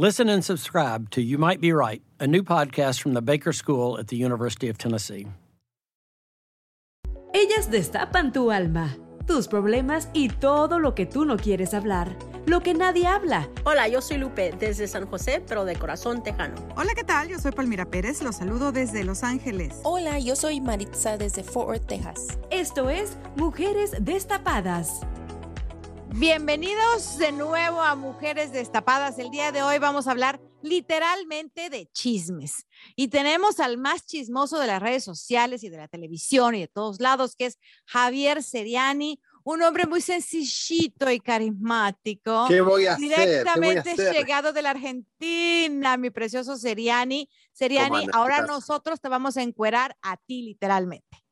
Listen 0.00 0.28
and 0.28 0.44
subscribe 0.44 1.10
to 1.10 1.20
You 1.20 1.38
Might 1.38 1.60
Be 1.60 1.72
Right, 1.72 2.00
a 2.20 2.26
new 2.28 2.44
podcast 2.44 3.02
from 3.02 3.14
the 3.14 3.20
Baker 3.20 3.52
School 3.52 3.98
at 3.98 4.06
the 4.06 4.16
University 4.16 4.68
of 4.68 4.78
Tennessee. 4.78 5.26
Ellas 7.34 7.68
destapan 7.68 8.32
tu 8.32 8.52
alma, 8.52 8.96
tus 9.26 9.48
problemas 9.48 10.08
y 10.14 10.28
todo 10.28 10.78
lo 10.78 10.94
que 10.94 11.04
tú 11.04 11.24
no 11.24 11.36
quieres 11.36 11.74
hablar, 11.74 12.16
lo 12.46 12.60
que 12.60 12.74
nadie 12.74 13.08
habla. 13.08 13.48
Hola, 13.64 13.88
yo 13.88 14.00
soy 14.00 14.18
Lupe 14.18 14.52
desde 14.56 14.86
San 14.86 15.04
José, 15.04 15.42
pero 15.44 15.64
de 15.64 15.74
corazón 15.74 16.22
tejano. 16.22 16.54
Hola, 16.76 16.92
¿qué 16.94 17.02
tal? 17.02 17.26
Yo 17.26 17.40
soy 17.40 17.50
Palmira 17.50 17.84
Pérez, 17.84 18.22
los 18.22 18.36
saludo 18.36 18.70
desde 18.70 19.02
Los 19.02 19.24
Ángeles. 19.24 19.80
Hola, 19.82 20.20
yo 20.20 20.36
soy 20.36 20.60
Maritza 20.60 21.18
desde 21.18 21.42
Fort 21.42 21.70
Worth, 21.70 21.86
Texas. 21.88 22.38
Esto 22.52 22.88
es 22.88 23.16
Mujeres 23.34 23.96
Destapadas. 23.98 25.00
Bienvenidos 26.14 27.18
de 27.18 27.32
nuevo 27.32 27.82
a 27.82 27.94
Mujeres 27.94 28.50
Destapadas. 28.52 29.18
El 29.18 29.30
día 29.30 29.52
de 29.52 29.62
hoy 29.62 29.78
vamos 29.78 30.06
a 30.08 30.10
hablar 30.10 30.40
literalmente 30.62 31.70
de 31.70 31.86
chismes. 31.92 32.66
Y 32.96 33.08
tenemos 33.08 33.60
al 33.60 33.78
más 33.78 34.04
chismoso 34.06 34.58
de 34.58 34.66
las 34.66 34.82
redes 34.82 35.04
sociales 35.04 35.62
y 35.62 35.68
de 35.68 35.76
la 35.76 35.86
televisión 35.88 36.54
y 36.54 36.60
de 36.60 36.68
todos 36.68 37.00
lados, 37.00 37.36
que 37.36 37.46
es 37.46 37.58
Javier 37.86 38.42
Seriani, 38.42 39.20
un 39.44 39.62
hombre 39.62 39.86
muy 39.86 40.00
sencillito 40.00 41.10
y 41.10 41.20
carismático. 41.20 42.46
¿Qué 42.48 42.60
voy 42.60 42.86
a 42.86 42.96
Directamente 42.96 43.92
hacer? 43.92 44.14
llegado 44.14 44.52
de 44.52 44.62
la 44.62 44.70
Argentina, 44.70 45.96
mi 45.96 46.10
precioso 46.10 46.56
Seriani. 46.56 47.30
Seriani, 47.52 48.06
ahora 48.12 48.44
nosotros 48.46 49.00
te 49.00 49.08
vamos 49.08 49.36
a 49.36 49.42
encuerar 49.42 49.96
a 50.02 50.16
ti 50.16 50.42
literalmente. 50.42 51.24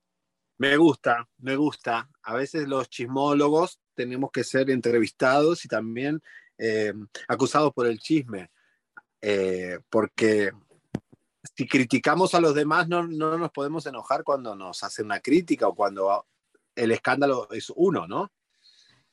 Me 0.59 0.77
gusta, 0.77 1.29
me 1.39 1.57
gusta. 1.57 2.09
A 2.27 2.35
veces 2.35 2.67
los 2.67 2.89
chismólogos 2.89 3.81
tenemos 3.95 4.31
que 4.33 4.43
ser 4.43 4.69
entrevistados 4.71 5.65
y 5.65 5.69
también 5.69 6.21
eh, 6.59 6.93
acusados 7.29 7.73
por 7.73 7.87
el 7.87 8.01
chisme. 8.01 8.51
Eh, 9.21 9.79
porque 9.89 10.51
si 11.57 11.69
criticamos 11.69 12.35
a 12.35 12.41
los 12.41 12.55
demás, 12.55 12.89
no, 12.89 13.07
no 13.07 13.39
nos 13.39 13.51
podemos 13.53 13.87
enojar 13.87 14.25
cuando 14.25 14.57
nos 14.57 14.83
hacen 14.83 15.07
una 15.07 15.21
crítica 15.21 15.69
o 15.69 15.75
cuando 15.75 16.27
el 16.75 16.91
escándalo 16.91 17.49
es 17.53 17.73
uno, 17.75 18.09
¿no? 18.09 18.33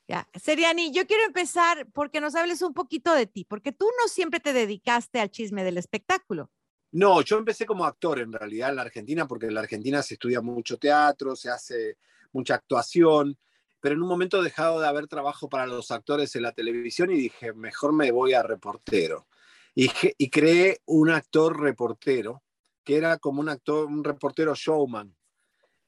Ya, 0.07 0.27
Seriani, 0.33 0.91
yo 0.91 1.05
quiero 1.05 1.23
empezar 1.23 1.87
porque 1.93 2.19
nos 2.19 2.33
hables 2.33 2.63
un 2.63 2.73
poquito 2.73 3.13
de 3.13 3.27
ti, 3.27 3.45
porque 3.45 3.71
tú 3.71 3.85
no 4.01 4.07
siempre 4.07 4.39
te 4.39 4.51
dedicaste 4.53 5.19
al 5.19 5.29
chisme 5.29 5.63
del 5.63 5.77
espectáculo. 5.77 6.49
No, 6.91 7.21
yo 7.21 7.37
empecé 7.37 7.65
como 7.65 7.85
actor 7.85 8.19
en 8.19 8.33
realidad 8.33 8.69
en 8.69 8.75
la 8.75 8.81
Argentina, 8.81 9.27
porque 9.27 9.45
en 9.45 9.53
la 9.53 9.61
Argentina 9.61 10.03
se 10.03 10.15
estudia 10.15 10.41
mucho 10.41 10.77
teatro, 10.77 11.35
se 11.35 11.49
hace 11.49 11.97
mucha 12.33 12.55
actuación, 12.55 13.37
pero 13.79 13.95
en 13.95 14.01
un 14.01 14.09
momento 14.09 14.39
he 14.39 14.43
dejado 14.43 14.79
de 14.79 14.87
haber 14.87 15.07
trabajo 15.07 15.49
para 15.49 15.67
los 15.67 15.91
actores 15.91 16.35
en 16.35 16.43
la 16.43 16.51
televisión 16.51 17.11
y 17.11 17.17
dije, 17.17 17.53
mejor 17.53 17.93
me 17.93 18.11
voy 18.11 18.33
a 18.33 18.43
reportero. 18.43 19.27
Y, 19.75 19.89
y 20.17 20.29
creé 20.29 20.81
un 20.85 21.09
actor 21.09 21.59
reportero, 21.59 22.43
que 22.83 22.97
era 22.97 23.17
como 23.17 23.41
un 23.41 23.49
actor, 23.49 23.85
un 23.85 24.03
reportero 24.03 24.53
showman. 24.55 25.15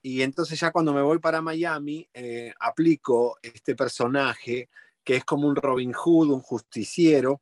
Y 0.01 0.21
entonces 0.21 0.59
ya 0.59 0.71
cuando 0.71 0.93
me 0.93 1.01
voy 1.01 1.19
para 1.19 1.41
Miami, 1.41 2.07
eh, 2.13 2.53
aplico 2.59 3.37
este 3.41 3.75
personaje 3.75 4.69
que 5.03 5.17
es 5.17 5.25
como 5.25 5.47
un 5.47 5.55
Robin 5.55 5.93
Hood, 5.93 6.31
un 6.31 6.41
justiciero, 6.41 7.41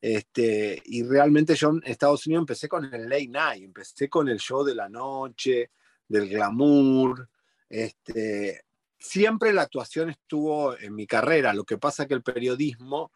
este, 0.00 0.80
y 0.86 1.02
realmente 1.02 1.54
yo 1.54 1.70
en 1.70 1.82
Estados 1.84 2.26
Unidos 2.26 2.42
empecé 2.42 2.68
con 2.68 2.84
el 2.86 3.08
late 3.08 3.28
night, 3.28 3.64
empecé 3.64 4.08
con 4.08 4.28
el 4.28 4.38
show 4.38 4.64
de 4.64 4.74
la 4.74 4.88
noche, 4.88 5.70
del 6.08 6.28
glamour. 6.28 7.28
Este, 7.70 8.62
siempre 8.98 9.52
la 9.54 9.62
actuación 9.62 10.10
estuvo 10.10 10.76
en 10.76 10.94
mi 10.94 11.06
carrera. 11.06 11.54
Lo 11.54 11.64
que 11.64 11.78
pasa 11.78 12.06
que 12.06 12.14
el 12.14 12.22
periodismo 12.22 13.12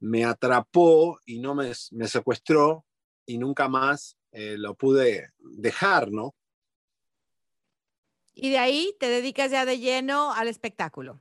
me 0.00 0.24
atrapó 0.24 1.20
y 1.24 1.38
no 1.38 1.54
me, 1.54 1.70
me 1.92 2.08
secuestró 2.08 2.84
y 3.24 3.38
nunca 3.38 3.68
más 3.68 4.16
eh, 4.32 4.56
lo 4.58 4.74
pude 4.74 5.30
dejar, 5.38 6.10
¿no? 6.10 6.34
Y 8.34 8.50
de 8.50 8.58
ahí 8.58 8.96
te 8.98 9.08
dedicas 9.08 9.50
ya 9.50 9.64
de 9.64 9.78
lleno 9.78 10.32
al 10.32 10.48
espectáculo. 10.48 11.20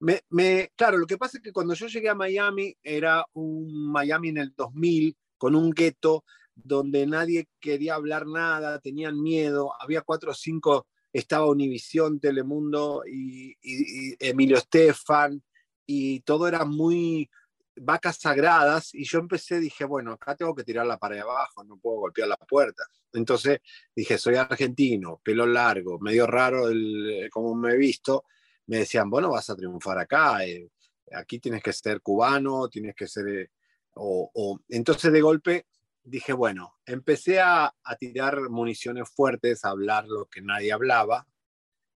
Me, 0.00 0.20
me- 0.30 0.72
claro, 0.76 0.98
lo 0.98 1.06
que 1.06 1.16
pasa 1.18 1.38
es 1.38 1.42
que 1.44 1.52
cuando 1.52 1.74
yo 1.74 1.86
llegué 1.86 2.08
a 2.08 2.14
Miami 2.14 2.76
era 2.82 3.24
un 3.34 3.90
Miami 3.92 4.30
en 4.30 4.38
el 4.38 4.54
2000 4.54 5.16
con 5.38 5.54
un 5.54 5.70
gueto 5.70 6.24
donde 6.54 7.06
nadie 7.06 7.48
quería 7.60 7.94
hablar 7.94 8.26
nada, 8.26 8.80
tenían 8.80 9.20
miedo, 9.22 9.72
había 9.80 10.02
cuatro 10.02 10.32
o 10.32 10.34
cinco, 10.34 10.86
estaba 11.12 11.46
Univisión, 11.46 12.20
Telemundo 12.20 13.02
y, 13.06 13.50
y- 13.62 14.10
y 14.12 14.16
Emilio 14.20 14.58
Estefan 14.58 15.42
y 15.86 16.20
todo 16.20 16.46
era 16.48 16.64
muy 16.64 17.28
vacas 17.76 18.18
sagradas 18.18 18.94
y 18.94 19.04
yo 19.04 19.18
empecé, 19.20 19.58
dije, 19.58 19.84
bueno, 19.84 20.12
acá 20.12 20.36
tengo 20.36 20.54
que 20.54 20.64
tirar 20.64 20.86
la 20.86 20.98
pared 20.98 21.18
abajo, 21.20 21.64
no 21.64 21.78
puedo 21.78 21.98
golpear 22.00 22.28
la 22.28 22.36
puerta. 22.36 22.84
Entonces 23.12 23.60
dije, 23.96 24.18
soy 24.18 24.36
argentino, 24.36 25.20
pelo 25.24 25.46
largo, 25.46 25.98
medio 25.98 26.26
raro 26.26 26.68
el, 26.68 27.28
como 27.32 27.54
me 27.54 27.72
he 27.72 27.76
visto, 27.76 28.24
me 28.66 28.78
decían, 28.78 29.08
bueno, 29.10 29.30
vas 29.30 29.48
a 29.50 29.56
triunfar 29.56 29.98
acá, 29.98 30.44
eh, 30.46 30.68
aquí 31.12 31.38
tienes 31.40 31.62
que 31.62 31.72
ser 31.72 32.00
cubano, 32.02 32.68
tienes 32.68 32.94
que 32.94 33.06
ser... 33.08 33.26
eh, 33.28 33.48
o- 33.94 34.60
Entonces 34.68 35.12
de 35.12 35.20
golpe 35.20 35.66
dije, 36.02 36.32
bueno, 36.32 36.78
empecé 36.86 37.40
a, 37.40 37.74
a 37.84 37.96
tirar 37.96 38.48
municiones 38.48 39.08
fuertes, 39.10 39.64
a 39.64 39.70
hablar 39.70 40.06
lo 40.06 40.26
que 40.26 40.42
nadie 40.42 40.72
hablaba, 40.72 41.26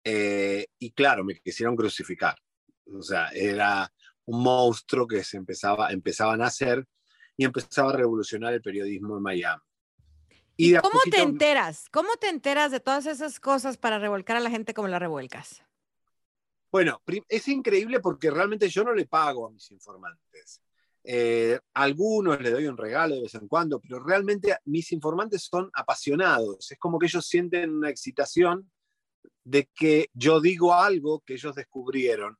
eh, 0.04 0.66
y 0.78 0.92
claro, 0.92 1.25
me 1.25 1.41
quisieron 1.41 1.75
crucificar. 1.75 2.37
O 2.93 3.03
sea, 3.03 3.28
era 3.28 3.91
un 4.26 4.43
monstruo 4.43 5.09
que 5.09 5.25
se 5.25 5.38
empezaba, 5.38 5.91
empezaban 5.91 6.43
a 6.43 6.47
hacer 6.47 6.87
y 7.37 7.44
empezaba 7.44 7.91
a 7.91 7.97
revolucionar 7.97 8.53
el 8.53 8.62
periodismo 8.62 9.16
en 9.16 9.22
Miami. 9.22 9.62
¿Y 10.56 10.76
cómo 10.76 11.00
te 11.10 11.20
enteras? 11.20 11.88
¿Cómo 11.91 12.16
te 12.16 12.28
enteras 12.28 12.70
de 12.70 12.78
todas 12.78 13.06
esas 13.06 13.41
cosas 13.41 13.76
para 13.76 13.98
revolcar 13.98 14.37
a 14.37 14.41
la 14.41 14.50
gente 14.50 14.72
como 14.72 14.87
la 14.87 15.00
revuelcas? 15.00 15.64
Bueno, 16.70 17.03
es 17.28 17.48
increíble 17.48 18.00
porque 18.00 18.31
realmente 18.31 18.69
yo 18.69 18.84
no 18.84 18.94
le 18.94 19.06
pago 19.06 19.47
a 19.47 19.50
mis 19.50 19.70
informantes. 19.70 20.60
Eh, 21.06 21.59
algunos 21.75 22.41
le 22.41 22.50
doy 22.50 22.66
un 22.66 22.78
regalo 22.78 23.15
de 23.15 23.22
vez 23.22 23.34
en 23.34 23.47
cuando, 23.47 23.78
pero 23.78 24.03
realmente 24.03 24.56
mis 24.65 24.91
informantes 24.92 25.48
son 25.50 25.70
apasionados. 25.75 26.70
Es 26.72 26.78
como 26.78 26.98
que 26.98 27.06
ellos 27.06 27.26
sienten 27.26 27.70
una 27.70 27.91
excitación 27.91 28.70
de 29.44 29.69
que 29.75 30.08
yo 30.14 30.40
digo 30.40 30.73
algo 30.73 31.20
que 31.20 31.34
ellos 31.34 31.55
descubrieron 31.55 32.38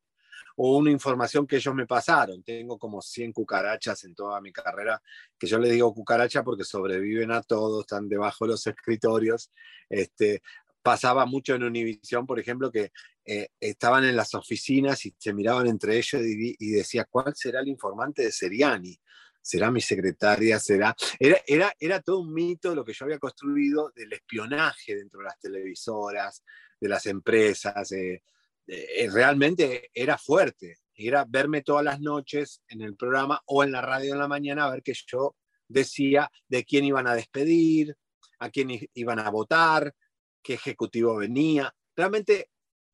o 0.57 0.79
una 0.79 0.91
información 0.91 1.47
que 1.47 1.57
ellos 1.57 1.75
me 1.75 1.87
pasaron. 1.87 2.43
Tengo 2.43 2.79
como 2.79 3.03
100 3.03 3.33
cucarachas 3.33 4.05
en 4.05 4.15
toda 4.15 4.41
mi 4.41 4.53
carrera, 4.53 5.03
que 5.39 5.47
yo 5.47 5.59
les 5.59 5.73
digo 5.73 5.93
cucaracha 5.93 6.43
porque 6.43 6.65
sobreviven 6.65 7.33
a 7.33 7.43
todo, 7.43 7.81
están 7.81 8.09
debajo 8.09 8.45
de 8.45 8.53
los 8.53 8.67
escritorios. 8.67 9.51
Este, 9.89 10.43
pasaba 10.85 11.25
mucho 11.25 11.55
en 11.55 11.63
Univisión, 11.63 12.27
por 12.27 12.39
ejemplo, 12.39 12.71
que 12.71 12.93
eh, 13.25 13.49
estaban 13.59 14.05
en 14.05 14.15
las 14.15 14.35
oficinas 14.35 15.07
y 15.07 15.15
se 15.19 15.33
miraban 15.33 15.67
entre 15.67 15.97
ellos 15.97 16.21
y, 16.23 16.55
y 16.59 16.71
decía, 16.73 17.07
¿cuál 17.09 17.35
será 17.35 17.61
el 17.61 17.69
informante 17.69 18.23
de 18.23 18.31
Seriani? 18.31 18.95
¿Será 19.41 19.71
mi 19.71 19.81
secretaria? 19.81 20.61
¿Será? 20.61 20.95
Era, 21.19 21.39
era, 21.47 21.73
era 21.81 22.03
todo 22.03 22.21
un 22.21 22.35
mito 22.35 22.75
lo 22.75 22.85
que 22.85 22.93
yo 22.93 23.07
había 23.07 23.19
construido 23.19 23.93
del 23.97 24.13
espionaje 24.13 24.95
dentro 24.95 25.21
de 25.21 25.25
las 25.25 25.41
televisoras, 25.41 26.45
de 26.79 26.89
las 26.89 27.07
empresas. 27.07 27.91
eh, 27.93 28.23
eh, 28.67 29.09
realmente 29.11 29.91
era 29.95 30.19
fuerte. 30.19 30.77
Era 30.95 31.25
verme 31.27 31.63
todas 31.63 31.83
las 31.83 32.01
noches 32.01 32.61
en 32.69 32.83
el 32.83 32.95
programa 32.95 33.41
o 33.47 33.65
en 33.65 33.73
la 33.73 33.81
radio 33.81 34.13
en 34.13 34.19
la 34.19 34.29
mañana 34.29 34.67
a 34.67 34.71
ver 34.71 34.83
que 34.83 34.93
yo 35.07 35.35
decía 35.67 36.31
de 36.47 36.63
quién 36.65 36.85
iban 36.85 37.07
a 37.07 37.15
despedir, 37.15 37.97
a 38.39 38.51
quién 38.51 38.69
iban 38.93 39.19
a 39.19 39.31
votar, 39.31 39.95
qué 40.45 40.55
ejecutivo 40.55 41.17
venía. 41.17 41.75
Realmente 41.97 42.51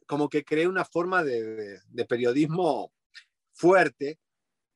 como 0.06 0.30
que 0.30 0.44
creé 0.44 0.66
una 0.66 0.86
forma 0.86 1.22
de, 1.22 1.78
de 1.86 2.04
periodismo 2.06 2.92
fuerte, 3.52 4.18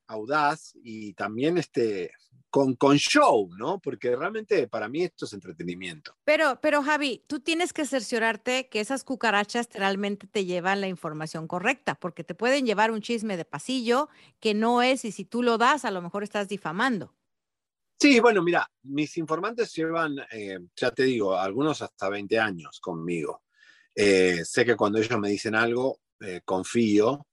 audaz 0.06 0.72
y 0.82 1.14
también 1.14 1.56
este, 1.56 2.12
con, 2.50 2.74
con 2.74 2.96
show, 2.98 3.50
¿no? 3.56 3.80
Porque 3.80 4.14
realmente 4.14 4.68
para 4.68 4.88
mí 4.88 5.02
esto 5.02 5.24
es 5.24 5.32
entretenimiento. 5.32 6.16
Pero, 6.24 6.60
pero 6.60 6.82
Javi, 6.82 7.24
tú 7.26 7.40
tienes 7.40 7.72
que 7.72 7.84
cerciorarte 7.84 8.68
que 8.68 8.80
esas 8.80 9.02
cucarachas 9.02 9.68
realmente 9.72 10.26
te 10.26 10.44
llevan 10.44 10.80
la 10.80 10.86
información 10.86 11.48
correcta, 11.48 11.96
porque 11.96 12.22
te 12.22 12.36
pueden 12.36 12.66
llevar 12.66 12.90
un 12.90 13.00
chisme 13.00 13.36
de 13.36 13.44
pasillo 13.44 14.08
que 14.38 14.54
no 14.54 14.82
es 14.82 15.04
y 15.04 15.12
si 15.12 15.24
tú 15.24 15.42
lo 15.42 15.58
das, 15.58 15.84
a 15.84 15.90
lo 15.90 16.00
mejor 16.02 16.22
estás 16.22 16.46
difamando. 16.46 17.12
Sí, 17.98 18.20
bueno, 18.20 18.42
mira, 18.42 18.68
mis 18.82 19.16
informantes 19.16 19.72
llevan, 19.74 20.16
eh, 20.30 20.58
ya 20.76 20.90
te 20.90 21.04
digo, 21.04 21.36
algunos 21.36 21.80
hasta 21.82 22.08
20 22.08 22.38
años 22.38 22.80
conmigo. 22.80 23.42
Eh, 23.94 24.44
sé 24.44 24.64
que 24.64 24.76
cuando 24.76 24.98
ellos 24.98 25.18
me 25.18 25.30
dicen 25.30 25.54
algo, 25.54 26.00
eh, 26.20 26.40
confío 26.44 27.26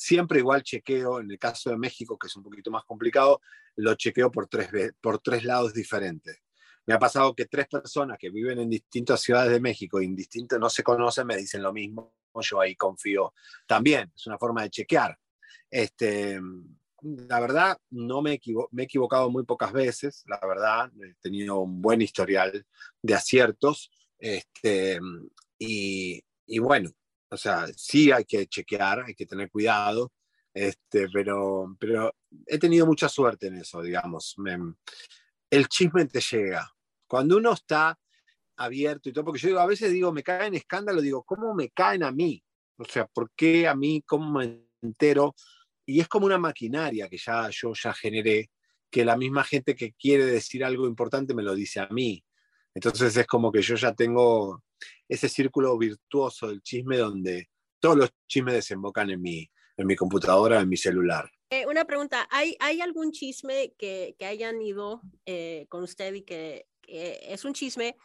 Siempre 0.00 0.38
igual 0.38 0.62
chequeo, 0.62 1.18
en 1.18 1.28
el 1.32 1.40
caso 1.40 1.70
de 1.70 1.76
México, 1.76 2.16
que 2.16 2.28
es 2.28 2.36
un 2.36 2.44
poquito 2.44 2.70
más 2.70 2.84
complicado, 2.84 3.40
lo 3.74 3.96
chequeo 3.96 4.30
por 4.30 4.46
tres, 4.46 4.70
por 5.00 5.18
tres 5.18 5.42
lados 5.42 5.74
diferentes. 5.74 6.38
Me 6.86 6.94
ha 6.94 7.00
pasado 7.00 7.34
que 7.34 7.46
tres 7.46 7.66
personas 7.66 8.16
que 8.16 8.30
viven 8.30 8.60
en 8.60 8.70
distintas 8.70 9.20
ciudades 9.20 9.50
de 9.50 9.60
México, 9.60 10.00
indistintas, 10.00 10.60
no 10.60 10.70
se 10.70 10.84
conocen, 10.84 11.26
me 11.26 11.36
dicen 11.36 11.64
lo 11.64 11.72
mismo, 11.72 12.14
yo 12.40 12.60
ahí 12.60 12.76
confío 12.76 13.34
también, 13.66 14.12
es 14.14 14.24
una 14.28 14.38
forma 14.38 14.62
de 14.62 14.70
chequear. 14.70 15.18
Este, 15.68 16.40
la 17.02 17.40
verdad, 17.40 17.78
no 17.90 18.22
me, 18.22 18.40
me 18.72 18.82
he 18.82 18.84
equivocado 18.84 19.30
muy 19.30 19.44
pocas 19.44 19.72
veces, 19.72 20.24
la 20.26 20.40
verdad, 20.46 20.90
he 21.02 21.14
tenido 21.20 21.60
un 21.60 21.80
buen 21.80 22.02
historial 22.02 22.66
de 23.02 23.14
aciertos, 23.14 23.90
este, 24.18 24.98
y, 25.58 26.22
y 26.46 26.58
bueno, 26.58 26.90
o 27.30 27.36
sea, 27.36 27.66
sí 27.76 28.10
hay 28.10 28.24
que 28.24 28.46
chequear, 28.46 29.04
hay 29.06 29.14
que 29.14 29.26
tener 29.26 29.50
cuidado, 29.50 30.12
este, 30.58 31.08
pero, 31.12 31.76
he 32.46 32.58
tenido 32.58 32.84
mucha 32.84 33.08
suerte 33.08 33.46
en 33.46 33.58
eso, 33.58 33.80
digamos. 33.80 34.34
el 35.50 35.68
chisme 35.68 36.06
te 36.06 36.20
llega. 36.20 36.68
Cuando 37.06 37.36
uno 37.36 37.52
está 37.52 37.96
abierto 38.56 39.08
y 39.08 39.12
todo, 39.12 39.26
porque 39.26 39.40
yo 39.40 39.48
digo, 39.48 39.60
a 39.60 39.66
veces 39.66 39.92
digo, 39.92 40.12
me 40.12 40.24
caen 40.24 40.54
escándalo, 40.54 41.00
digo, 41.00 41.22
¿cómo 41.22 41.54
me 41.54 41.70
caen 41.70 42.02
a 42.02 42.10
mí? 42.10 42.42
O 42.76 42.84
sea, 42.84 43.06
¿por 43.06 43.30
qué 43.36 43.68
a 43.68 43.74
mí? 43.74 44.02
¿Cómo 44.04 44.38
me 44.38 44.64
entero? 44.82 45.34
Y 45.88 46.00
es 46.00 46.08
como 46.08 46.26
una 46.26 46.36
maquinaria 46.36 47.08
que 47.08 47.16
ya 47.16 47.48
yo 47.50 47.72
ya 47.72 47.94
generé, 47.94 48.50
que 48.90 49.06
la 49.06 49.16
misma 49.16 49.42
gente 49.42 49.74
que 49.74 49.94
quiere 49.94 50.26
decir 50.26 50.62
algo 50.62 50.86
importante 50.86 51.32
me 51.32 51.42
lo 51.42 51.54
dice 51.54 51.80
a 51.80 51.88
mí. 51.88 52.22
Entonces 52.74 53.16
es 53.16 53.26
como 53.26 53.50
que 53.50 53.62
yo 53.62 53.74
ya 53.74 53.94
tengo 53.94 54.62
ese 55.08 55.30
círculo 55.30 55.78
virtuoso 55.78 56.48
del 56.48 56.60
chisme 56.60 56.98
donde 56.98 57.48
todos 57.80 57.96
los 57.96 58.10
chismes 58.26 58.52
desembocan 58.52 59.08
en 59.08 59.22
mi, 59.22 59.50
en 59.78 59.86
mi 59.86 59.96
computadora, 59.96 60.60
en 60.60 60.68
mi 60.68 60.76
celular. 60.76 61.30
Eh, 61.48 61.64
una 61.66 61.86
pregunta, 61.86 62.28
¿hay, 62.30 62.54
¿hay 62.60 62.82
algún 62.82 63.10
chisme 63.10 63.72
que, 63.78 64.14
hayan 64.20 64.60
ido 64.60 65.00
eh, 65.24 65.64
con 65.70 65.82
usted 65.84 66.12
y 66.12 66.22
que, 66.22 66.66
es 66.86 67.46
un 67.46 67.54
chisme, 67.54 67.96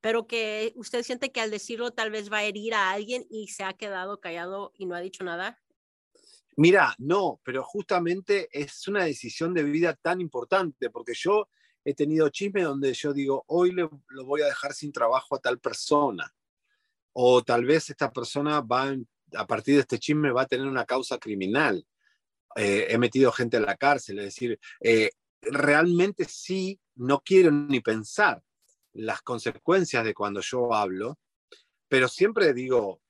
pero 0.00 0.28
que 0.28 0.72
usted 0.76 1.02
siente 1.02 1.32
que 1.32 1.40
al 1.40 1.50
decirlo 1.50 1.90
tal 1.92 2.12
vez 2.12 2.32
va 2.32 2.38
a 2.38 2.44
herir 2.44 2.74
a 2.74 2.92
alguien 2.92 3.26
y 3.30 3.48
se 3.48 3.64
ha 3.64 3.72
quedado 3.72 4.20
callado 4.20 4.72
y 4.76 4.86
no 4.86 4.94
ha 4.94 5.00
dicho 5.00 5.24
nada? 5.24 5.61
Mira, 6.56 6.94
no, 6.98 7.40
pero 7.44 7.62
justamente 7.64 8.48
es 8.52 8.86
una 8.88 9.04
decisión 9.04 9.54
de 9.54 9.64
vida 9.64 9.94
tan 9.94 10.20
importante, 10.20 10.90
porque 10.90 11.14
yo 11.14 11.48
he 11.84 11.94
tenido 11.94 12.28
chisme 12.28 12.62
donde 12.62 12.92
yo 12.92 13.12
digo, 13.12 13.44
hoy 13.48 13.72
le, 13.72 13.88
lo 14.08 14.24
voy 14.24 14.42
a 14.42 14.46
dejar 14.46 14.74
sin 14.74 14.92
trabajo 14.92 15.34
a 15.34 15.40
tal 15.40 15.58
persona. 15.58 16.32
O 17.14 17.42
tal 17.42 17.64
vez 17.64 17.90
esta 17.90 18.12
persona 18.12 18.60
va, 18.60 18.94
a 19.34 19.46
partir 19.46 19.74
de 19.74 19.80
este 19.80 19.98
chisme, 19.98 20.30
va 20.30 20.42
a 20.42 20.46
tener 20.46 20.66
una 20.66 20.84
causa 20.84 21.18
criminal. 21.18 21.86
Eh, 22.56 22.86
he 22.90 22.98
metido 22.98 23.32
gente 23.32 23.56
en 23.56 23.64
la 23.64 23.76
cárcel, 23.76 24.18
es 24.18 24.26
decir, 24.26 24.58
eh, 24.80 25.10
realmente 25.40 26.24
sí, 26.26 26.78
no 26.96 27.20
quiero 27.20 27.50
ni 27.50 27.80
pensar 27.80 28.42
las 28.92 29.22
consecuencias 29.22 30.04
de 30.04 30.14
cuando 30.14 30.40
yo 30.40 30.74
hablo, 30.74 31.18
pero 31.88 32.08
siempre 32.08 32.52
digo, 32.52 33.01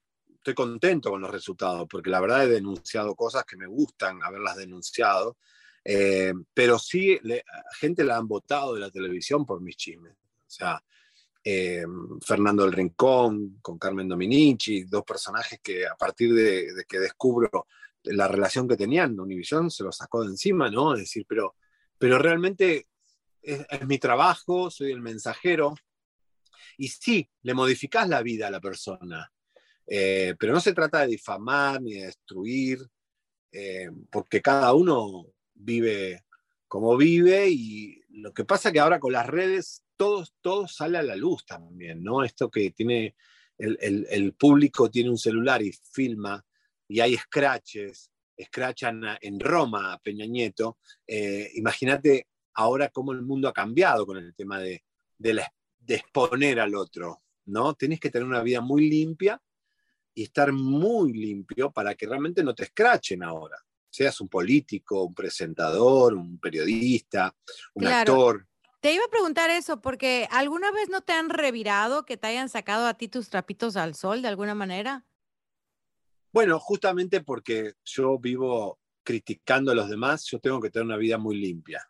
estoy 0.43 0.55
contento 0.55 1.11
con 1.11 1.21
los 1.21 1.31
resultados, 1.31 1.87
porque 1.89 2.11
la 2.11 2.21
verdad 2.21 2.45
he 2.45 2.49
denunciado 2.49 3.15
cosas 3.15 3.45
que 3.45 3.57
me 3.57 3.69
gustan 3.69 4.21
haberlas 4.25 4.57
denunciado, 4.57 5.39
eh, 5.85 6.35
pero 6.53 6.81
sí, 6.81 7.17
le, 7.23 7.45
gente 7.79 8.03
la 8.03 8.17
han 8.17 8.27
votado 8.27 8.75
de 8.75 8.81
la 8.81 8.91
televisión 8.91 9.47
por 9.47 9.61
mis 9.61 9.77
chismes. 9.77 10.15
O 10.15 10.51
sea, 10.51 10.83
eh, 11.45 11.85
Fernando 12.21 12.65
del 12.65 12.73
Rincón 12.73 13.59
con 13.63 13.79
Carmen 13.79 14.09
Dominici, 14.09 14.83
dos 14.83 15.05
personajes 15.05 15.61
que 15.63 15.87
a 15.87 15.95
partir 15.95 16.35
de, 16.35 16.85
que 16.89 16.99
descubro 16.99 17.69
la 18.03 18.27
relación 18.27 18.67
que 18.67 18.77
tenían, 18.77 19.19
Univision 19.19 19.71
se 19.71 19.85
lo 19.85 19.93
sacó 19.93 20.23
de 20.25 20.31
encima, 20.31 20.71
¿no? 20.71 20.95
Es 20.95 21.01
decir, 21.01 21.25
pero, 21.29 21.55
pero 21.99 22.19
realmente 22.19 22.89
es, 23.41 23.65
mi 23.87 23.99
trabajo, 23.99 24.73
soy 24.73 24.91
el 24.91 25.01
mensajero. 25.01 25.75
Y 26.77 26.89
sí, 26.89 27.31
le 27.43 27.55
modificás 27.55 28.09
la 28.09 28.23
vida 28.23 28.49
a 28.49 28.51
la 28.51 28.61
persona, 28.61 29.33
eh, 29.95 30.35
pero 30.39 30.55
no 30.55 30.61
se 30.61 30.73
trata 30.73 31.01
de 31.01 31.09
difamar 31.09 31.83
ni 31.83 31.95
de 31.95 32.07
destruir, 32.07 32.79
porque 34.11 34.41
cada 34.41 34.73
uno 34.73 35.27
vive 35.53 36.25
como 36.67 36.97
vive 36.97 37.51
y 37.51 38.01
lo 38.09 38.33
que 38.33 38.47
pasa 38.47 38.73
que 38.73 38.81
ahora 38.81 38.99
con 38.99 39.13
las 39.13 39.27
redes 39.27 39.85
todo, 39.95 40.25
todo 40.41 40.67
sale 40.67 40.97
a 40.97 41.03
la 41.03 41.15
luz 41.15 41.45
también, 41.45 42.03
¿no? 42.03 42.25
Esto 42.25 42.51
que 42.51 42.71
tiene 42.71 43.15
el, 43.59 44.33
público 44.33 44.91
tiene 44.91 45.11
un 45.11 45.19
celular 45.19 45.63
y 45.63 45.71
filma 45.71 46.43
y 46.89 47.01
hay 47.01 47.15
scratches, 47.17 48.11
scratchan 48.43 49.03
en 49.21 49.39
Roma 49.39 49.93
a 49.93 49.99
Peña 49.99 50.25
Nieto. 50.25 50.79
Eh, 51.07 51.51
imagínate 51.57 52.29
ahora 52.55 52.89
cómo 52.89 53.13
el 53.13 53.21
mundo 53.21 53.49
ha 53.49 53.53
cambiado 53.53 54.07
con 54.07 54.17
el 54.17 54.35
tema 54.35 54.59
de, 54.59 54.83
de, 55.19 55.45
de 55.79 55.95
exponer 55.95 56.59
al 56.59 56.75
otro, 56.75 57.23
¿no? 57.45 57.75
Tienes 57.75 58.01
que 58.01 58.09
tener 58.09 58.27
una 58.27 58.43
vida 58.43 58.63
muy 58.63 58.89
limpia 58.89 59.39
y 60.15 60.25
estar 60.25 60.53
muy 60.53 61.13
limpio 61.13 61.71
para 61.71 61.95
que 61.95 62.07
realmente 62.07 62.43
no 62.43 62.55
te 62.55 62.65
escrachen 62.65 63.23
ahora 63.23 63.57
seas 63.93 64.21
un 64.21 64.29
político, 64.29 65.05
un 65.05 65.15
presentador, 65.15 66.15
un 66.15 66.39
periodista, 66.39 67.35
un 67.75 67.87
actor. 67.87 68.47
Te 68.81 68.93
iba 68.93 69.05
a 69.05 69.11
preguntar 69.11 69.51
eso, 69.51 69.81
porque 69.81 70.27
¿alguna 70.31 70.73
vez 70.73 70.89
no 70.89 71.03
te 71.03 71.13
han 71.13 71.29
revirado 71.29 72.05
que 72.05 72.17
te 72.17 72.27
hayan 72.27 72.49
sacado 72.49 72.87
a 72.87 72.95
ti 72.95 73.07
tus 73.07 73.29
trapitos 73.29 73.77
al 73.77 73.95
sol 73.95 74.23
de 74.23 74.29
alguna 74.29 74.55
manera? 74.55 75.05
Bueno, 76.33 76.59
justamente 76.59 77.21
porque 77.21 77.75
yo 77.85 78.19
vivo 78.19 78.81
criticando 79.05 79.71
a 79.71 79.75
los 79.75 79.89
demás, 79.89 80.25
yo 80.25 80.41
tengo 80.41 80.61
que 80.61 80.71
tener 80.71 80.87
una 80.87 80.97
vida 80.97 81.19
muy 81.19 81.37
limpia. 81.37 81.87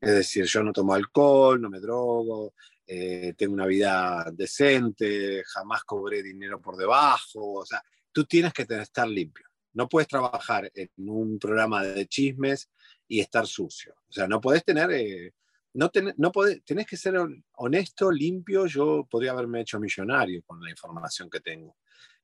Es 0.00 0.10
decir, 0.10 0.44
yo 0.44 0.62
no 0.62 0.72
tomo 0.72 0.94
alcohol, 0.94 1.60
no 1.60 1.70
me 1.70 1.80
drogo, 1.80 2.52
eh, 2.86 3.34
tengo 3.36 3.54
una 3.54 3.66
vida 3.66 4.30
decente, 4.32 5.42
jamás 5.44 5.84
cobré 5.84 6.22
dinero 6.22 6.60
por 6.60 6.76
debajo. 6.76 7.60
O 7.60 7.66
sea, 7.66 7.82
tú 8.12 8.24
tienes 8.24 8.52
que 8.52 8.66
estar 8.68 9.08
limpio. 9.08 9.46
No 9.72 9.88
puedes 9.88 10.08
trabajar 10.08 10.70
en 10.74 10.90
un 11.08 11.38
programa 11.38 11.82
de 11.82 12.06
chismes 12.06 12.70
y 13.08 13.20
estar 13.20 13.46
sucio. 13.46 13.94
O 14.08 14.12
sea, 14.12 14.26
no 14.26 14.40
puedes 14.40 14.64
tener, 14.64 14.90
eh, 14.92 15.34
no, 15.74 15.90
no 16.16 16.32
tenés 16.64 16.86
que 16.86 16.96
ser 16.96 17.14
honesto, 17.56 18.10
limpio. 18.10 18.66
Yo 18.66 19.06
podría 19.10 19.32
haberme 19.32 19.60
hecho 19.60 19.78
millonario 19.78 20.42
con 20.46 20.62
la 20.62 20.70
información 20.70 21.28
que 21.28 21.40
tengo 21.40 21.76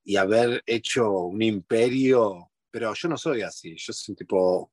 y 0.04 0.16
haber 0.16 0.62
hecho 0.66 1.11
un 1.11 1.42
imperio, 1.42 2.50
pero 2.71 2.95
yo 2.95 3.09
no 3.09 3.16
soy 3.16 3.42
así. 3.42 3.76
Yo 3.76 3.92
soy 3.92 4.12
un 4.12 4.16
tipo 4.16 4.73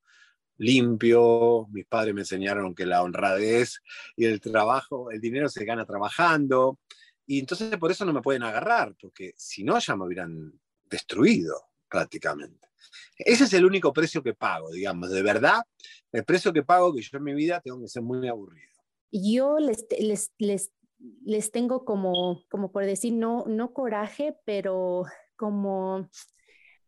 limpio. 0.60 1.68
Mis 1.72 1.86
padres 1.86 2.14
me 2.14 2.22
enseñaron 2.22 2.76
que 2.76 2.86
la 2.86 3.02
honradez 3.02 3.82
y 4.16 4.26
el 4.26 4.40
trabajo, 4.40 5.10
el 5.10 5.20
dinero 5.20 5.50
se 5.50 5.66
gana 5.66 5.86
trabajando. 5.86 6.80
Y 7.26 7.40
entonces 7.40 7.76
por 7.78 7.92
eso 7.92 8.06
no 8.06 8.14
me 8.14 8.22
pueden 8.22 8.44
agarrar, 8.44 8.96
porque 9.00 9.34
si 9.36 9.64
no 9.64 9.80
ya 9.80 9.96
me 9.96 10.06
hubieran 10.06 10.54
destruido 10.86 11.56
prácticamente. 11.88 12.68
Ese 13.18 13.44
es 13.44 13.54
el 13.54 13.66
único 13.66 13.92
precio 13.94 14.24
que 14.24 14.34
pago, 14.34 14.72
digamos, 14.72 15.12
de 15.12 15.22
verdad, 15.22 15.62
el 16.12 16.24
precio 16.24 16.54
que 16.54 16.64
pago 16.64 16.94
que 16.94 17.02
yo 17.02 17.18
en 17.18 17.24
mi 17.24 17.34
vida 17.34 17.62
tengo 17.62 17.82
que 17.82 17.88
ser 17.88 18.02
muy 18.02 18.28
aburrido. 18.28 18.70
Yo 19.12 19.60
les, 19.60 19.86
les, 20.00 20.32
les, 20.38 20.72
les 21.26 21.52
tengo 21.52 21.86
como, 21.86 22.44
como 22.50 22.72
por 22.72 22.86
decir, 22.86 23.14
no, 23.14 23.46
no 23.48 23.74
coraje, 23.74 24.36
pero 24.46 25.04
como, 25.36 26.10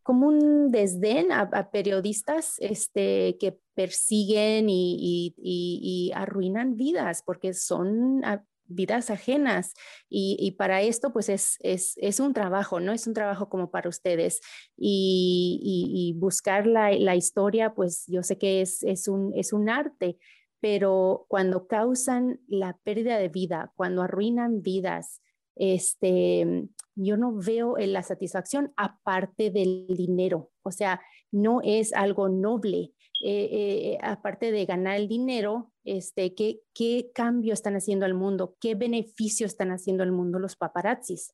como 0.04 0.28
un 0.28 0.72
desdén 0.72 1.32
a, 1.32 1.72
periodistas 1.72 2.56
este, 2.60 3.38
que 3.40 3.58
persiguen 3.74 4.68
y, 4.70 6.12
arruinan 6.16 6.76
vidas, 6.76 7.24
porque 7.24 7.54
son 7.54 8.22
vidas 8.66 9.10
ajenas. 9.10 9.74
Y, 10.10 10.52
para 10.52 10.82
esto, 10.82 11.14
pues 11.14 11.30
es, 11.30 11.58
es, 11.60 11.94
es, 11.98 12.20
un 12.20 12.34
trabajo, 12.34 12.80
¿no? 12.80 12.94
Es 12.94 13.08
un 13.08 13.14
trabajo 13.14 13.50
como 13.50 13.72
para 13.72 13.90
ustedes. 13.90 14.42
Y, 14.78 16.16
buscar 16.18 16.68
la, 16.68 16.92
la, 16.92 17.16
historia, 17.16 17.74
pues 17.74 18.06
yo 18.08 18.24
sé 18.24 18.38
que 18.38 18.62
es, 18.62 18.84
es, 18.84 19.08
un, 19.08 19.34
es 19.36 19.54
un 19.54 19.70
arte, 19.70 20.18
pero 20.60 21.26
cuando 21.28 21.68
causan 21.68 22.40
la 22.48 22.78
pérdida 22.84 23.18
de 23.18 23.30
vida, 23.30 23.72
cuando 23.76 24.04
arruinan 24.04 24.62
vidas, 24.62 25.22
este, 25.62 26.68
yo 26.96 27.18
no 27.18 27.36
veo 27.36 27.78
la 27.78 28.02
satisfacción 28.02 28.74
aparte 28.78 29.52
del 29.52 29.86
dinero. 29.88 30.50
O 30.64 30.72
sea, 30.72 31.00
no 31.32 31.62
es 31.64 31.94
algo 31.94 32.30
noble. 32.30 32.94
Eh, 33.24 33.50
eh, 33.52 33.98
aparte 34.02 34.52
de 34.52 34.66
ganar 34.66 34.96
el 34.96 35.08
dinero, 35.08 35.72
este, 35.84 36.34
¿qué, 36.34 36.62
¿qué 36.74 37.12
cambio 37.14 37.54
están 37.54 37.76
haciendo 37.76 38.08
al 38.08 38.16
mundo? 38.16 38.58
¿Qué 38.60 38.74
beneficio 38.74 39.46
están 39.46 39.70
haciendo 39.70 40.02
al 40.02 40.12
mundo 40.12 40.40
los 40.40 40.56
paparazzis? 40.56 41.32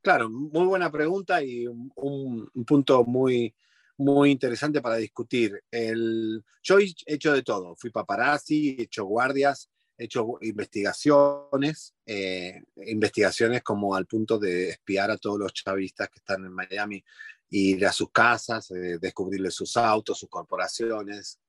Claro, 0.00 0.30
muy 0.30 0.64
buena 0.64 0.92
pregunta 0.92 1.42
y 1.42 1.66
un, 1.66 1.90
un 1.96 2.64
punto 2.64 3.02
muy, 3.02 3.56
muy 3.96 4.30
interesante 4.30 4.80
para 4.80 4.96
discutir. 4.96 5.60
El, 5.68 6.44
yo 6.62 6.78
he 6.78 6.94
hecho 7.06 7.32
de 7.32 7.42
todo, 7.42 7.74
fui 7.74 7.90
paparazzi, 7.90 8.76
he 8.78 8.82
hecho 8.82 9.04
guardias, 9.04 9.68
hecho 9.96 10.38
investigaciones, 10.40 11.94
eh, 12.06 12.62
investigaciones 12.86 13.62
como 13.62 13.94
al 13.94 14.06
punto 14.06 14.38
de 14.38 14.70
espiar 14.70 15.10
a 15.10 15.18
todos 15.18 15.38
los 15.38 15.52
chavistas 15.52 16.08
que 16.10 16.18
están 16.18 16.44
en 16.44 16.52
Miami, 16.52 17.04
ir 17.50 17.86
a 17.86 17.92
sus 17.92 18.10
casas, 18.10 18.70
eh, 18.70 18.98
descubrirles 19.00 19.54
sus 19.54 19.76
autos, 19.76 20.18
sus 20.18 20.28
corporaciones, 20.28 21.40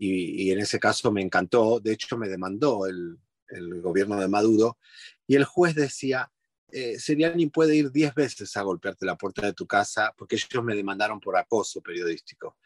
y, 0.00 0.52
en 0.52 0.60
ese 0.60 0.78
caso 0.78 1.10
me 1.10 1.22
encantó, 1.22 1.80
de 1.80 1.92
hecho 1.92 2.16
me 2.16 2.28
demandó 2.28 2.86
el, 2.86 3.18
el 3.48 3.80
gobierno 3.80 4.20
de 4.20 4.28
Maduro, 4.28 4.78
y 5.26 5.34
el 5.34 5.44
juez 5.44 5.74
decía, 5.74 6.30
eh, 6.70 6.98
Seriani 6.98 7.46
puede 7.46 7.76
ir 7.76 7.90
10 7.90 8.14
veces 8.14 8.56
a 8.56 8.62
golpearte 8.62 9.06
la 9.06 9.16
puerta 9.16 9.46
de 9.46 9.54
tu 9.54 9.66
casa 9.66 10.14
porque 10.16 10.36
ellos 10.36 10.62
me 10.62 10.74
demandaron 10.74 11.18
por 11.18 11.36
acoso 11.36 11.80
periodístico. 11.80 12.56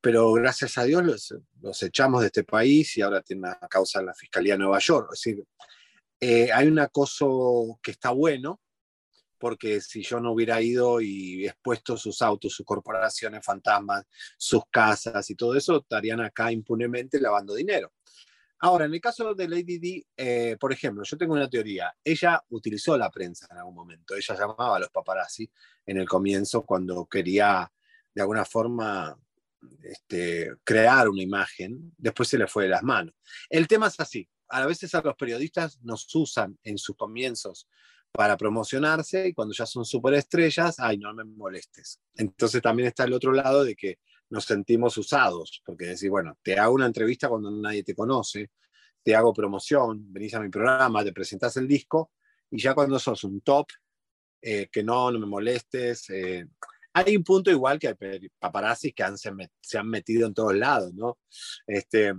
Pero 0.00 0.32
gracias 0.32 0.78
a 0.78 0.84
Dios 0.84 1.32
los, 1.60 1.82
echamos 1.82 2.22
de 2.22 2.28
este 2.28 2.44
país 2.44 2.96
y 2.96 3.02
ahora 3.02 3.20
tiene 3.20 3.48
una 3.48 3.58
causa 3.68 4.00
en 4.00 4.06
la 4.06 4.14
Fiscalía 4.14 4.54
de 4.54 4.60
Nueva 4.60 4.78
York. 4.78 5.10
Es 5.12 5.20
decir, 5.20 5.44
eh, 6.20 6.50
hay 6.52 6.68
un 6.68 6.78
acoso 6.78 7.78
que 7.82 7.90
está 7.90 8.10
bueno, 8.10 8.60
porque 9.38 9.80
si 9.80 10.02
yo 10.02 10.20
no 10.20 10.32
hubiera 10.32 10.60
ido 10.60 11.00
y 11.00 11.46
expuesto 11.46 11.96
sus 11.96 12.20
autos, 12.20 12.52
sus 12.52 12.66
corporaciones 12.66 13.44
fantasmas, 13.44 14.04
sus 14.36 14.62
casas 14.70 15.28
y 15.30 15.34
todo 15.34 15.54
eso, 15.54 15.78
estarían 15.78 16.20
acá 16.20 16.52
impunemente 16.52 17.20
lavando 17.20 17.54
dinero. 17.54 17.92
Ahora, 18.62 18.84
en 18.84 18.92
el 18.92 19.00
caso 19.00 19.34
de 19.34 19.48
Lady 19.48 19.78
Di, 19.78 20.06
eh, 20.14 20.58
por 20.60 20.70
ejemplo, 20.70 21.02
yo 21.02 21.16
tengo 21.16 21.32
una 21.32 21.48
teoría. 21.48 21.94
Ella 22.04 22.42
utilizó 22.50 22.96
la 22.98 23.10
prensa 23.10 23.46
en 23.50 23.56
algún 23.56 23.74
momento. 23.74 24.14
Ella 24.14 24.34
llamaba 24.34 24.76
a 24.76 24.80
los 24.80 24.90
paparazzi 24.90 25.50
en 25.86 25.96
el 25.96 26.06
comienzo 26.06 26.62
cuando 26.66 27.06
quería, 27.06 27.72
de 28.14 28.20
alguna 28.20 28.44
forma, 28.44 29.18
este, 29.82 30.52
crear 30.64 31.08
una 31.08 31.22
imagen. 31.22 31.92
Después 31.96 32.28
se 32.28 32.38
le 32.38 32.46
fue 32.46 32.64
de 32.64 32.70
las 32.70 32.82
manos. 32.82 33.14
El 33.48 33.66
tema 33.68 33.88
es 33.88 33.98
así. 34.00 34.28
A 34.48 34.66
veces 34.66 34.94
a 34.94 35.02
los 35.02 35.14
periodistas 35.16 35.80
nos 35.82 36.12
usan 36.14 36.58
en 36.64 36.78
sus 36.78 36.96
comienzos 36.96 37.68
para 38.12 38.36
promocionarse 38.36 39.28
y 39.28 39.32
cuando 39.32 39.54
ya 39.54 39.66
son 39.66 39.84
superestrellas, 39.84 40.80
ay, 40.80 40.98
no 40.98 41.14
me 41.14 41.24
molestes. 41.24 42.00
Entonces 42.16 42.60
también 42.60 42.88
está 42.88 43.04
el 43.04 43.12
otro 43.12 43.32
lado 43.32 43.64
de 43.64 43.76
que 43.76 43.98
nos 44.30 44.44
sentimos 44.44 44.96
usados, 44.96 45.62
porque 45.64 45.86
decir, 45.86 46.10
bueno, 46.10 46.36
te 46.42 46.58
hago 46.58 46.74
una 46.74 46.86
entrevista 46.86 47.28
cuando 47.28 47.50
nadie 47.50 47.82
te 47.82 47.94
conoce, 47.94 48.50
te 49.02 49.14
hago 49.14 49.32
promoción, 49.32 50.12
venís 50.12 50.34
a 50.34 50.40
mi 50.40 50.48
programa, 50.48 51.04
te 51.04 51.12
presentas 51.12 51.56
el 51.56 51.66
disco, 51.66 52.12
y 52.50 52.60
ya 52.60 52.74
cuando 52.74 52.98
sos 52.98 53.24
un 53.24 53.40
top, 53.40 53.66
eh, 54.42 54.68
que 54.70 54.82
no, 54.82 55.10
no 55.10 55.18
me 55.18 55.26
molestes. 55.26 56.08
Eh, 56.10 56.46
hay 56.92 57.16
un 57.16 57.24
punto 57.24 57.50
igual 57.50 57.78
que 57.78 57.88
hay 57.88 58.28
paparazzis 58.38 58.94
que 58.94 59.04
se, 59.60 59.78
han 59.78 59.88
metido 59.88 60.26
en 60.26 60.34
todos 60.34 60.54
lados, 60.54 60.92
¿no? 60.94 61.18
Este, 61.66 62.12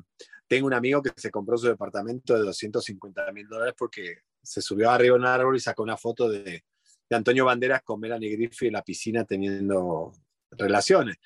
tengo 0.48 0.68
un 0.68 0.74
amigo 0.74 1.02
que 1.02 1.12
se 1.16 1.32
compró 1.32 1.58
su 1.58 1.68
departamento 1.68 2.34
de 2.34 2.42
250 2.42 3.32
mil 3.32 3.48
dólares 3.48 3.74
porque 3.78 4.18
se 4.44 4.62
subió 4.62 4.90
arriba 4.90 5.16
de 5.16 5.20
un 5.20 5.26
árbol 5.26 5.56
y 5.56 5.60
sacó 5.60 5.84
una 5.84 5.98
foto 5.98 6.30
de, 6.30 6.64
Antonio 7.10 7.44
Banderas 7.44 7.82
con 7.84 8.00
Melanie 8.00 8.32
Griffith 8.32 8.68
en 8.68 8.74
la 8.74 8.84
piscina 8.84 9.26
teniendo 9.26 10.14
relaciones. 10.52 11.18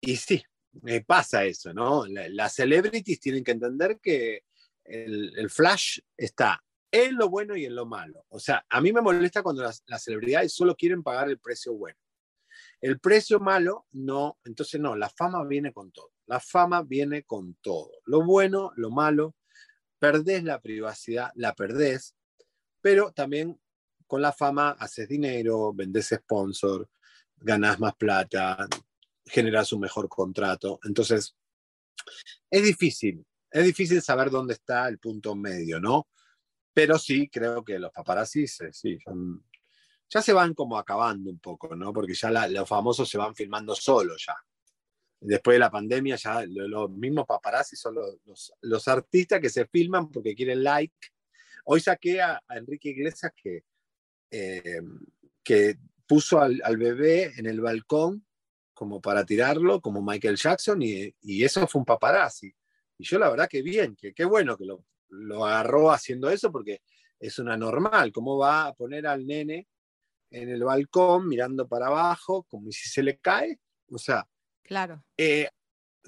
Y 0.00 0.16
sí, 0.16 0.42
me 0.82 1.02
pasa 1.02 1.44
eso, 1.44 1.72
¿no? 1.72 2.04
Las 2.06 2.54
celebrities 2.54 3.20
tienen 3.20 3.42
que 3.42 3.52
entender 3.52 3.98
que 4.02 4.42
el, 4.84 5.48
flash 5.48 6.00
está 6.16 6.62
en 6.90 7.16
lo 7.16 7.28
bueno 7.28 7.56
y 7.56 7.64
en 7.64 7.74
lo 7.74 7.86
malo. 7.86 8.24
O 8.28 8.38
sea, 8.38 8.64
a 8.68 8.80
mí 8.80 8.92
me 8.92 9.00
molesta 9.00 9.42
cuando 9.42 9.62
las, 9.62 9.82
celebridades 9.98 10.54
solo 10.54 10.76
quieren 10.76 11.02
pagar 11.02 11.28
el 11.28 11.38
precio 11.38 11.72
bueno. 11.72 11.98
El 12.84 13.00
precio 13.00 13.40
malo, 13.40 13.86
no, 13.92 14.38
entonces 14.44 14.78
no, 14.78 14.94
la 14.94 15.08
fama 15.08 15.42
viene 15.46 15.72
con 15.72 15.90
todo. 15.90 16.12
La 16.26 16.38
fama 16.38 16.82
viene 16.82 17.22
con 17.22 17.54
todo. 17.62 17.92
Lo 18.04 18.22
bueno, 18.22 18.72
lo 18.76 18.90
malo, 18.90 19.36
perdés 19.98 20.44
la 20.44 20.60
privacidad, 20.60 21.30
la 21.34 21.54
perdés, 21.54 22.14
pero 22.82 23.10
también 23.10 23.58
con 24.06 24.20
la 24.20 24.34
fama 24.34 24.76
haces 24.78 25.08
dinero, 25.08 25.72
vendes 25.72 26.10
sponsor, 26.10 26.90
ganás 27.38 27.80
más 27.80 27.94
plata, 27.94 28.68
generar 29.24 29.64
su 29.64 29.78
mejor 29.78 30.06
contrato. 30.06 30.78
Entonces, 30.84 31.34
es 32.50 32.64
difícil, 32.64 33.24
es 33.50 33.64
difícil 33.64 34.02
saber 34.02 34.28
dónde 34.28 34.52
está 34.52 34.88
el 34.88 34.98
punto 34.98 35.34
medio, 35.34 35.80
¿no? 35.80 36.06
Pero 36.74 36.98
sí, 36.98 37.30
creo 37.30 37.64
que 37.64 37.78
los 37.78 37.92
paparazzis, 37.92 38.60
eh, 38.60 38.74
sí, 38.74 38.98
ya 40.14 40.22
se 40.22 40.32
van 40.32 40.54
como 40.54 40.78
acabando 40.78 41.28
un 41.28 41.40
poco, 41.40 41.74
¿no? 41.74 41.92
Porque 41.92 42.14
ya 42.14 42.30
los 42.48 42.68
famosos 42.68 43.10
se 43.10 43.18
van 43.18 43.34
filmando 43.34 43.74
solos 43.74 44.24
ya. 44.24 44.36
Después 45.20 45.56
de 45.56 45.58
la 45.58 45.70
pandemia, 45.70 46.14
ya 46.14 46.44
los 46.46 46.88
mismos 46.90 47.26
paparazzi 47.26 47.74
son 47.74 47.96
los, 47.96 48.52
los, 48.60 48.88
artistas 48.88 49.40
que 49.40 49.48
se 49.48 49.66
filman 49.66 50.12
porque 50.12 50.36
quieren 50.36 50.62
like. 50.62 50.94
Hoy 51.64 51.80
saqué 51.80 52.22
a, 52.22 52.40
Enrique 52.50 52.90
Iglesias 52.90 53.32
que, 53.34 53.64
eh, 54.30 54.82
que 55.42 55.78
puso 56.06 56.40
al, 56.40 56.60
al, 56.62 56.76
bebé 56.76 57.32
en 57.36 57.46
el 57.46 57.60
balcón 57.60 58.24
como 58.72 59.00
para 59.00 59.24
tirarlo, 59.24 59.80
como 59.80 60.00
Michael 60.00 60.36
Jackson, 60.36 60.80
y, 60.80 61.12
eso 61.42 61.66
fue 61.66 61.80
un 61.80 61.86
paparazzi. 61.86 62.54
Y 62.98 63.04
yo 63.04 63.18
la 63.18 63.30
verdad 63.30 63.48
que 63.48 63.62
bien, 63.62 63.96
que 63.96 64.14
qué 64.14 64.24
bueno 64.24 64.56
que 64.56 64.64
lo, 64.64 64.84
lo, 65.08 65.44
agarró 65.44 65.90
haciendo 65.90 66.30
eso, 66.30 66.52
porque 66.52 66.82
es 67.18 67.38
una 67.40 67.56
normal, 67.56 68.12
¿cómo 68.12 68.38
va 68.38 68.66
a 68.66 68.74
poner 68.74 69.08
al 69.08 69.26
nene 69.26 69.66
en 70.34 70.48
el 70.48 70.64
balcón 70.64 71.28
mirando 71.28 71.68
para 71.68 71.86
abajo, 71.86 72.44
como 72.44 72.70
si 72.72 72.88
se 72.88 73.02
le 73.02 73.18
cae? 73.18 73.60
O 73.90 73.98
sea, 73.98 74.26
claro. 74.62 75.04
Eh, 75.16 75.48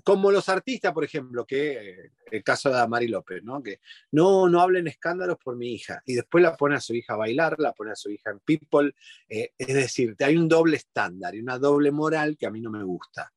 como 0.02 0.30
los 0.30 0.48
artistas, 0.48 0.92
por 0.92 1.04
ejemplo, 1.04 1.46
que 1.46 1.90
eh, 1.90 2.12
el 2.30 2.42
caso 2.42 2.70
de 2.70 2.86
Mari 2.86 3.08
López, 3.08 3.42
¿no? 3.42 3.62
Que 3.62 3.80
no, 4.12 4.48
no 4.48 4.60
hablen 4.60 4.86
escándalos 4.88 5.36
por 5.42 5.56
mi 5.56 5.72
hija. 5.72 6.02
Y 6.04 6.14
después 6.14 6.42
la 6.42 6.56
pone 6.56 6.76
a 6.76 6.80
su 6.80 6.94
hija 6.94 7.14
a 7.14 7.16
bailar, 7.16 7.56
la 7.58 7.72
pone 7.72 7.92
a 7.92 7.96
su 7.96 8.10
hija 8.10 8.30
en 8.30 8.40
People. 8.40 8.94
Eh, 9.28 9.52
es 9.56 9.74
decir, 9.74 10.14
hay 10.20 10.36
un 10.36 10.48
doble 10.48 10.76
estándar 10.76 11.34
y 11.34 11.40
una 11.40 11.58
doble 11.58 11.90
moral 11.92 12.36
que 12.36 12.46
a 12.46 12.50
mí 12.50 12.60
no 12.60 12.70
me 12.70 12.82
gusta. 12.82 13.32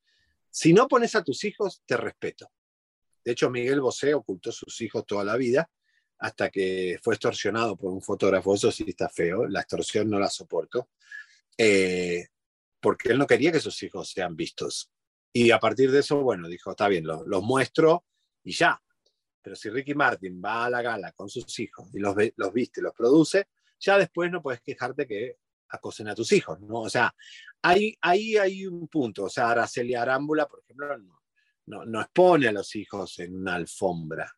Si 0.50 0.74
no 0.74 0.88
pones 0.88 1.16
a 1.16 1.24
tus 1.24 1.44
hijos, 1.44 1.84
te 1.86 1.96
respeto. 1.96 2.52
De 3.24 3.34
hecho, 3.34 3.50
Miguel 3.50 3.82
Bosé 3.82 4.14
ocultó 4.14 4.50
a 4.50 4.54
sus 4.54 4.82
hijos 4.82 5.06
toda 5.06 5.24
la 5.24 5.38
vida 5.38 5.70
hasta 6.20 6.50
que 6.50 7.00
fue 7.02 7.16
extorsionado 7.16 7.76
por 7.76 7.92
un 7.92 8.02
fotógrafo. 8.02 8.54
Eso 8.54 8.72
sí 8.72 8.86
está 8.88 9.10
feo, 9.10 9.48
la 9.48 9.62
extorsión 9.62 10.10
no 10.10 10.20
la 10.20 10.30
soporto. 10.30 10.90
Eh, 11.58 12.28
porque 12.80 13.10
él 13.10 13.18
no 13.18 13.28
quería 13.28 13.52
que 13.52 13.60
sus 13.60 13.82
hijos 13.84 14.10
sean 14.12 14.36
vistos. 14.36 14.92
Y 15.32 15.52
a 15.52 15.60
partir 15.60 15.92
de 15.92 16.00
eso, 16.00 16.22
bueno, 16.22 16.48
dijo, 16.48 16.72
está 16.72 16.88
bien, 16.88 17.06
los, 17.06 17.44
muestro 17.44 18.06
y 18.44 18.52
ya. 18.52 18.82
Pero 19.42 19.56
si 19.56 19.70
Ricky 19.70 19.94
Martin 19.94 20.42
va 20.44 20.66
a 20.66 20.70
la 20.70 20.82
gala 20.82 21.12
con 21.14 21.30
sus 21.30 21.60
hijos 21.60 21.90
y 21.94 22.00
los, 22.00 22.16
los 22.36 22.54
viste, 22.54 22.82
los 22.82 22.94
produce, 22.94 23.48
ya 23.80 23.98
después 23.98 24.32
no 24.32 24.42
puedes 24.42 24.62
quejarte 24.62 25.08
que 25.08 25.38
acosen 25.70 26.08
a 26.08 26.16
tus 26.16 26.32
hijos, 26.32 26.60
¿no? 26.62 26.82
O 26.82 26.90
sea, 26.90 27.14
ahí, 27.62 27.96
ahí 28.02 28.38
hay 28.38 28.66
un 28.66 28.88
punto. 28.88 29.26
O 29.26 29.30
sea, 29.30 29.52
Araceli 29.52 29.96
Arámbula, 29.96 30.48
por 30.48 30.62
ejemplo, 30.62 30.98
no, 30.98 31.22
no, 31.68 31.86
no 31.86 32.02
expone 32.02 32.48
a 32.48 32.52
los 32.52 32.76
hijos 32.76 33.20
en 33.20 33.36
una 33.36 33.56
alfombra, 33.56 34.34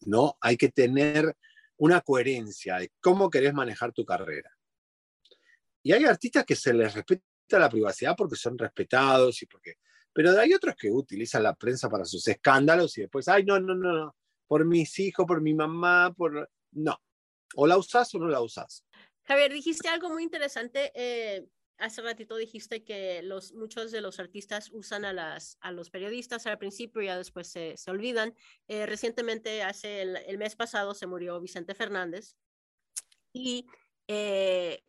¿no? 0.00 0.36
Hay 0.40 0.56
que 0.56 0.70
tener 0.70 1.36
una 1.78 2.00
coherencia 2.00 2.78
de 2.78 2.92
cómo 3.00 3.30
querés 3.30 3.54
manejar 3.54 3.92
tu 3.92 4.04
carrera. 4.04 4.50
Y 5.82 5.92
hay 5.92 6.04
artistas 6.04 6.44
que 6.44 6.56
se 6.56 6.72
les 6.72 6.94
respeta 6.94 7.22
la 7.58 7.68
privacidad 7.68 8.14
porque 8.16 8.36
son 8.36 8.58
respetados 8.58 9.42
y 9.42 9.46
porque 9.46 9.76
pero 10.16 10.30
hay 10.40 10.54
otros 10.54 10.74
que 10.76 10.90
utilizan 10.90 11.42
la 11.42 11.54
prensa 11.54 11.90
para 11.90 12.06
sus 12.06 12.26
escándalos 12.26 12.96
y 12.96 13.02
después, 13.02 13.28
ay, 13.28 13.44
no, 13.44 13.60
no, 13.60 13.74
no, 13.74 13.92
no, 13.92 14.16
por 14.46 14.64
mis 14.64 14.98
hijos, 14.98 15.26
por 15.26 15.42
mi 15.42 15.52
mamá, 15.52 16.10
por... 16.16 16.50
No, 16.70 16.98
o 17.54 17.66
la 17.66 17.76
usás 17.76 18.14
o 18.14 18.18
no 18.18 18.26
la 18.26 18.40
usás. 18.40 18.82
Javier, 19.24 19.52
dijiste 19.52 19.90
algo 19.90 20.08
muy 20.08 20.22
interesante. 20.22 20.90
Eh, 20.94 21.46
hace 21.78 22.02
ratito 22.02 22.36
dijiste 22.36 22.84
que 22.84 23.22
los, 23.22 23.52
muchos 23.52 23.90
de 23.92 24.00
los 24.00 24.18
artistas 24.18 24.70
usan 24.72 25.04
a, 25.04 25.12
las, 25.12 25.58
a 25.60 25.72
los 25.72 25.90
periodistas 25.90 26.46
al 26.46 26.58
principio 26.58 27.02
y 27.02 27.06
ya 27.06 27.16
después 27.16 27.48
se, 27.48 27.76
se 27.76 27.90
olvidan. 27.90 28.34
Eh, 28.68 28.86
recientemente, 28.86 29.62
hace 29.62 30.02
el, 30.02 30.38
mes 30.38 30.56
pasado, 30.56 30.94
se 30.94 31.06
murió 31.06 31.40
Vicente 31.40 31.74
Fernández 31.74 32.36
y 33.32 33.66
eh, 34.08 34.82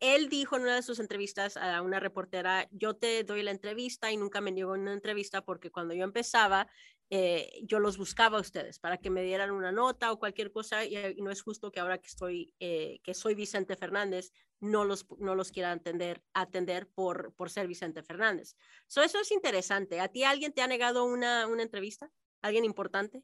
él 0.00 0.28
dijo 0.28 0.56
en 0.56 0.62
una 0.62 0.76
de 0.76 0.82
sus 0.82 0.98
entrevistas 0.98 1.56
a 1.56 1.80
una 1.82 2.00
reportera, 2.00 2.68
yo 2.70 2.94
te 2.94 3.24
doy 3.24 3.42
la 3.42 3.50
entrevista 3.50 4.10
y 4.12 4.16
nunca 4.16 4.40
me 4.40 4.52
niego 4.52 4.72
una 4.72 4.92
entrevista 4.92 5.44
porque 5.44 5.70
cuando 5.70 5.94
yo 5.94 6.04
empezaba, 6.04 6.68
eh, 7.10 7.60
yo 7.62 7.78
los 7.78 7.98
buscaba 7.98 8.38
a 8.38 8.40
ustedes 8.40 8.78
para 8.78 8.96
que 8.98 9.10
me 9.10 9.22
dieran 9.22 9.50
una 9.50 9.72
nota 9.72 10.10
o 10.10 10.18
cualquier 10.18 10.50
cosa 10.50 10.84
y, 10.84 11.16
no 11.20 11.30
es 11.30 11.42
justo 11.42 11.70
que 11.70 11.80
ahora 11.80 11.98
que 11.98 12.08
estoy, 12.08 12.54
eh, 12.60 13.00
que 13.02 13.14
soy 13.14 13.34
Vicente 13.34 13.76
Fernández, 13.76 14.32
no 14.60 14.84
los, 14.84 15.06
no 15.18 15.34
los 15.34 15.50
quiera 15.50 15.72
atender, 15.72 16.22
atender 16.32 16.88
por, 16.88 17.34
por 17.34 17.50
ser 17.50 17.66
Vicente 17.68 18.02
Fernández. 18.02 18.56
So, 18.86 19.02
eso 19.02 19.20
es 19.20 19.30
interesante. 19.32 20.00
¿A 20.00 20.08
ti 20.08 20.24
alguien 20.24 20.52
te 20.52 20.62
ha 20.62 20.66
negado 20.66 21.04
una, 21.04 21.46
una 21.46 21.62
entrevista? 21.62 22.10
¿Alguien 22.40 22.64
importante? 22.64 23.22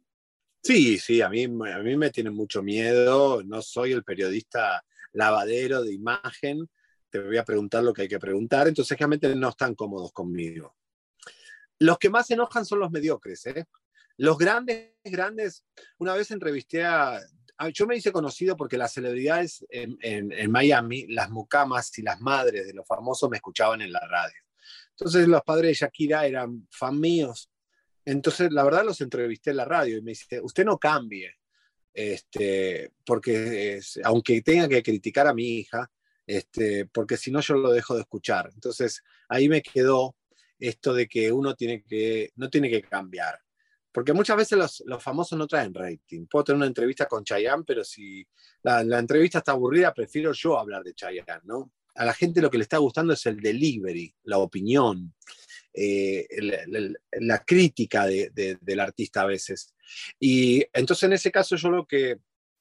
Sí, 0.63 0.99
sí, 0.99 1.23
a 1.23 1.31
mí, 1.31 1.45
a 1.45 1.79
mí 1.79 1.97
me 1.97 2.11
tiene 2.11 2.31
mucho 2.31 2.63
miedo. 2.63 3.43
No 3.43 3.63
soy 3.63 3.93
el 3.93 4.05
periodista 4.05 4.85
lavadero 5.13 5.83
de 5.83 5.95
imagen. 5.95 6.69
Te 7.09 7.19
voy 7.19 7.39
a 7.39 7.45
preguntar 7.45 7.83
lo 7.83 7.95
que 7.95 8.03
hay 8.03 8.09
que 8.09 8.19
preguntar. 8.19 8.69
Entonces, 8.69 8.97
realmente 8.99 9.35
no 9.35 9.49
están 9.49 9.75
cómodos 9.75 10.13
conmigo. 10.13 10.77
Los 11.81 11.99
que 11.99 12.11
más 12.11 12.27
se 12.27 12.35
enojan 12.35 12.65
son 12.65 12.79
los 12.79 12.91
mediocres. 12.91 13.45
¿eh? 13.47 13.65
Los 14.19 14.39
grandes, 14.39 14.93
grandes, 15.03 15.65
una 15.99 16.15
vez 16.15 16.31
entrevisté 16.31 16.85
a... 16.85 17.21
Yo 17.75 17.87
me 17.87 17.97
hice 17.97 18.13
conocido 18.13 18.57
porque 18.57 18.79
las 18.79 18.93
celebridades 18.93 19.67
en, 19.69 20.51
Miami, 20.51 21.07
las 21.09 21.29
mucamas 21.31 21.99
y 21.99 22.03
las 22.03 22.21
madres 22.21 22.67
de 22.67 22.73
los 22.73 22.87
famosos 22.87 23.29
me 23.29 23.37
escuchaban 23.37 23.83
en 23.83 23.93
la 23.93 24.01
radio. 24.01 24.39
Entonces 24.91 25.29
los 25.29 25.43
padres 25.43 25.69
de 25.69 25.75
Shakira 25.87 26.27
eran 26.27 26.67
fan 26.71 26.99
míos. 26.99 27.51
Entonces, 28.05 28.51
la 28.51 28.65
verdad, 28.65 28.85
los 28.85 29.01
entrevisté 29.03 29.51
en 29.51 29.59
la 29.59 29.67
radio 29.67 29.99
y 29.99 30.03
me 30.03 30.13
dice, 30.13 30.41
usted 30.41 30.65
no 30.65 30.79
cambie, 30.79 31.35
este, 31.93 32.93
porque 33.05 33.81
aunque 34.05 34.41
tenga 34.41 34.67
que 34.67 34.83
criticar 34.83 35.27
a 35.27 35.35
mi 35.35 35.59
hija, 35.59 35.91
este, 36.27 36.87
porque 36.87 37.19
si 37.19 37.31
no 37.31 37.41
yo 37.41 37.55
lo 37.55 37.73
dejo 37.73 37.95
de 37.95 38.01
escuchar. 38.01 38.51
Entonces, 38.55 39.03
ahí 39.29 39.51
me 39.51 39.61
quedó 39.61 40.17
esto 40.61 40.95
de 40.95 41.09
que 41.09 41.33
uno 41.33 41.55
tiene 41.55 41.83
que, 41.83 42.31
no 42.37 42.49
tiene 42.49 42.71
que 42.71 42.83
cambiar. 42.83 43.39
Porque 43.93 44.13
muchas 44.13 44.37
veces 44.37 44.57
los, 44.57 44.83
los 44.87 45.03
famosos 45.03 45.37
no 45.37 45.49
traen 45.49 45.75
rating. 45.75 46.27
Puedo 46.27 46.45
tener 46.45 46.59
una 46.59 46.67
entrevista 46.67 47.07
con 47.07 47.25
Chayanne, 47.25 47.65
pero 47.67 47.83
si 47.83 48.25
la, 48.63 48.85
la, 48.85 49.01
entrevista 49.01 49.39
está 49.39 49.53
aburrida, 49.53 49.93
prefiero 49.93 50.33
yo 50.33 50.59
hablar 50.59 50.85
de 50.85 50.95
Chayanne, 50.95 51.43
¿no? 51.45 51.73
A 51.97 52.05
la 52.05 52.15
gente 52.15 52.41
lo 52.41 52.51
que 52.51 52.59
le 52.59 52.63
está 52.63 52.79
gustando 52.79 53.15
es 53.15 53.27
el 53.27 53.41
delivery, 53.41 54.15
la 54.25 54.39
opinión, 54.39 55.13
eh, 55.75 56.27
la, 57.21 57.45
crítica 57.45 58.07
de, 58.07 58.31
de, 58.31 58.59
del 58.61 58.81
artista 58.81 59.23
a 59.23 59.27
veces. 59.27 59.75
Y 60.21 60.65
entonces 60.73 61.05
en 61.05 61.15
ese 61.15 61.33
caso 61.33 61.57
yo 61.57 61.69
lo 61.71 61.87
que, 61.87 62.19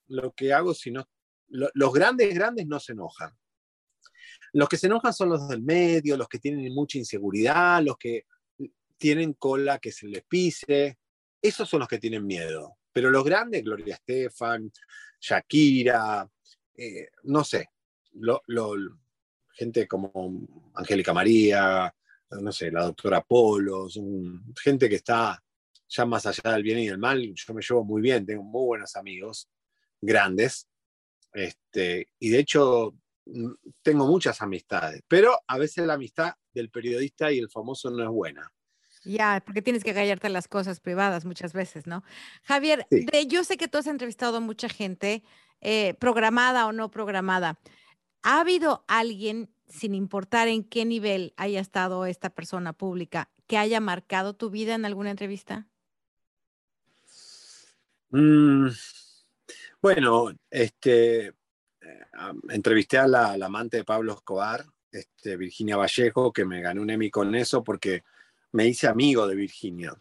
lo 0.07 0.33
que 0.33 0.51
hago, 0.51 0.73
si 0.73 0.89
no, 0.89 1.07
lo, 1.49 1.69
los 1.75 1.93
grandes, 1.93 2.33
grandes 2.33 2.65
no 2.65 2.79
se 2.79 2.93
enojan. 2.93 3.38
Los 4.53 4.69
que 4.69 4.77
se 4.77 4.87
enojan 4.87 5.13
son 5.13 5.29
los 5.29 5.47
del 5.47 5.61
medio, 5.61 6.17
los 6.17 6.27
que 6.27 6.39
tienen 6.39 6.73
mucha 6.73 6.97
inseguridad, 6.97 7.81
los 7.83 7.97
que 7.97 8.25
tienen 8.97 9.33
cola 9.33 9.79
que 9.79 9.91
se 9.91 10.07
les 10.07 10.23
pise. 10.23 10.97
Esos 11.41 11.69
son 11.69 11.79
los 11.79 11.87
que 11.87 11.99
tienen 11.99 12.25
miedo. 12.25 12.77
Pero 12.91 13.11
los 13.11 13.23
grandes, 13.23 13.63
Gloria 13.63 13.95
Estefan, 13.95 14.71
Shakira, 15.19 16.29
eh, 16.75 17.09
no 17.23 17.43
sé, 17.43 17.69
gente 19.53 19.87
como 19.87 20.71
Angélica 20.73 21.13
María, 21.13 21.93
no 22.31 22.51
sé, 22.51 22.71
la 22.71 22.83
doctora 22.83 23.21
Polo, 23.21 23.87
gente 24.61 24.89
que 24.89 24.95
está 24.95 25.41
ya 25.87 26.05
más 26.05 26.25
allá 26.25 26.53
del 26.53 26.63
bien 26.63 26.79
y 26.79 26.87
del 26.87 26.97
mal. 26.97 27.33
Yo 27.33 27.53
me 27.53 27.61
llevo 27.61 27.83
muy 27.83 28.01
bien, 28.01 28.25
tengo 28.25 28.43
muy 28.43 28.65
buenos 28.65 28.95
amigos, 28.95 29.49
grandes. 30.01 30.67
Este, 31.33 32.07
y 32.19 32.29
de 32.29 32.39
hecho, 32.39 32.95
tengo 33.81 34.07
muchas 34.07 34.41
amistades, 34.41 35.01
pero 35.07 35.39
a 35.48 35.57
veces 35.57 35.86
la 35.86 35.93
amistad 35.93 36.33
del 36.53 36.69
periodista 36.69 37.31
y 37.31 37.39
el 37.39 37.50
famoso 37.50 37.89
no 37.89 38.03
es 38.03 38.09
buena. 38.09 38.51
Ya, 39.05 39.41
porque 39.45 39.62
tienes 39.62 39.83
que 39.83 39.93
callarte 39.93 40.29
las 40.29 40.48
cosas 40.48 40.79
privadas 40.79 41.25
muchas 41.25 41.53
veces, 41.53 41.88
¿no? 41.88 42.03
Javier, 42.43 42.86
yo 43.27 43.43
sé 43.43 43.57
que 43.57 43.67
tú 43.67 43.77
has 43.77 43.88
entrevistado 43.88 44.38
a 44.38 44.41
mucha 44.41 44.67
gente, 44.67 45.24
eh, 45.62 45.93
programada 45.95 46.65
o 46.67 46.74
no 46.74 46.91
programada. 46.91 47.59
¿Ha 48.24 48.41
habido 48.41 48.83
alguien, 48.88 49.50
sin 49.67 49.95
importar 49.95 50.48
en 50.50 50.63
qué 50.63 50.83
nivel 50.83 51.33
haya 51.38 51.62
estado 51.62 52.05
esta 52.05 52.29
persona 52.29 52.74
pública, 52.74 53.30
que 53.47 53.58
haya 53.58 53.80
marcado 53.80 54.36
tu 54.36 54.49
vida 54.49 54.75
en 54.75 54.86
alguna 54.86 55.12
entrevista? 55.12 55.67
Mm, 58.10 58.67
bueno, 59.82 60.32
este, 60.49 61.34
entrevisté 62.49 62.97
a 62.97 63.07
la, 63.07 63.33
amante 63.33 63.77
de 63.77 63.83
Pablo 63.83 64.13
Escobar, 64.13 64.65
este, 64.91 65.37
Virginia 65.37 65.77
Vallejo, 65.77 66.33
que 66.33 66.45
me 66.45 66.61
ganó 66.61 66.81
un 66.81 66.89
Emmy 66.89 67.09
con 67.09 67.33
eso 67.35 67.63
porque 67.63 68.03
me 68.51 68.67
hice 68.67 68.87
amigo 68.87 69.27
de 69.27 69.35
Virginia. 69.35 69.93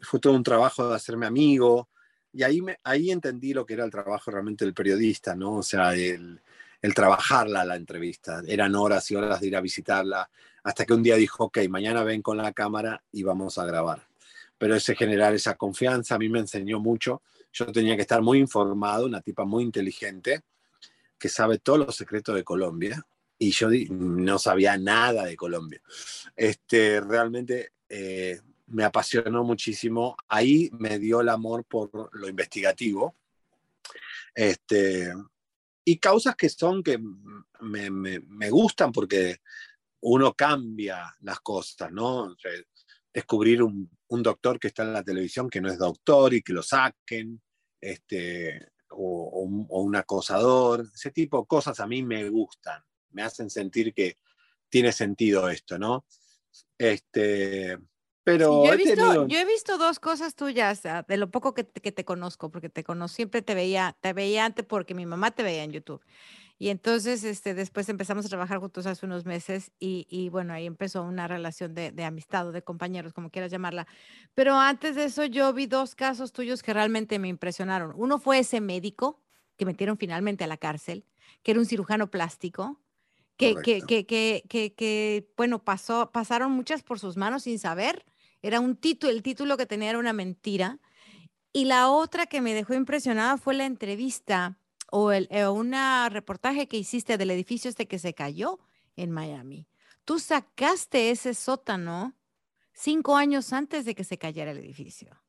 Fue 0.00 0.20
todo 0.20 0.34
un 0.34 0.42
trabajo 0.42 0.88
de 0.88 0.94
hacerme 0.94 1.26
amigo 1.26 1.88
y 2.32 2.42
ahí, 2.42 2.60
ahí 2.84 3.10
entendí 3.10 3.52
lo 3.52 3.64
que 3.66 3.74
era 3.74 3.84
el 3.84 3.90
trabajo 3.90 4.30
realmente 4.30 4.64
del 4.64 4.74
periodista, 4.74 5.34
¿no? 5.34 5.56
O 5.56 5.62
sea, 5.62 5.94
el, 5.94 6.40
el 6.82 6.94
trabajarla 6.94 7.64
la 7.64 7.76
entrevista. 7.76 8.42
Eran 8.46 8.74
horas 8.74 9.10
y 9.10 9.16
horas 9.16 9.40
de 9.40 9.48
ir 9.48 9.56
a 9.56 9.60
visitarla 9.60 10.30
hasta 10.62 10.84
que 10.84 10.92
un 10.92 11.02
día 11.02 11.16
dijo, 11.16 11.44
ok, 11.44 11.58
mañana 11.68 12.04
ven 12.04 12.22
con 12.22 12.36
la 12.36 12.52
cámara 12.52 13.02
y 13.10 13.22
vamos 13.22 13.58
a 13.58 13.64
grabar. 13.64 14.06
Pero 14.58 14.74
ese 14.74 14.94
generar 14.94 15.34
esa 15.34 15.56
confianza 15.56 16.16
a 16.16 16.18
mí 16.18 16.28
me 16.28 16.40
enseñó 16.40 16.78
mucho. 16.80 17.22
Yo 17.52 17.66
tenía 17.72 17.96
que 17.96 18.02
estar 18.02 18.20
muy 18.22 18.38
informado, 18.38 19.06
una 19.06 19.20
tipa 19.20 19.44
muy 19.44 19.64
inteligente 19.64 20.42
que 21.18 21.28
sabe 21.28 21.58
todos 21.58 21.78
los 21.78 21.96
secretos 21.96 22.34
de 22.34 22.44
Colombia 22.44 23.04
y 23.38 23.50
yo 23.50 23.68
no 23.90 24.38
sabía 24.38 24.76
nada 24.76 25.24
de 25.24 25.36
Colombia. 25.36 25.80
Este, 26.34 27.00
realmente 27.00 27.72
eh, 27.88 28.40
me 28.66 28.84
apasionó 28.84 29.44
muchísimo. 29.44 30.16
Ahí 30.28 30.70
me 30.72 30.98
dio 30.98 31.20
el 31.20 31.28
amor 31.28 31.64
por 31.64 32.10
lo 32.12 32.28
investigativo. 32.28 33.14
Este, 34.34 35.12
y 35.84 35.98
causas 35.98 36.36
que 36.36 36.48
son 36.48 36.82
que 36.82 36.98
me, 37.60 37.90
me, 37.90 38.20
me 38.20 38.50
gustan 38.50 38.92
porque 38.92 39.40
uno 40.00 40.34
cambia 40.34 41.14
las 41.20 41.40
cosas, 41.40 41.90
¿no? 41.90 42.36
descubrir 43.12 43.62
un, 43.62 43.90
un, 44.08 44.22
doctor 44.22 44.60
que 44.60 44.68
está 44.68 44.84
en 44.84 44.92
la 44.92 45.02
televisión 45.02 45.50
que 45.50 45.60
no 45.60 45.68
es 45.68 45.78
doctor 45.78 46.34
y 46.34 46.42
que 46.42 46.52
lo 46.52 46.62
saquen, 46.62 47.40
este, 47.80 48.68
o, 49.00 49.80
un 49.80 49.96
acosador, 49.96 50.86
ese 50.94 51.10
tipo 51.10 51.40
de 51.40 51.46
cosas 51.46 51.80
a 51.80 51.86
mí 51.86 52.02
me 52.02 52.28
gustan, 52.28 52.82
me 53.10 53.22
hacen 53.22 53.50
sentir 53.50 53.94
que 53.94 54.18
tiene 54.68 54.92
sentido 54.92 55.48
esto, 55.48 55.78
¿no? 55.78 56.04
Este, 56.76 57.78
pero 58.24 58.64
yo, 58.66 58.72
he 58.72 58.76
visto, 58.76 59.26
yo, 59.26 59.38
he 59.38 59.44
visto, 59.44 59.78
dos 59.78 59.98
cosas 60.00 60.34
tuyas, 60.34 60.82
de 60.82 61.16
lo 61.16 61.30
poco 61.30 61.54
que, 61.54 61.66
que 61.66 61.92
te 61.92 62.04
conozco, 62.04 62.50
porque 62.50 62.68
te 62.68 62.84
conozco, 62.84 63.16
siempre 63.16 63.40
te 63.40 63.54
veía, 63.54 63.96
te 64.00 64.12
veía 64.12 64.44
antes 64.44 64.66
porque 64.66 64.94
mi 64.94 65.06
mamá 65.06 65.30
te 65.30 65.42
veía 65.42 65.64
en 65.64 65.72
YouTube. 65.72 66.02
Y 66.60 66.70
entonces, 66.70 67.22
este, 67.22 67.54
después 67.54 67.88
empezamos 67.88 68.26
a 68.26 68.28
trabajar 68.28 68.58
juntos 68.58 68.86
hace 68.86 69.06
unos 69.06 69.24
meses 69.24 69.70
y, 69.78 70.06
y 70.10 70.28
bueno, 70.28 70.52
ahí 70.52 70.66
empezó 70.66 71.04
una 71.04 71.28
relación 71.28 71.72
de, 71.72 71.92
de, 71.92 72.04
amistad 72.04 72.48
o 72.48 72.52
de 72.52 72.62
compañeros, 72.62 73.12
como 73.12 73.30
quieras 73.30 73.52
llamarla. 73.52 73.86
Pero 74.34 74.56
antes 74.58 74.96
de 74.96 75.04
eso, 75.04 75.24
yo 75.24 75.52
vi 75.52 75.66
dos 75.66 75.94
casos 75.94 76.32
tuyos 76.32 76.64
que 76.64 76.74
realmente 76.74 77.20
me 77.20 77.28
impresionaron. 77.28 77.92
Uno 77.94 78.18
fue 78.18 78.40
ese 78.40 78.60
médico 78.60 79.22
que 79.56 79.66
metieron 79.66 79.98
finalmente 79.98 80.42
a 80.44 80.46
la 80.48 80.56
cárcel, 80.56 81.04
que 81.44 81.52
era 81.52 81.60
un 81.60 81.66
cirujano 81.66 82.10
plástico, 82.10 82.80
que, 83.36 83.54
que, 83.54 83.82
que, 83.82 84.04
que, 84.04 84.74
que, 84.74 85.32
bueno, 85.36 85.62
pasó, 85.62 86.10
pasaron 86.10 86.50
muchas 86.50 86.82
por 86.82 86.98
sus 86.98 87.16
manos 87.16 87.44
sin 87.44 87.60
saber. 87.60 88.04
Era 88.42 88.58
un 88.58 88.74
título, 88.74 89.12
el 89.12 89.22
título 89.22 89.56
que 89.56 89.66
tenía 89.66 89.90
era 89.90 89.98
una 90.00 90.12
mentira. 90.12 90.80
Y 91.52 91.66
la 91.66 91.88
otra 91.88 92.26
que 92.26 92.40
me 92.40 92.52
dejó 92.52 92.74
impresionada 92.74 93.36
fue 93.36 93.54
la 93.54 93.64
entrevista 93.64 94.58
o, 94.90 95.12
el, 95.12 95.28
eh, 95.30 95.46
un 95.46 95.74
reportaje 96.10 96.66
que 96.66 96.76
hiciste 96.76 97.18
del 97.18 97.30
edificio 97.30 97.68
este 97.68 97.86
que 97.86 97.98
se 97.98 98.14
cayó 98.14 98.58
en 98.96 99.10
Miami. 99.10 99.68
Tú 100.04 100.18
sacaste 100.18 101.10
ese 101.10 101.34
sótano 101.34 102.16
cinco 102.72 103.16
años 103.16 103.52
antes 103.52 103.84
de 103.84 103.94
que 103.94 104.04
se 104.04 104.18
cayera 104.18 104.52
el 104.52 104.58
edificio. 104.58 105.20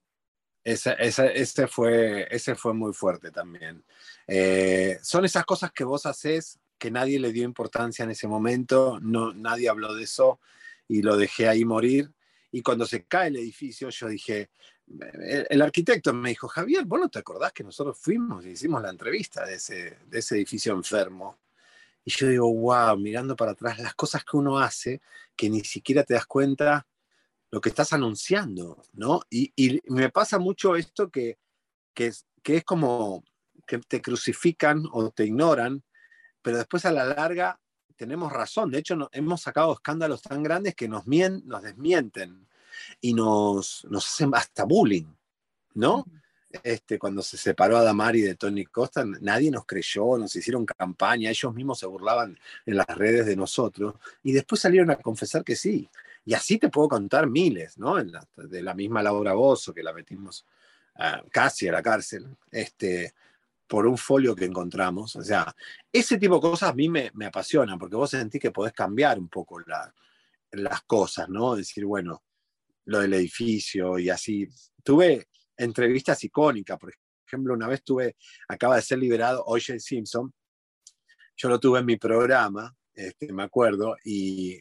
Ese, 0.64 0.96
ese, 1.00 1.68
fue, 1.68 2.28
ese 2.30 2.56
fue 2.56 2.74
muy 2.74 2.94
fuerte 2.94 3.32
también. 3.32 3.84
Eh, 4.28 5.00
son 5.02 5.26
esas 5.26 5.46
cosas 5.46 5.72
que 5.72 5.84
vos 5.84 6.06
haces 6.06 6.60
que 6.80 6.90
nadie 6.90 7.20
le 7.20 7.32
dio 7.32 7.44
importancia 7.44 8.04
en 8.04 8.12
ese 8.12 8.28
momento, 8.28 9.00
no, 9.02 9.34
nadie 9.34 9.70
habló 9.70 9.94
de 9.94 10.04
eso 10.04 10.40
y 10.88 11.02
lo 11.02 11.18
dejé 11.18 11.48
ahí 11.48 11.66
morir. 11.66 12.12
Y 12.52 12.62
cuando 12.64 12.86
se 12.86 13.04
cae 13.04 13.28
el 13.28 13.36
edificio, 13.36 13.90
yo 13.90 14.08
dije, 14.08 14.50
el, 15.50 15.62
arquitecto 15.62 16.14
me 16.14 16.30
dijo, 16.30 16.48
Javier, 16.48 16.86
¿vos 16.86 17.00
no 17.00 17.10
te 17.10 17.20
acordás 17.20 17.54
que 17.54 17.64
nosotros 17.64 17.98
fuimos 17.98 18.46
y 18.46 18.50
hicimos 18.50 18.82
la 18.82 18.90
entrevista 18.90 19.46
de 19.46 19.56
ese, 19.56 19.98
de 20.08 20.20
ese 20.20 20.36
edificio 20.36 20.74
enfermo? 20.74 21.38
Y 22.04 22.12
yo 22.12 22.28
digo, 22.28 22.54
wow, 22.54 22.98
mirando 22.98 23.36
para 23.36 23.52
atrás, 23.52 23.80
las 23.80 23.94
cosas 23.94 24.24
que 24.24 24.38
uno 24.38 24.58
hace 24.58 25.02
que 25.36 25.50
ni 25.50 25.62
siquiera 25.62 26.04
te 26.04 26.16
das 26.16 26.26
cuenta 26.26 26.88
lo 27.52 27.62
que 27.62 27.70
estás 27.70 27.94
anunciando, 27.94 28.84
¿no? 28.94 29.22
Y, 29.30 29.52
y 29.56 29.82
me 29.88 30.10
pasa 30.10 30.40
mucho 30.40 30.76
esto 30.76 31.10
que, 31.10 31.38
que, 31.94 32.08
es, 32.08 32.26
que 32.44 32.58
es 32.58 32.64
como 32.64 33.24
que 33.66 33.80
te 33.80 34.02
crucifican 34.02 34.84
o 34.92 35.12
te 35.12 35.26
ignoran, 35.26 35.84
pero 36.42 36.58
después 36.58 36.86
a 36.86 36.92
la 36.92 37.06
larga 37.06 37.60
tenemos 37.96 38.32
razón. 38.32 38.72
De 38.72 38.80
hecho, 38.80 38.96
no, 38.96 39.10
hemos 39.12 39.42
sacado 39.42 39.74
escándalos 39.74 40.22
tan 40.22 40.42
grandes 40.42 40.76
que 40.76 40.88
nos, 40.88 41.06
mien, 41.06 41.42
nos 41.46 41.62
desmienten 41.62 42.49
y 43.02 43.14
nos, 43.14 43.86
nos 43.90 44.06
hacen 44.06 44.32
hasta 44.34 44.64
bullying. 44.64 45.06
¿no? 45.80 46.06
Este, 46.64 46.98
cuando 46.98 47.22
se 47.22 47.38
separó 47.38 47.78
a 47.78 47.84
Damari 47.84 48.22
de 48.22 48.36
Tony 48.36 48.66
Costa, 48.66 49.06
nadie 49.06 49.52
nos 49.52 49.66
creyó, 49.66 50.18
nos 50.18 50.36
hicieron 50.36 50.66
campaña, 50.66 51.30
ellos 51.30 51.54
mismos 51.54 51.80
se 51.80 51.86
burlaban 51.86 52.38
en 52.66 52.76
las 52.76 52.88
redes 52.88 53.28
de 53.28 53.36
nosotros 53.36 53.96
y 54.24 54.32
después 54.32 54.60
salieron 54.60 54.90
a 54.90 54.96
confesar 54.96 55.44
que 55.44 55.56
sí. 55.56 55.90
Y 56.26 56.34
así 56.34 56.58
te 56.58 56.70
puedo 56.70 56.90
contar 56.90 57.28
miles, 57.28 57.78
¿no? 57.78 57.96
de 57.96 58.64
la 58.64 58.74
misma 58.74 59.04
Laura 59.04 59.34
Bozo, 59.34 59.74
que 59.74 59.84
la 59.84 59.94
metimos 59.94 60.46
casi 61.32 61.68
a 61.70 61.72
la 61.72 61.82
cárcel, 61.82 62.28
este, 62.52 63.14
por 63.68 63.88
un 63.88 63.98
folio 63.98 64.36
que 64.36 64.46
encontramos. 64.46 65.16
O 65.16 65.24
sea, 65.24 65.56
ese 65.94 66.18
tipo 66.18 66.36
de 66.36 66.42
cosas 66.42 66.72
a 66.72 66.74
mí 66.74 66.90
me, 66.90 67.10
me 67.14 67.28
apasionan, 67.28 67.80
porque 67.80 67.96
vos 67.96 68.10
sentís 68.10 68.42
que 68.42 68.52
podés 68.52 68.74
cambiar 68.74 69.18
un 69.18 69.30
poco 69.30 69.60
las 70.52 70.82
cosas, 70.82 71.30
¿no? 71.30 71.56
Decir, 71.56 71.86
bueno, 71.86 72.22
lo 72.90 73.00
del 73.00 73.14
edificio 73.14 74.00
y 74.00 74.10
así. 74.10 74.48
Tuve 74.84 75.28
entrevistas 75.56 76.24
icónicas, 76.24 76.78
por 76.78 76.92
ejemplo, 77.26 77.54
una 77.54 77.68
vez 77.68 77.84
tuve, 77.84 78.16
acaba 78.48 78.76
de 78.76 78.82
ser 78.82 78.98
liberado 78.98 79.44
O.J. 79.46 79.80
Simpson, 79.80 80.34
yo 81.38 81.50
lo 81.50 81.60
tuve 81.60 81.80
en 81.80 81.86
mi 81.86 81.98
programa, 81.98 82.76
este, 82.94 83.32
me 83.32 83.44
acuerdo, 83.44 83.96
y, 84.04 84.58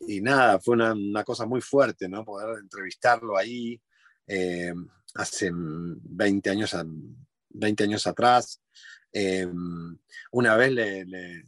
y 0.00 0.20
nada, 0.20 0.60
fue 0.60 0.74
una, 0.74 0.92
una, 0.92 1.24
cosa 1.24 1.44
muy 1.44 1.60
fuerte, 1.60 2.08
¿no? 2.08 2.24
Poder 2.24 2.60
entrevistarlo 2.60 3.36
ahí 3.36 3.80
eh, 4.26 4.72
hace 5.14 5.50
20 5.52 6.50
años, 6.50 6.76
20 7.50 7.84
años 7.84 8.06
atrás. 8.06 8.62
Eh, 9.12 9.46
una 10.30 10.56
vez 10.56 10.72
le, 10.72 11.44